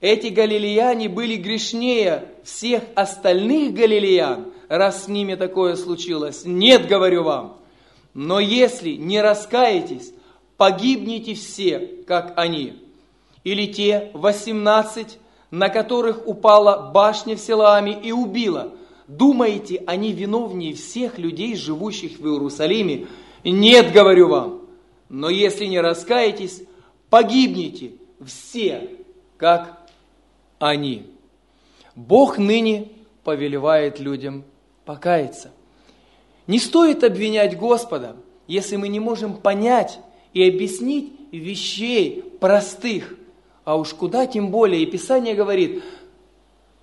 эти 0.00 0.28
галилеяне 0.28 1.08
были 1.08 1.36
грешнее 1.36 2.28
всех 2.44 2.82
остальных 2.94 3.74
галилеян, 3.74 4.46
раз 4.68 5.04
с 5.04 5.08
ними 5.08 5.34
такое 5.34 5.76
случилось? 5.76 6.42
Нет, 6.44 6.88
говорю 6.88 7.24
вам. 7.24 7.58
Но 8.14 8.40
если 8.40 8.90
не 8.90 9.20
раскаетесь, 9.20 10.12
погибнете 10.56 11.34
все, 11.34 11.78
как 12.06 12.34
они. 12.36 12.74
Или 13.44 13.66
те 13.66 14.10
восемнадцать, 14.12 15.18
на 15.52 15.68
которых 15.68 16.26
упала 16.26 16.90
башня 16.92 17.36
в 17.36 17.38
Селами 17.38 17.96
и 18.02 18.10
убила. 18.10 18.72
Думаете, 19.06 19.84
они 19.86 20.12
виновнее 20.12 20.74
всех 20.74 21.18
людей, 21.18 21.54
живущих 21.54 22.18
в 22.18 22.26
Иерусалиме? 22.26 23.06
Нет, 23.44 23.92
говорю 23.92 24.28
вам. 24.28 24.62
Но 25.10 25.28
если 25.28 25.66
не 25.66 25.78
раскаетесь, 25.78 26.62
погибнете 27.10 27.92
все, 28.24 28.88
как 29.36 29.78
они. 30.58 31.04
Бог 31.94 32.38
ныне 32.38 32.88
повелевает 33.22 34.00
людям 34.00 34.44
покаяться. 34.86 35.50
Не 36.46 36.58
стоит 36.58 37.04
обвинять 37.04 37.58
Господа, 37.58 38.16
если 38.46 38.76
мы 38.76 38.88
не 38.88 39.00
можем 39.00 39.36
понять 39.36 39.98
и 40.32 40.48
объяснить 40.48 41.12
вещей 41.30 42.22
простых. 42.40 43.16
А 43.64 43.76
уж 43.76 43.94
куда 43.94 44.26
тем 44.26 44.50
более, 44.50 44.82
и 44.82 44.86
Писание 44.86 45.34
говорит, 45.34 45.82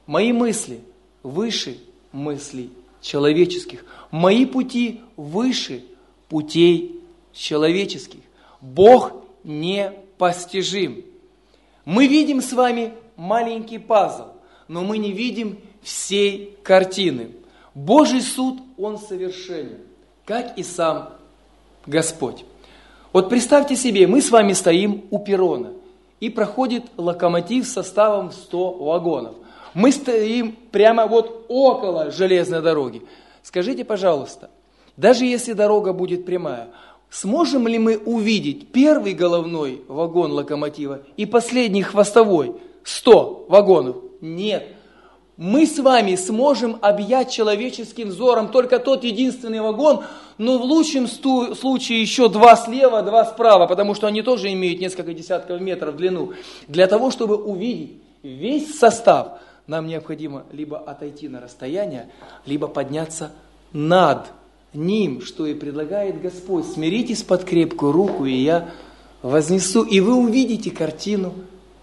мои 0.06 0.32
мысли 0.32 0.80
выше 1.24 1.78
мыслей 2.12 2.72
человеческих, 3.02 3.86
мои 4.12 4.46
пути 4.46 5.02
выше 5.18 5.84
путей 6.30 7.02
человеческих. 7.34 8.22
Бог 8.62 9.14
непостижим. 9.44 11.04
Мы 11.86 12.08
видим 12.08 12.42
с 12.42 12.54
вами 12.54 12.94
маленький 13.16 13.80
пазл, 13.80 14.28
но 14.68 14.84
мы 14.84 14.98
не 14.98 15.12
видим 15.12 15.60
всей 15.82 16.58
картины. 16.64 17.32
Божий 17.74 18.22
суд, 18.22 18.60
Он 18.78 18.98
совершенен, 18.98 19.80
как 20.26 20.58
и 20.58 20.64
сам 20.64 21.14
Господь. 21.86 22.46
Вот 23.12 23.30
представьте 23.30 23.76
себе, 23.76 24.06
мы 24.08 24.22
с 24.22 24.30
вами 24.30 24.54
стоим 24.54 25.06
у 25.10 25.20
перрона, 25.20 25.74
и 26.20 26.30
проходит 26.30 26.84
локомотив 26.98 27.68
составом 27.68 28.32
100 28.32 28.72
вагонов. 28.74 29.36
Мы 29.74 29.92
стоим 29.92 30.56
прямо 30.72 31.08
вот 31.08 31.46
около 31.48 32.12
железной 32.12 32.62
дороги. 32.62 33.04
Скажите, 33.44 33.86
пожалуйста, 33.86 34.50
даже 34.98 35.26
если 35.26 35.54
дорога 35.54 35.94
будет 35.94 36.26
прямая, 36.26 36.70
сможем 37.10 37.68
ли 37.68 37.80
мы 37.80 37.98
увидеть 37.98 38.72
первый 38.72 39.14
головной 39.14 39.82
вагон 39.88 40.32
локомотива 40.32 41.02
и 41.18 41.26
последний 41.26 41.84
хвостовой 41.84 42.56
100 42.84 43.46
вагонов? 43.48 43.98
Нет 44.22 44.76
мы 45.40 45.66
с 45.66 45.80
вами 45.80 46.18
сможем 46.18 46.78
объять 46.82 47.32
человеческим 47.32 48.10
взором 48.10 48.50
только 48.50 48.78
тот 48.78 49.06
единственный 49.06 49.62
вагон, 49.62 50.04
но 50.38 50.58
в 50.58 50.64
лучшем 50.64 51.08
случае 51.08 52.02
еще 52.02 52.28
два 52.28 52.58
слева, 52.58 53.02
два 53.04 53.24
справа, 53.24 53.66
потому 53.66 53.96
что 53.96 54.08
они 54.08 54.22
тоже 54.22 54.52
имеют 54.52 54.82
несколько 54.82 55.14
десятков 55.14 55.62
метров 55.62 55.94
в 55.94 55.98
длину. 55.98 56.34
Для 56.68 56.88
того, 56.88 57.10
чтобы 57.10 57.38
увидеть 57.38 58.02
весь 58.22 58.78
состав, 58.78 59.40
нам 59.66 59.88
необходимо 59.88 60.44
либо 60.52 60.78
отойти 60.78 61.30
на 61.30 61.40
расстояние, 61.40 62.10
либо 62.46 62.68
подняться 62.68 63.32
над 63.72 64.26
ним, 64.74 65.22
что 65.22 65.46
и 65.46 65.54
предлагает 65.54 66.22
Господь. 66.22 66.66
Смиритесь 66.66 67.24
под 67.24 67.46
крепкую 67.46 67.94
руку, 67.94 68.26
и 68.26 68.34
я 68.34 68.72
вознесу, 69.22 69.84
и 69.84 70.02
вы 70.02 70.16
увидите 70.16 70.70
картину 70.70 71.34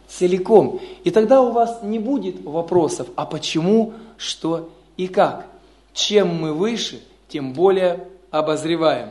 целиком. 0.09 0.81
И 1.05 1.11
тогда 1.11 1.43
у 1.43 1.53
вас 1.53 1.81
не 1.83 1.99
будет 1.99 2.43
вопросов, 2.45 3.09
а 3.17 3.27
почему, 3.27 3.95
что 4.17 4.71
и 4.97 5.09
как. 5.09 5.47
Чем 5.93 6.35
мы 6.35 6.53
выше, 6.53 7.01
тем 7.29 7.53
более 7.53 8.09
обозреваем. 8.31 9.11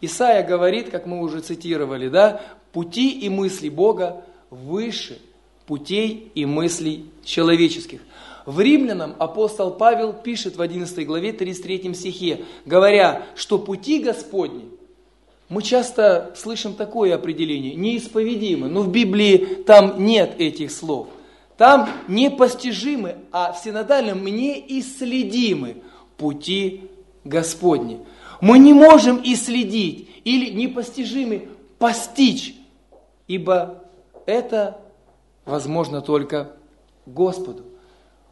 Исаия 0.00 0.46
говорит, 0.46 0.90
как 0.90 1.06
мы 1.06 1.20
уже 1.20 1.40
цитировали, 1.40 2.08
да, 2.08 2.40
пути 2.72 3.10
и 3.10 3.28
мысли 3.28 3.68
Бога 3.68 4.24
выше 4.50 5.18
путей 5.66 6.30
и 6.34 6.44
мыслей 6.44 7.06
человеческих. 7.24 8.00
В 8.44 8.60
Римлянам 8.60 9.14
апостол 9.18 9.70
Павел 9.70 10.12
пишет 10.12 10.56
в 10.56 10.62
11 10.62 11.06
главе 11.06 11.32
33 11.32 11.94
стихе, 11.94 12.44
говоря, 12.66 13.26
что 13.36 13.58
пути 13.58 14.00
Господни– 14.00 14.68
мы 15.48 15.62
часто 15.62 16.32
слышим 16.36 16.74
такое 16.74 17.14
определение, 17.14 17.74
неисповедимы, 17.74 18.68
но 18.68 18.82
в 18.82 18.90
Библии 18.90 19.36
там 19.66 20.04
нет 20.04 20.34
этих 20.38 20.70
слов. 20.70 21.08
Там 21.56 21.90
непостижимы, 22.08 23.16
а 23.30 23.52
в 23.52 23.58
синодальном 23.58 24.24
неисследимы 24.24 25.82
пути 26.16 26.90
Господни. 27.24 28.00
Мы 28.40 28.58
не 28.58 28.72
можем 28.72 29.20
исследить 29.22 30.08
или 30.24 30.50
непостижимы 30.50 31.48
постичь, 31.78 32.54
ибо 33.28 33.84
это 34.26 34.80
возможно 35.44 36.00
только 36.00 36.52
Господу. 37.06 37.64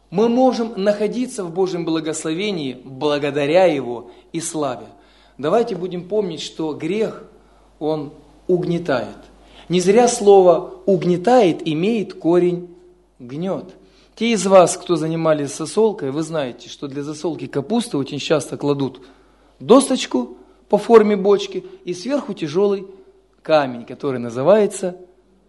Мы 0.09 0.27
можем 0.27 0.73
находиться 0.75 1.43
в 1.43 1.53
Божьем 1.53 1.85
благословении 1.85 2.81
благодаря 2.83 3.65
Его 3.65 4.11
и 4.33 4.41
славе 4.41 4.87
давайте 5.37 5.75
будем 5.75 6.07
помнить, 6.07 6.41
что 6.41 6.73
грех, 6.73 7.23
он 7.79 8.13
угнетает. 8.47 9.17
Не 9.69 9.79
зря 9.79 10.07
слово 10.07 10.73
«угнетает» 10.85 11.67
имеет 11.67 12.13
корень 12.13 12.69
«гнет». 13.19 13.73
Те 14.15 14.33
из 14.33 14.45
вас, 14.45 14.77
кто 14.77 14.95
занимались 14.95 15.55
засолкой, 15.55 16.11
вы 16.11 16.21
знаете, 16.21 16.69
что 16.69 16.87
для 16.87 17.01
засолки 17.01 17.47
капусты 17.47 17.97
очень 17.97 18.19
часто 18.19 18.57
кладут 18.57 19.01
досточку 19.59 20.37
по 20.69 20.77
форме 20.77 21.15
бочки 21.15 21.63
и 21.85 21.93
сверху 21.93 22.33
тяжелый 22.33 22.85
камень, 23.41 23.85
который 23.85 24.19
называется 24.19 24.97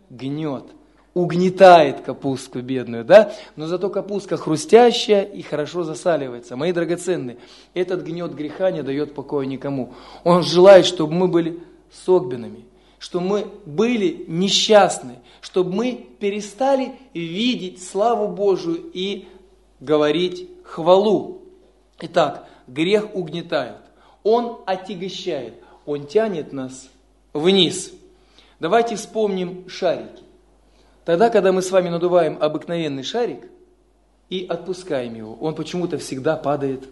гнет– 0.09 0.65
угнетает 1.15 2.01
капустку 2.01 2.61
бедную, 2.61 3.05
да? 3.05 3.33
Но 3.57 3.67
зато 3.67 3.91
капустка 3.91 4.37
хрустящая 4.37 5.23
и 5.23 5.43
хорошо 5.43 5.85
засаливается. 5.85 6.57
Мои 6.57 6.73
драгоценные, 6.73 7.37
этот 7.75 8.03
гнет 8.03 8.35
греха 8.35 8.71
не 8.71 8.83
дает 8.83 9.15
покоя 9.15 9.47
никому. 9.47 9.93
Он 10.25 10.43
желает, 10.43 10.87
чтобы 10.87 11.13
мы 11.13 11.29
были 11.29 11.61
согбенными, 11.93 12.65
чтобы 12.99 13.27
мы 13.27 13.47
были 13.67 14.25
несчастны, 14.27 15.17
чтобы 15.41 15.73
мы 15.75 16.07
перестали 16.19 16.93
видеть 17.13 17.85
славу 17.85 18.29
Божию 18.29 18.83
и 18.95 19.29
говорить 19.81 20.49
хвалу. 20.65 21.43
Итак, 22.01 22.49
грех 22.67 23.15
угнетает, 23.15 23.77
он 24.23 24.61
отягощает, 24.65 25.55
он 25.85 26.07
тянет 26.07 26.53
нас 26.53 26.89
вниз. 27.35 27.93
Давайте 28.61 28.97
вспомним 28.97 29.69
шарики. 29.69 30.22
Тогда, 31.05 31.31
когда 31.31 31.53
мы 31.53 31.63
с 31.63 31.71
вами 31.71 31.89
надуваем 31.89 32.39
обыкновенный 32.41 33.03
шарик 33.03 33.49
и 34.31 34.47
отпускаем 34.49 35.15
его, 35.15 35.37
он 35.41 35.55
почему-то 35.55 35.99
всегда 35.99 36.37
падает 36.37 36.89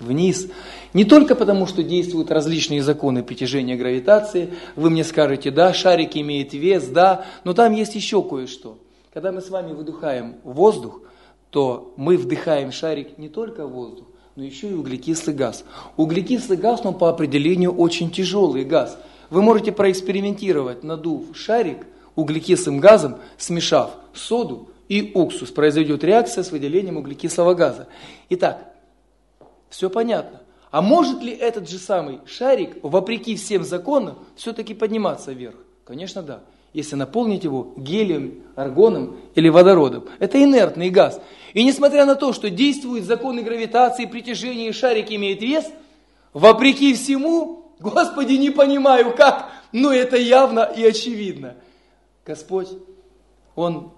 вниз. 0.00 0.48
Не 0.94 1.04
только 1.04 1.34
потому, 1.34 1.66
что 1.66 1.82
действуют 1.82 2.30
различные 2.30 2.82
законы 2.82 3.22
притяжения 3.22 3.76
гравитации, 3.76 4.54
вы 4.76 4.90
мне 4.90 5.04
скажете, 5.04 5.50
да, 5.50 5.74
шарик 5.74 6.16
имеет 6.16 6.54
вес, 6.54 6.86
да, 6.86 7.26
но 7.44 7.52
там 7.52 7.72
есть 7.72 7.94
еще 7.94 8.22
кое-что. 8.22 8.78
Когда 9.12 9.32
мы 9.32 9.40
с 9.40 9.50
вами 9.50 9.72
выдыхаем 9.72 10.36
воздух, 10.42 11.02
то 11.50 11.92
мы 11.96 12.16
вдыхаем 12.16 12.72
шарик 12.72 13.18
не 13.18 13.28
только 13.28 13.66
воздух, 13.66 14.06
но 14.36 14.44
еще 14.44 14.70
и 14.70 14.74
углекислый 14.74 15.34
газ. 15.34 15.64
Углекислый 15.96 16.58
газ, 16.58 16.80
он 16.84 16.94
по 16.94 17.08
определению 17.10 17.72
очень 17.72 18.10
тяжелый 18.10 18.64
газ. 18.64 18.98
Вы 19.28 19.42
можете 19.42 19.72
проэкспериментировать, 19.72 20.82
надув 20.82 21.36
шарик– 21.36 21.86
углекислым 22.16 22.80
газом, 22.80 23.18
смешав 23.38 23.92
соду 24.12 24.70
и 24.88 25.12
уксус. 25.14 25.50
Произойдет 25.50 26.02
реакция 26.02 26.42
с 26.42 26.50
выделением 26.50 26.96
углекислого 26.96 27.54
газа. 27.54 27.86
Итак, 28.30 28.72
Все 29.68 29.90
понятно. 29.90 30.40
А 30.70 30.82
может 30.82 31.22
ли 31.22 31.32
этот 31.32 31.68
же 31.68 31.78
самый 31.78 32.20
шарик, 32.26 32.76
вопреки 32.82 33.36
всем 33.36 33.64
законам, 33.64 34.18
все-таки 34.36 34.74
подниматься 34.74 35.32
вверх? 35.32 35.56
Конечно, 35.84 36.22
да. 36.22 36.40
Если 36.72 36.96
наполнить 36.96 37.44
его 37.44 37.72
гелием, 37.76 38.42
аргоном 38.54 39.16
или 39.34 39.48
водородом. 39.48 40.04
Это 40.18 40.42
инертный 40.42 40.90
газ. 40.90 41.20
И 41.54 41.64
несмотря 41.64 42.04
на 42.04 42.14
то, 42.14 42.32
что 42.32 42.50
действуют 42.50 43.04
законы 43.04 43.42
гравитации, 43.42 44.04
притяжения 44.04 44.68
и 44.68 44.72
шарик 44.72 45.10
имеет 45.10 45.40
вес, 45.40 45.66
вопреки 46.32 46.94
всему, 46.94 47.72
Господи, 47.78 48.34
не 48.34 48.50
понимаю 48.50 49.14
как, 49.16 49.50
но 49.72 49.92
это 49.92 50.16
явно 50.16 50.60
и 50.60 50.84
очевидно. 50.84 51.54
Господь, 52.26 52.68
Он 53.54 53.92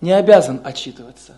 не 0.00 0.12
обязан 0.12 0.60
отчитываться. 0.64 1.34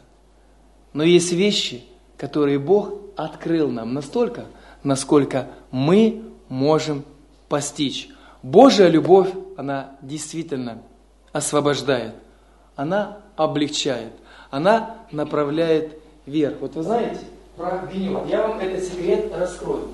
Но 0.92 1.02
есть 1.02 1.32
вещи, 1.32 1.84
которые 2.16 2.60
Бог 2.60 2.92
открыл 3.16 3.68
нам 3.68 3.92
настолько, 3.92 4.44
насколько 4.84 5.48
мы 5.72 6.22
можем 6.48 7.04
постичь. 7.48 8.08
Божья 8.42 8.86
любовь, 8.86 9.30
она 9.56 9.96
действительно 10.00 10.82
освобождает, 11.32 12.14
она 12.76 13.18
облегчает, 13.36 14.12
она 14.50 14.98
направляет 15.10 15.98
вверх. 16.26 16.58
Вот 16.60 16.76
вы 16.76 16.82
знаете, 16.84 17.20
про 17.56 17.88
гнев, 17.92 18.28
я 18.28 18.46
вам 18.46 18.60
этот 18.60 18.84
секрет 18.84 19.32
раскрою. 19.36 19.88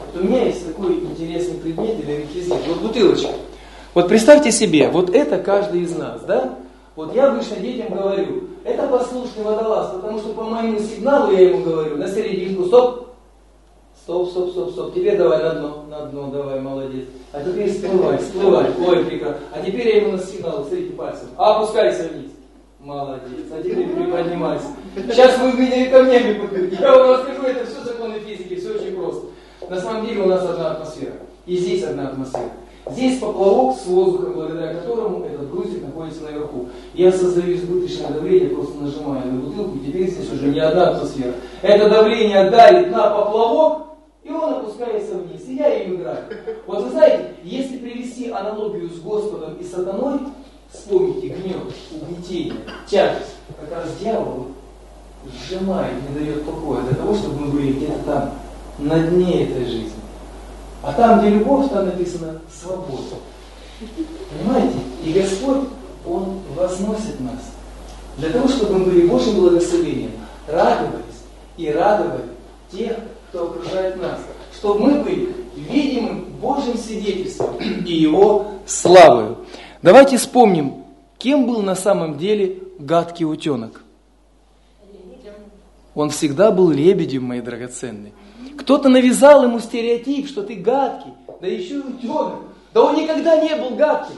Вот 0.00 0.22
у 0.22 0.24
меня 0.24 0.44
есть 0.44 0.66
такой 0.66 1.00
интересный 1.00 1.58
предмет 1.58 2.00
или 2.00 2.12
реквизит, 2.12 2.54
вот 2.66 2.80
бутылочка. 2.80 3.32
Вот 3.96 4.08
представьте 4.08 4.52
себе, 4.52 4.90
вот 4.90 5.08
это 5.08 5.38
каждый 5.38 5.80
из 5.80 5.96
нас, 5.96 6.20
да? 6.20 6.58
Вот 6.96 7.14
я 7.14 7.32
обычно 7.32 7.56
детям 7.56 7.96
говорю, 7.96 8.44
это 8.62 8.86
послушный 8.88 9.42
водолаз, 9.42 9.92
потому 9.94 10.18
что 10.18 10.34
по 10.34 10.42
моему 10.42 10.78
сигналу 10.78 11.32
я 11.32 11.48
ему 11.48 11.64
говорю, 11.64 11.96
на 11.96 12.06
серединку, 12.06 12.66
стоп, 12.66 13.14
стоп, 14.02 14.28
стоп, 14.28 14.50
стоп, 14.50 14.70
стоп, 14.72 14.94
теперь 14.94 15.16
давай 15.16 15.42
на 15.42 15.54
дно, 15.54 15.84
на 15.88 16.00
дно, 16.08 16.26
давай, 16.30 16.60
молодец. 16.60 17.06
А 17.32 17.42
теперь 17.42 17.72
всплывай, 17.72 18.18
всплывай, 18.18 18.66
ой, 18.86 19.02
прекрасно. 19.06 19.40
А 19.54 19.64
теперь 19.64 19.88
я 19.88 19.96
ему 20.02 20.12
на 20.12 20.18
сигнал, 20.18 20.66
смотрите 20.66 20.92
пальцем, 20.92 21.28
а 21.38 21.56
опускайся 21.56 22.10
вниз. 22.12 22.32
Молодец, 22.78 23.46
а 23.50 23.62
теперь 23.62 23.88
приподнимайся. 23.88 24.66
Сейчас 24.94 25.38
вы 25.38 25.54
меня 25.54 25.90
камнями 25.90 26.34
попьете. 26.34 26.76
Я 26.82 26.98
вам 26.98 27.12
расскажу, 27.12 27.44
это 27.44 27.64
все 27.64 27.82
законы 27.82 28.18
физики, 28.18 28.56
все 28.56 28.74
очень 28.74 28.94
просто. 28.94 29.22
На 29.70 29.80
самом 29.80 30.04
деле 30.04 30.20
у 30.20 30.26
нас 30.26 30.44
одна 30.44 30.72
атмосфера. 30.72 31.14
И 31.46 31.56
здесь 31.56 31.82
одна 31.82 32.08
атмосфера. 32.08 32.50
Здесь 32.88 33.18
поплавок 33.18 33.76
с 33.76 33.86
воздухом, 33.86 34.34
благодаря 34.34 34.74
которому 34.74 35.24
этот 35.24 35.50
грузик 35.50 35.82
находится 35.82 36.22
наверху. 36.22 36.68
Я 36.94 37.10
создаю 37.10 37.56
избыточное 37.56 38.10
давление, 38.10 38.50
просто 38.50 38.78
нажимаю 38.78 39.26
на 39.26 39.40
бутылку, 39.40 39.76
и 39.76 39.86
теперь 39.86 40.08
здесь 40.08 40.32
уже 40.32 40.46
не 40.46 40.60
одна 40.60 40.90
атмосфера. 40.90 41.34
Это 41.62 41.90
давление 41.90 42.48
давит 42.48 42.92
на 42.92 43.10
поплавок, 43.10 43.86
и 44.22 44.30
он 44.30 44.54
опускается 44.54 45.16
вниз, 45.16 45.42
и 45.48 45.56
я 45.56 45.82
им 45.82 45.96
играю. 45.96 46.18
Вот 46.68 46.84
вы 46.84 46.90
знаете, 46.90 47.34
если 47.42 47.78
привести 47.78 48.30
аналогию 48.30 48.88
с 48.88 49.00
Господом 49.00 49.54
и 49.54 49.64
сатаной, 49.64 50.20
вспомните 50.70 51.28
гнев, 51.28 51.62
угнетение, 51.90 52.54
тяжесть, 52.88 53.34
как 53.60 53.78
раз 53.78 53.96
дьявол 54.00 54.46
сжимает, 55.26 55.94
не 56.08 56.20
дает 56.20 56.44
покоя 56.44 56.82
для 56.82 56.94
того, 56.94 57.14
чтобы 57.14 57.46
мы 57.46 57.52
были 57.52 57.72
где-то 57.72 57.98
там, 58.04 58.30
на 58.78 59.00
дне 59.00 59.44
этой 59.44 59.64
жизни. 59.64 60.05
А 60.86 60.92
там, 60.92 61.18
где 61.18 61.30
любовь, 61.30 61.68
там 61.70 61.86
написано 61.86 62.40
свобода. 62.48 63.16
Понимаете? 64.30 64.78
И 65.04 65.12
Господь, 65.12 65.68
Он 66.06 66.38
возносит 66.54 67.18
нас. 67.18 67.40
Для 68.18 68.30
того, 68.30 68.46
чтобы 68.46 68.78
мы 68.78 68.84
были 68.84 69.08
Божьим 69.08 69.34
благословением, 69.34 70.12
радовались 70.46 71.24
и 71.56 71.68
радовали 71.72 72.22
тех, 72.70 72.96
кто 73.28 73.48
окружает 73.48 74.00
нас. 74.00 74.20
Чтобы 74.54 74.78
мы 74.78 75.02
были 75.02 75.34
видимым 75.56 76.26
Божьим 76.40 76.78
свидетельством 76.78 77.56
и 77.56 77.92
Его 77.92 78.52
славою. 78.64 79.38
Давайте 79.82 80.18
вспомним, 80.18 80.84
кем 81.18 81.48
был 81.48 81.62
на 81.62 81.74
самом 81.74 82.16
деле 82.16 82.62
гадкий 82.78 83.26
утенок. 83.26 83.82
Он 85.96 86.10
всегда 86.10 86.52
был 86.52 86.70
лебедем, 86.70 87.24
мои 87.24 87.40
драгоценные. 87.40 88.12
Кто-то 88.58 88.88
навязал 88.88 89.44
ему 89.44 89.60
стереотип, 89.60 90.28
что 90.28 90.42
ты 90.42 90.54
гадкий, 90.54 91.12
да 91.40 91.46
еще 91.46 91.74
и 91.74 91.78
утенок. 91.78 92.34
Да 92.72 92.82
он 92.82 92.96
никогда 92.96 93.40
не 93.40 93.54
был 93.56 93.76
гадким 93.76 94.16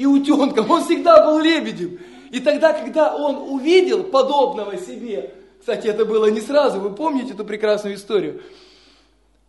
и 0.00 0.06
утенком, 0.06 0.70
он 0.70 0.82
всегда 0.82 1.26
был 1.26 1.38
лебедем. 1.40 1.98
И 2.30 2.40
тогда, 2.40 2.72
когда 2.72 3.14
он 3.14 3.52
увидел 3.52 4.04
подобного 4.04 4.78
себе, 4.78 5.34
кстати, 5.58 5.88
это 5.88 6.06
было 6.06 6.30
не 6.30 6.40
сразу, 6.40 6.80
вы 6.80 6.90
помните 6.90 7.34
эту 7.34 7.44
прекрасную 7.44 7.96
историю, 7.96 8.40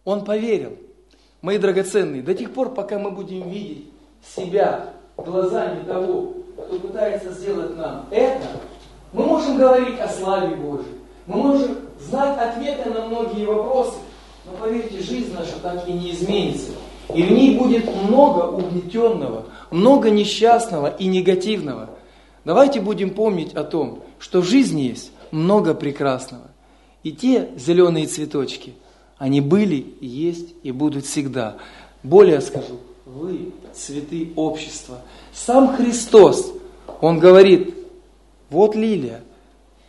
он 0.04 0.26
поверил. 0.26 0.78
Мои 1.42 1.58
драгоценные, 1.58 2.22
до 2.22 2.36
тех 2.36 2.52
пор, 2.52 2.74
пока 2.74 3.00
мы 3.00 3.12
будем 3.12 3.50
видеть 3.50 3.90
себя 4.36 4.94
глазами 5.16 5.84
того, 5.86 6.34
кто 6.58 6.80
пытается 6.80 7.32
сделать 7.32 7.78
нам 7.78 8.06
это, 8.12 8.48
мы 9.14 9.24
можем 9.24 9.58
говорить 9.58 10.00
о 10.00 10.10
славе 10.10 10.56
Божьей, 10.56 11.00
мы 11.28 11.38
можем 11.38 11.78
знать 12.00 12.38
ответы 12.38 12.90
на 12.90 13.06
многие 13.06 13.46
вопросы, 13.46 13.96
но 14.52 14.58
поверьте, 14.58 15.00
жизнь 15.00 15.34
наша 15.34 15.60
так 15.62 15.88
и 15.88 15.94
не 15.94 16.12
изменится. 16.12 16.72
И 17.14 17.24
в 17.24 17.32
ней 17.32 17.58
будет 17.58 17.86
много 18.04 18.48
угнетенного, 18.48 19.46
много 19.70 20.10
несчастного 20.10 20.88
и 20.88 21.08
негативного. 21.08 21.90
Давайте 22.46 22.82
будем 22.82 23.12
помнить 23.12 23.54
о 23.54 23.64
том, 23.64 24.04
что 24.20 24.42
в 24.42 24.46
жизни 24.46 24.82
есть 24.82 25.12
много 25.32 25.74
прекрасного. 25.74 26.52
И 27.04 27.12
те 27.12 27.50
зеленые 27.58 28.08
цветочки, 28.08 28.74
они 29.18 29.42
были, 29.42 29.96
есть 30.00 30.54
и 30.64 30.72
будут 30.72 31.06
всегда. 31.06 31.58
Более 32.04 32.42
скажу, 32.42 32.80
вы 33.06 33.52
цветы 33.74 34.32
общества. 34.36 35.02
Сам 35.34 35.76
Христос, 35.76 36.54
Он 37.02 37.20
говорит, 37.20 37.76
вот 38.50 38.76
лилия. 38.76 39.22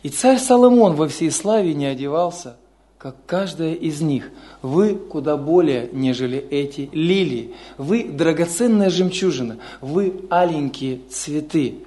И 0.03 0.09
царь 0.09 0.37
Соломон 0.37 0.95
во 0.95 1.07
всей 1.07 1.31
славе 1.31 1.73
не 1.73 1.85
одевался– 1.85 2.57
как 3.03 3.17
каждая 3.25 3.73
из 3.73 3.99
них. 3.99 4.31
Вы 4.61 4.95
куда 4.95 5.35
более, 5.35 5.89
нежели 5.91 6.37
эти 6.37 6.89
лилии. 6.93 7.53
Вы 7.77 8.05
драгоценная 8.05 8.89
жемчужина, 8.89 9.57
вы 9.81 10.21
аленькие 10.29 11.01
цветы, 11.09 11.79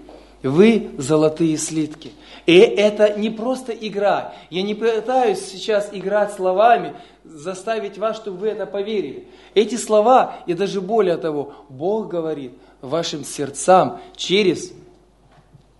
вы 0.43 0.91
золотые 0.99 1.57
слитки. 1.57 2.13
И 2.45 2.59
это 2.59 3.19
не 3.19 3.31
просто 3.31 3.73
игра. 3.73 4.35
Я 4.51 4.61
не 4.61 4.75
пытаюсь 4.75 5.41
сейчас 5.41 5.89
играть 5.91 6.35
словами, 6.35 6.93
заставить 7.25 7.97
вас, 7.97 8.17
чтобы 8.17 8.37
вы 8.37 8.49
это 8.49 8.67
поверили. 8.67 9.27
Эти 9.55 9.77
слова, 9.77 10.37
и 10.47 10.53
даже 10.53 10.83
более 10.83 11.17
того, 11.17 11.55
Бог 11.71 12.09
говорит 12.09 12.53
вашим 12.83 13.25
сердцам 13.25 14.01
через 14.17 14.71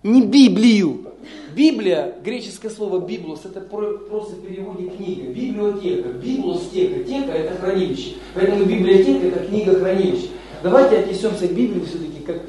не 0.01 0.23
Библию, 0.23 1.13
Библия, 1.57 2.13
греческое 2.23 2.69
слово 2.69 3.03
библос, 3.03 3.45
это 3.45 3.61
просто 3.61 4.35
в 4.35 4.45
переводе 4.45 4.89
книга. 4.89 5.33
Библиотека, 5.33 6.09
библостека, 6.09 7.03
тека 7.03 7.31
это 7.31 7.59
хранилище. 7.59 8.17
Поэтому 8.35 8.63
библиотека 8.65 9.25
это 9.25 9.47
книга 9.47 9.79
хранилище. 9.79 10.27
Давайте 10.61 10.99
отнесемся 10.99 11.47
к 11.47 11.53
Библии 11.53 11.83
все-таки 11.83 12.19
как 12.19 12.41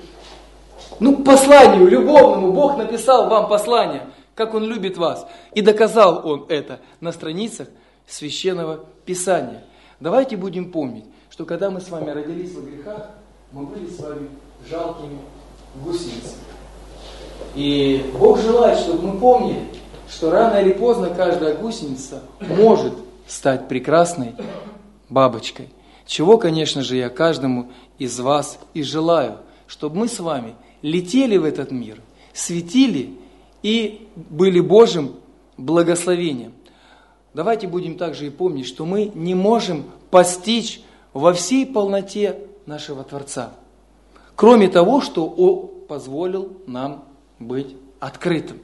ну, 1.00 1.24
посланию 1.24 1.88
любовному. 1.88 2.52
Бог 2.52 2.76
написал 2.76 3.30
вам 3.30 3.48
послание, 3.48 4.11
как 4.34 4.52
Он 4.52 4.64
любит 4.64 4.98
вас. 4.98 5.26
И 5.54 5.62
доказал 5.62 6.20
Он 6.28 6.44
это 6.50 6.80
на 7.00 7.11
страницах 7.11 7.68
Священного 8.06 8.84
Писания. 9.06 9.64
Давайте 10.00 10.36
будем 10.36 10.70
помнить, 10.70 11.06
что 11.30 11.46
когда 11.46 11.70
мы 11.70 11.80
с 11.80 11.88
вами 11.88 12.11
родились 12.11 12.52
во 12.54 12.61
грехах, 12.61 13.11
мы 13.52 13.64
были 13.64 13.86
с 13.86 13.98
вами 14.00 14.28
жалкими 14.68 15.18
гусеницами. 15.82 16.57
И 17.55 18.05
Бог 18.18 18.41
желает, 18.41 18.78
чтобы 18.78 19.09
мы 19.09 19.18
помнили, 19.18 19.64
что 20.09 20.30
рано 20.30 20.59
или 20.59 20.72
поздно 20.72 21.11
каждая 21.11 21.55
гусеница 21.55 22.22
может 22.41 22.95
стать 23.26 23.68
прекрасной 23.68 24.34
бабочкой. 25.09 25.68
Чего, 26.07 26.39
конечно 26.39 26.82
же, 26.82 26.97
я 26.97 27.11
каждому 27.11 27.70
из 27.99 28.18
вас 28.18 28.59
и 28.74 28.82
желаю, 28.82 29.39
чтобы 29.66 29.97
мы 29.97 30.09
с 30.09 30.20
вами 30.20 30.55
летели 30.82 31.36
в 31.36 31.45
этот 31.45 31.70
мир, 31.70 32.01
светили 32.32 33.14
и 33.62 34.09
были 34.16 34.61
Божьим 34.61 35.16
благословением. 35.57 36.55
Давайте 37.34 37.68
будем 37.68 37.99
также 37.99 38.26
и 38.26 38.30
помнить, 38.30 38.66
что 38.66 38.86
мы 38.86 39.12
не 39.14 39.34
можем 39.34 39.84
постичь 40.11 40.80
во 41.12 41.32
всей 41.34 41.66
полноте 41.66 42.39
нашего 42.64 43.05
Творца, 43.05 43.53
кроме 44.34 44.68
того, 44.68 45.01
что 45.01 45.26
Он 45.26 45.86
позволил 45.86 46.57
нам 46.66 47.05
быть 47.39 47.76
открытым. 48.01 48.59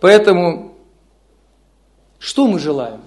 Поэтому, 0.00 0.74
что 2.18 2.46
мы 2.46 2.58
желаем? 2.58 3.00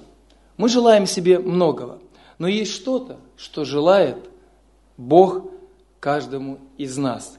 Мы 0.57 0.69
желаем 0.69 1.05
себе 1.07 1.39
многого, 1.39 1.99
но 2.37 2.47
есть 2.47 2.73
что-то, 2.73 3.17
что 3.37 3.65
желает 3.65 4.17
Бог 4.97 5.45
каждому 5.99 6.59
из 6.77 6.97
нас. 6.97 7.37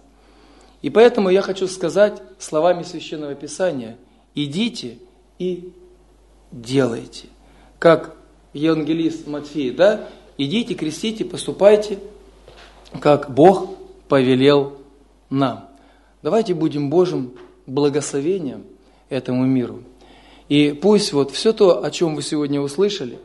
И 0.83 0.91
поэтому 0.91 1.31
я 1.31 1.43
хочу 1.43 1.67
сказать 1.67 2.21
словами 2.39 2.83
Священного 2.83 3.35
Писания, 3.35 3.97
идите 4.35 4.99
и 5.39 5.73
делайте. 6.51 7.29
Как 7.79 8.17
евангелист 8.53 9.27
Матфей, 9.27 9.71
да? 9.71 10.09
Идите, 10.37 10.75
крестите, 10.75 11.25
поступайте, 11.25 11.99
как 13.01 13.33
Бог 13.33 13.77
повелел 14.09 14.79
нам. 15.31 15.69
Давайте 16.25 16.55
будем 16.55 16.89
Божьим 16.89 17.33
благословением 17.66 18.64
этому 19.11 19.45
миру. 19.45 19.83
И 20.49 20.70
пусть 20.72 21.12
вот 21.12 21.33
все 21.33 21.53
то, 21.53 21.85
о 21.85 21.91
чем 21.91 22.14
вы 22.14 22.22
сегодня 22.22 22.62
услышали, 22.62 23.18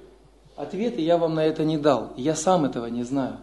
ответы 0.58 1.00
я 1.00 1.18
вам 1.18 1.36
на 1.36 1.46
это 1.46 1.64
не 1.64 1.78
дал, 1.78 2.12
я 2.18 2.36
сам 2.36 2.66
этого 2.66 2.88
не 2.88 3.04
знаю. 3.04 3.38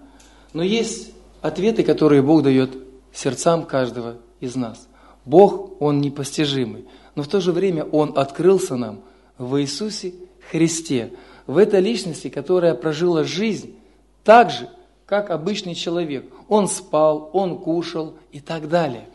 Но 0.52 0.62
есть 0.62 1.12
ответы, 1.40 1.84
которые 1.84 2.20
Бог 2.20 2.42
дает 2.42 2.76
сердцам 3.14 3.64
каждого 3.64 4.16
из 4.40 4.56
нас. 4.56 4.88
Бог, 5.24 5.80
Он 5.80 6.02
непостижимый, 6.02 6.84
но 7.14 7.22
в 7.22 7.28
то 7.28 7.40
же 7.40 7.50
время 7.50 7.84
Он 7.84 8.12
открылся 8.14 8.76
нам 8.76 9.00
в 9.38 9.58
Иисусе 9.58 10.12
Христе, 10.50 11.14
в 11.46 11.56
этой 11.56 11.80
личности, 11.80 12.28
которая 12.28 12.74
прожила 12.74 13.24
жизнь 13.24 13.74
так 14.22 14.50
же, 14.50 14.68
как 15.06 15.30
обычный 15.30 15.74
человек. 15.74 16.30
Он 16.46 16.68
спал, 16.68 17.30
он 17.32 17.58
кушал 17.58 18.16
и 18.32 18.40
так 18.40 18.68
далее. 18.68 19.08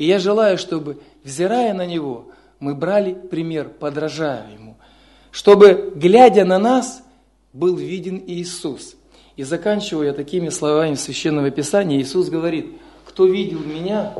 И 0.00 0.06
я 0.06 0.18
желаю, 0.18 0.56
чтобы, 0.56 0.96
взирая 1.24 1.74
на 1.74 1.84
Него, 1.84 2.28
мы 2.58 2.74
брали 2.74 3.12
пример, 3.12 3.68
подражая 3.68 4.50
Ему. 4.50 4.76
Чтобы, 5.30 5.92
глядя 5.94 6.46
на 6.46 6.58
нас, 6.58 7.02
был 7.52 7.76
виден 7.76 8.24
Иисус. 8.26 8.96
И 9.36 9.42
заканчиваю 9.42 10.06
я 10.06 10.14
такими 10.14 10.48
словами 10.48 10.94
Священного 10.94 11.50
Писания. 11.50 12.00
Иисус 12.00 12.30
говорит, 12.30 12.78
кто 13.04 13.26
видел 13.26 13.58
меня, 13.58 14.14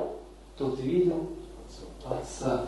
тот 0.59 0.79
видел 0.81 1.31
Отца. 2.05 2.67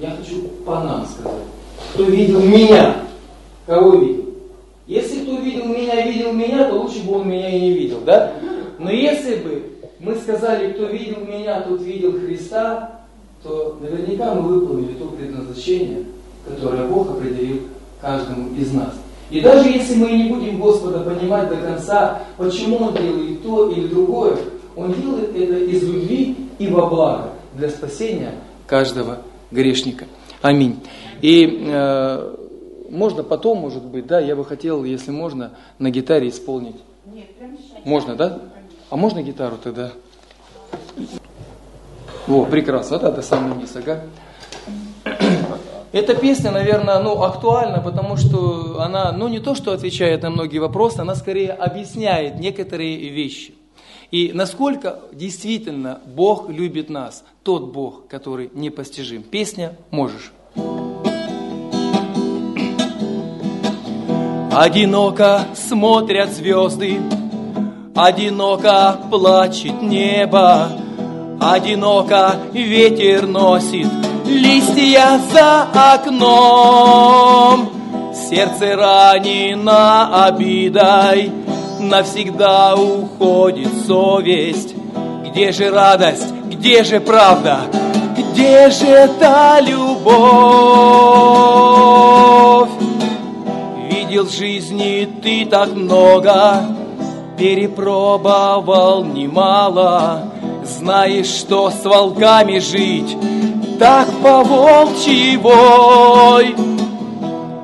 Я 0.00 0.10
хочу 0.10 0.48
по 0.66 0.80
нам 0.80 1.06
сказать. 1.06 1.44
Кто 1.94 2.02
видел 2.02 2.40
меня, 2.40 3.04
кого 3.66 3.94
видел? 3.94 4.34
Если 4.88 5.22
кто 5.22 5.36
видел 5.36 5.66
меня, 5.66 6.10
видел 6.10 6.32
меня, 6.32 6.68
то 6.68 6.74
лучше 6.74 7.04
бы 7.04 7.20
он 7.20 7.28
меня 7.28 7.50
и 7.50 7.60
не 7.60 7.72
видел, 7.72 8.00
да? 8.00 8.34
Но 8.80 8.90
если 8.90 9.36
бы 9.36 9.79
мы 10.00 10.14
сказали, 10.16 10.72
кто 10.72 10.86
видел 10.86 11.24
меня, 11.26 11.60
тот 11.60 11.82
видел 11.82 12.12
Христа, 12.12 13.00
то 13.42 13.78
наверняка 13.80 14.34
мы 14.34 14.42
выполнили 14.42 14.94
то 14.94 15.06
предназначение, 15.06 16.04
которое 16.46 16.86
Бог 16.86 17.10
определил 17.10 17.60
каждому 18.00 18.54
из 18.56 18.72
нас. 18.72 18.94
И 19.30 19.40
даже 19.40 19.68
если 19.68 19.94
мы 19.96 20.10
не 20.10 20.28
будем 20.28 20.58
Господа 20.58 21.00
понимать 21.00 21.48
до 21.48 21.56
конца, 21.56 22.22
почему 22.36 22.78
Он 22.78 22.94
делает 22.94 23.42
то 23.42 23.70
или 23.70 23.86
другое, 23.86 24.36
Он 24.74 24.92
делает 24.92 25.36
это 25.36 25.58
из 25.58 25.82
любви 25.82 26.36
и 26.58 26.66
во 26.68 26.86
благо 26.86 27.30
для 27.54 27.68
спасения 27.68 28.34
каждого 28.66 29.18
грешника. 29.50 30.06
Аминь. 30.42 30.80
И 31.20 31.64
э, 31.66 32.34
можно 32.88 33.22
потом, 33.22 33.58
может 33.58 33.84
быть, 33.84 34.06
да, 34.06 34.18
я 34.18 34.34
бы 34.34 34.44
хотел, 34.44 34.84
если 34.84 35.10
можно, 35.10 35.52
на 35.78 35.90
гитаре 35.90 36.28
исполнить. 36.28 36.76
Нет, 37.06 37.26
прямо 37.36 37.56
сейчас. 37.56 37.84
Можно, 37.84 38.16
да? 38.16 38.38
А 38.90 38.96
можно 38.96 39.22
гитару 39.22 39.56
тогда? 39.56 39.92
Во, 42.26 42.44
прекрасно, 42.44 42.98
вот 42.98 43.06
это 43.06 43.22
самый 43.22 43.56
низ, 43.56 43.74
ага. 43.76 44.02
Эта 45.92 46.14
песня, 46.14 46.50
наверное, 46.50 46.98
ну, 47.00 47.22
актуальна, 47.22 47.80
потому 47.80 48.16
что 48.16 48.80
она, 48.80 49.12
ну, 49.12 49.28
не 49.28 49.38
то, 49.38 49.54
что 49.54 49.72
отвечает 49.72 50.22
на 50.22 50.30
многие 50.30 50.58
вопросы, 50.58 51.00
она 51.00 51.14
скорее 51.14 51.52
объясняет 51.52 52.38
некоторые 52.40 53.08
вещи. 53.10 53.54
И 54.10 54.32
насколько 54.34 54.98
действительно 55.12 56.00
Бог 56.04 56.48
любит 56.48 56.90
нас, 56.90 57.24
тот 57.44 57.72
Бог, 57.72 58.08
который 58.08 58.50
непостижим. 58.54 59.22
Песня 59.22 59.76
«Можешь». 59.90 60.32
Одиноко 64.52 65.46
смотрят 65.54 66.30
звезды, 66.30 66.98
Одиноко 68.02 68.98
плачет 69.10 69.82
небо, 69.82 70.70
Одиноко 71.38 72.36
ветер 72.50 73.26
носит 73.26 73.88
Листья 74.24 75.20
за 75.30 75.66
окном. 75.92 77.68
Сердце 78.14 78.74
ранено 78.74 80.24
обидой, 80.24 81.30
Навсегда 81.78 82.74
уходит 82.74 83.68
совесть. 83.86 84.74
Где 85.26 85.52
же 85.52 85.68
радость, 85.70 86.32
где 86.46 86.82
же 86.84 87.00
правда, 87.00 87.58
Где 88.16 88.70
же 88.70 89.10
та 89.20 89.60
любовь? 89.60 90.10
Видел 93.90 94.26
жизни 94.26 95.06
ты 95.22 95.44
так 95.44 95.74
много, 95.74 96.62
перепробовал 97.40 99.02
немало, 99.02 100.30
Знаешь, 100.62 101.26
что 101.26 101.70
с 101.70 101.84
волками 101.84 102.58
жить 102.58 103.16
так 103.78 104.08
по 104.22 104.44
волчьевой. 104.44 106.54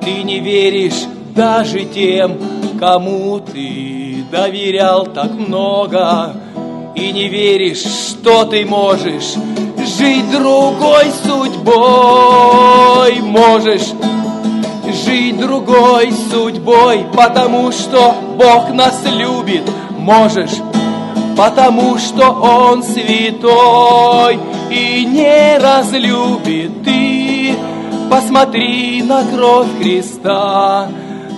Ты 0.01 0.23
не 0.23 0.39
веришь 0.39 1.05
даже 1.35 1.85
тем, 1.85 2.39
кому 2.79 3.39
ты 3.39 4.25
доверял 4.31 5.05
так 5.05 5.31
много, 5.33 6.33
И 6.95 7.11
не 7.11 7.27
веришь, 7.27 7.85
что 7.85 8.45
ты 8.45 8.65
можешь 8.65 9.35
жить 9.77 10.31
другой 10.31 11.11
судьбой. 11.23 13.21
Можешь 13.21 13.89
жить 14.93 15.39
другой 15.39 16.11
судьбой, 16.31 17.05
потому 17.13 17.71
что 17.71 18.15
Бог 18.37 18.73
нас 18.73 19.01
любит, 19.05 19.63
можешь, 19.97 20.57
потому 21.35 21.97
что 21.97 22.31
Он 22.31 22.83
святой 22.83 24.39
и 24.71 25.05
не 25.05 25.57
разлюбит. 25.57 26.83
Ты. 26.83 27.55
Посмотри 28.09 29.03
на 29.03 29.23
кровь 29.25 29.67
Христа, 29.79 30.87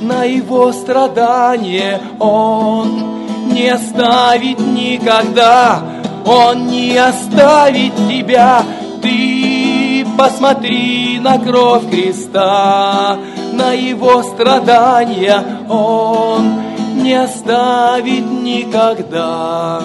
на 0.02 0.24
Его 0.24 0.72
страдание 0.72 2.00
Он 2.20 3.52
не 3.52 3.70
оставит 3.70 4.60
никогда, 4.60 5.82
Он 6.26 6.68
не 6.68 6.96
оставит 6.96 7.96
тебя, 8.08 8.64
ты 9.02 10.06
посмотри 10.18 11.20
на 11.20 11.40
кровь 11.40 11.90
Христа, 11.90 13.18
на 13.60 13.74
его 13.74 14.24
страдания 14.24 15.44
Он 15.70 16.62
не 16.96 17.14
оставит 17.14 18.26
никогда. 18.26 19.82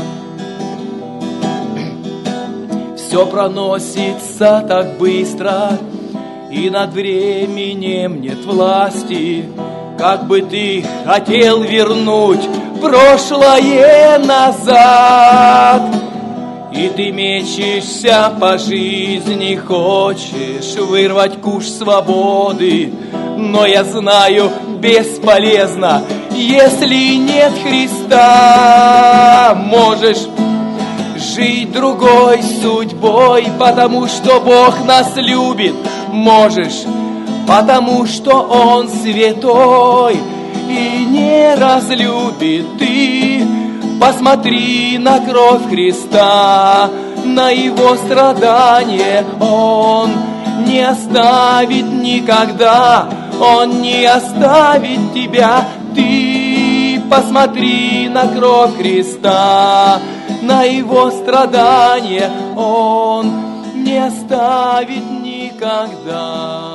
Все 2.96 3.26
проносится 3.26 4.64
так 4.66 4.96
быстро, 4.98 5.78
и 6.50 6.70
над 6.70 6.92
временем 6.92 8.20
нет 8.20 8.44
власти. 8.44 9.44
Как 9.98 10.26
бы 10.26 10.40
ты 10.42 10.84
хотел 11.04 11.62
вернуть 11.62 12.48
прошлое 12.80 14.18
назад, 14.18 15.82
и 16.72 16.88
ты 16.88 17.12
мечешься 17.12 18.32
по 18.40 18.58
жизни, 18.58 19.54
хочешь 19.54 20.74
вырвать 20.74 21.40
куш 21.40 21.66
свободы, 21.66 22.92
но 23.36 23.66
я 23.66 23.84
знаю, 23.84 24.50
бесполезно, 24.80 26.02
если 26.30 27.16
нет 27.16 27.52
Христа. 27.62 29.54
Можешь 29.56 30.26
жить 31.16 31.72
другой 31.72 32.42
судьбой, 32.42 33.46
потому 33.58 34.06
что 34.06 34.40
Бог 34.40 34.84
нас 34.84 35.16
любит. 35.16 35.74
Можешь, 36.08 36.84
потому 37.46 38.06
что 38.06 38.42
Он 38.42 38.88
святой 38.88 40.18
и 40.68 41.06
не 41.08 41.54
разлюбит 41.54 42.78
ты. 42.78 43.46
Посмотри 44.00 44.98
на 44.98 45.20
кровь 45.20 45.68
Христа, 45.70 46.90
на 47.24 47.50
Его 47.50 47.96
страдание 47.96 49.24
Он 49.40 50.10
не 50.66 50.80
оставит 50.80 51.86
никогда, 51.86 53.08
Он 53.40 53.80
не 53.80 54.04
оставит 54.06 55.12
тебя. 55.14 55.68
Ты 55.94 57.00
посмотри 57.10 58.08
на 58.08 58.28
кровь 58.28 58.76
Христа, 58.76 60.00
на 60.42 60.64
Его 60.64 61.10
страдание 61.10 62.30
Он 62.56 63.30
не 63.74 63.98
оставит 63.98 65.04
никогда. 65.22 66.73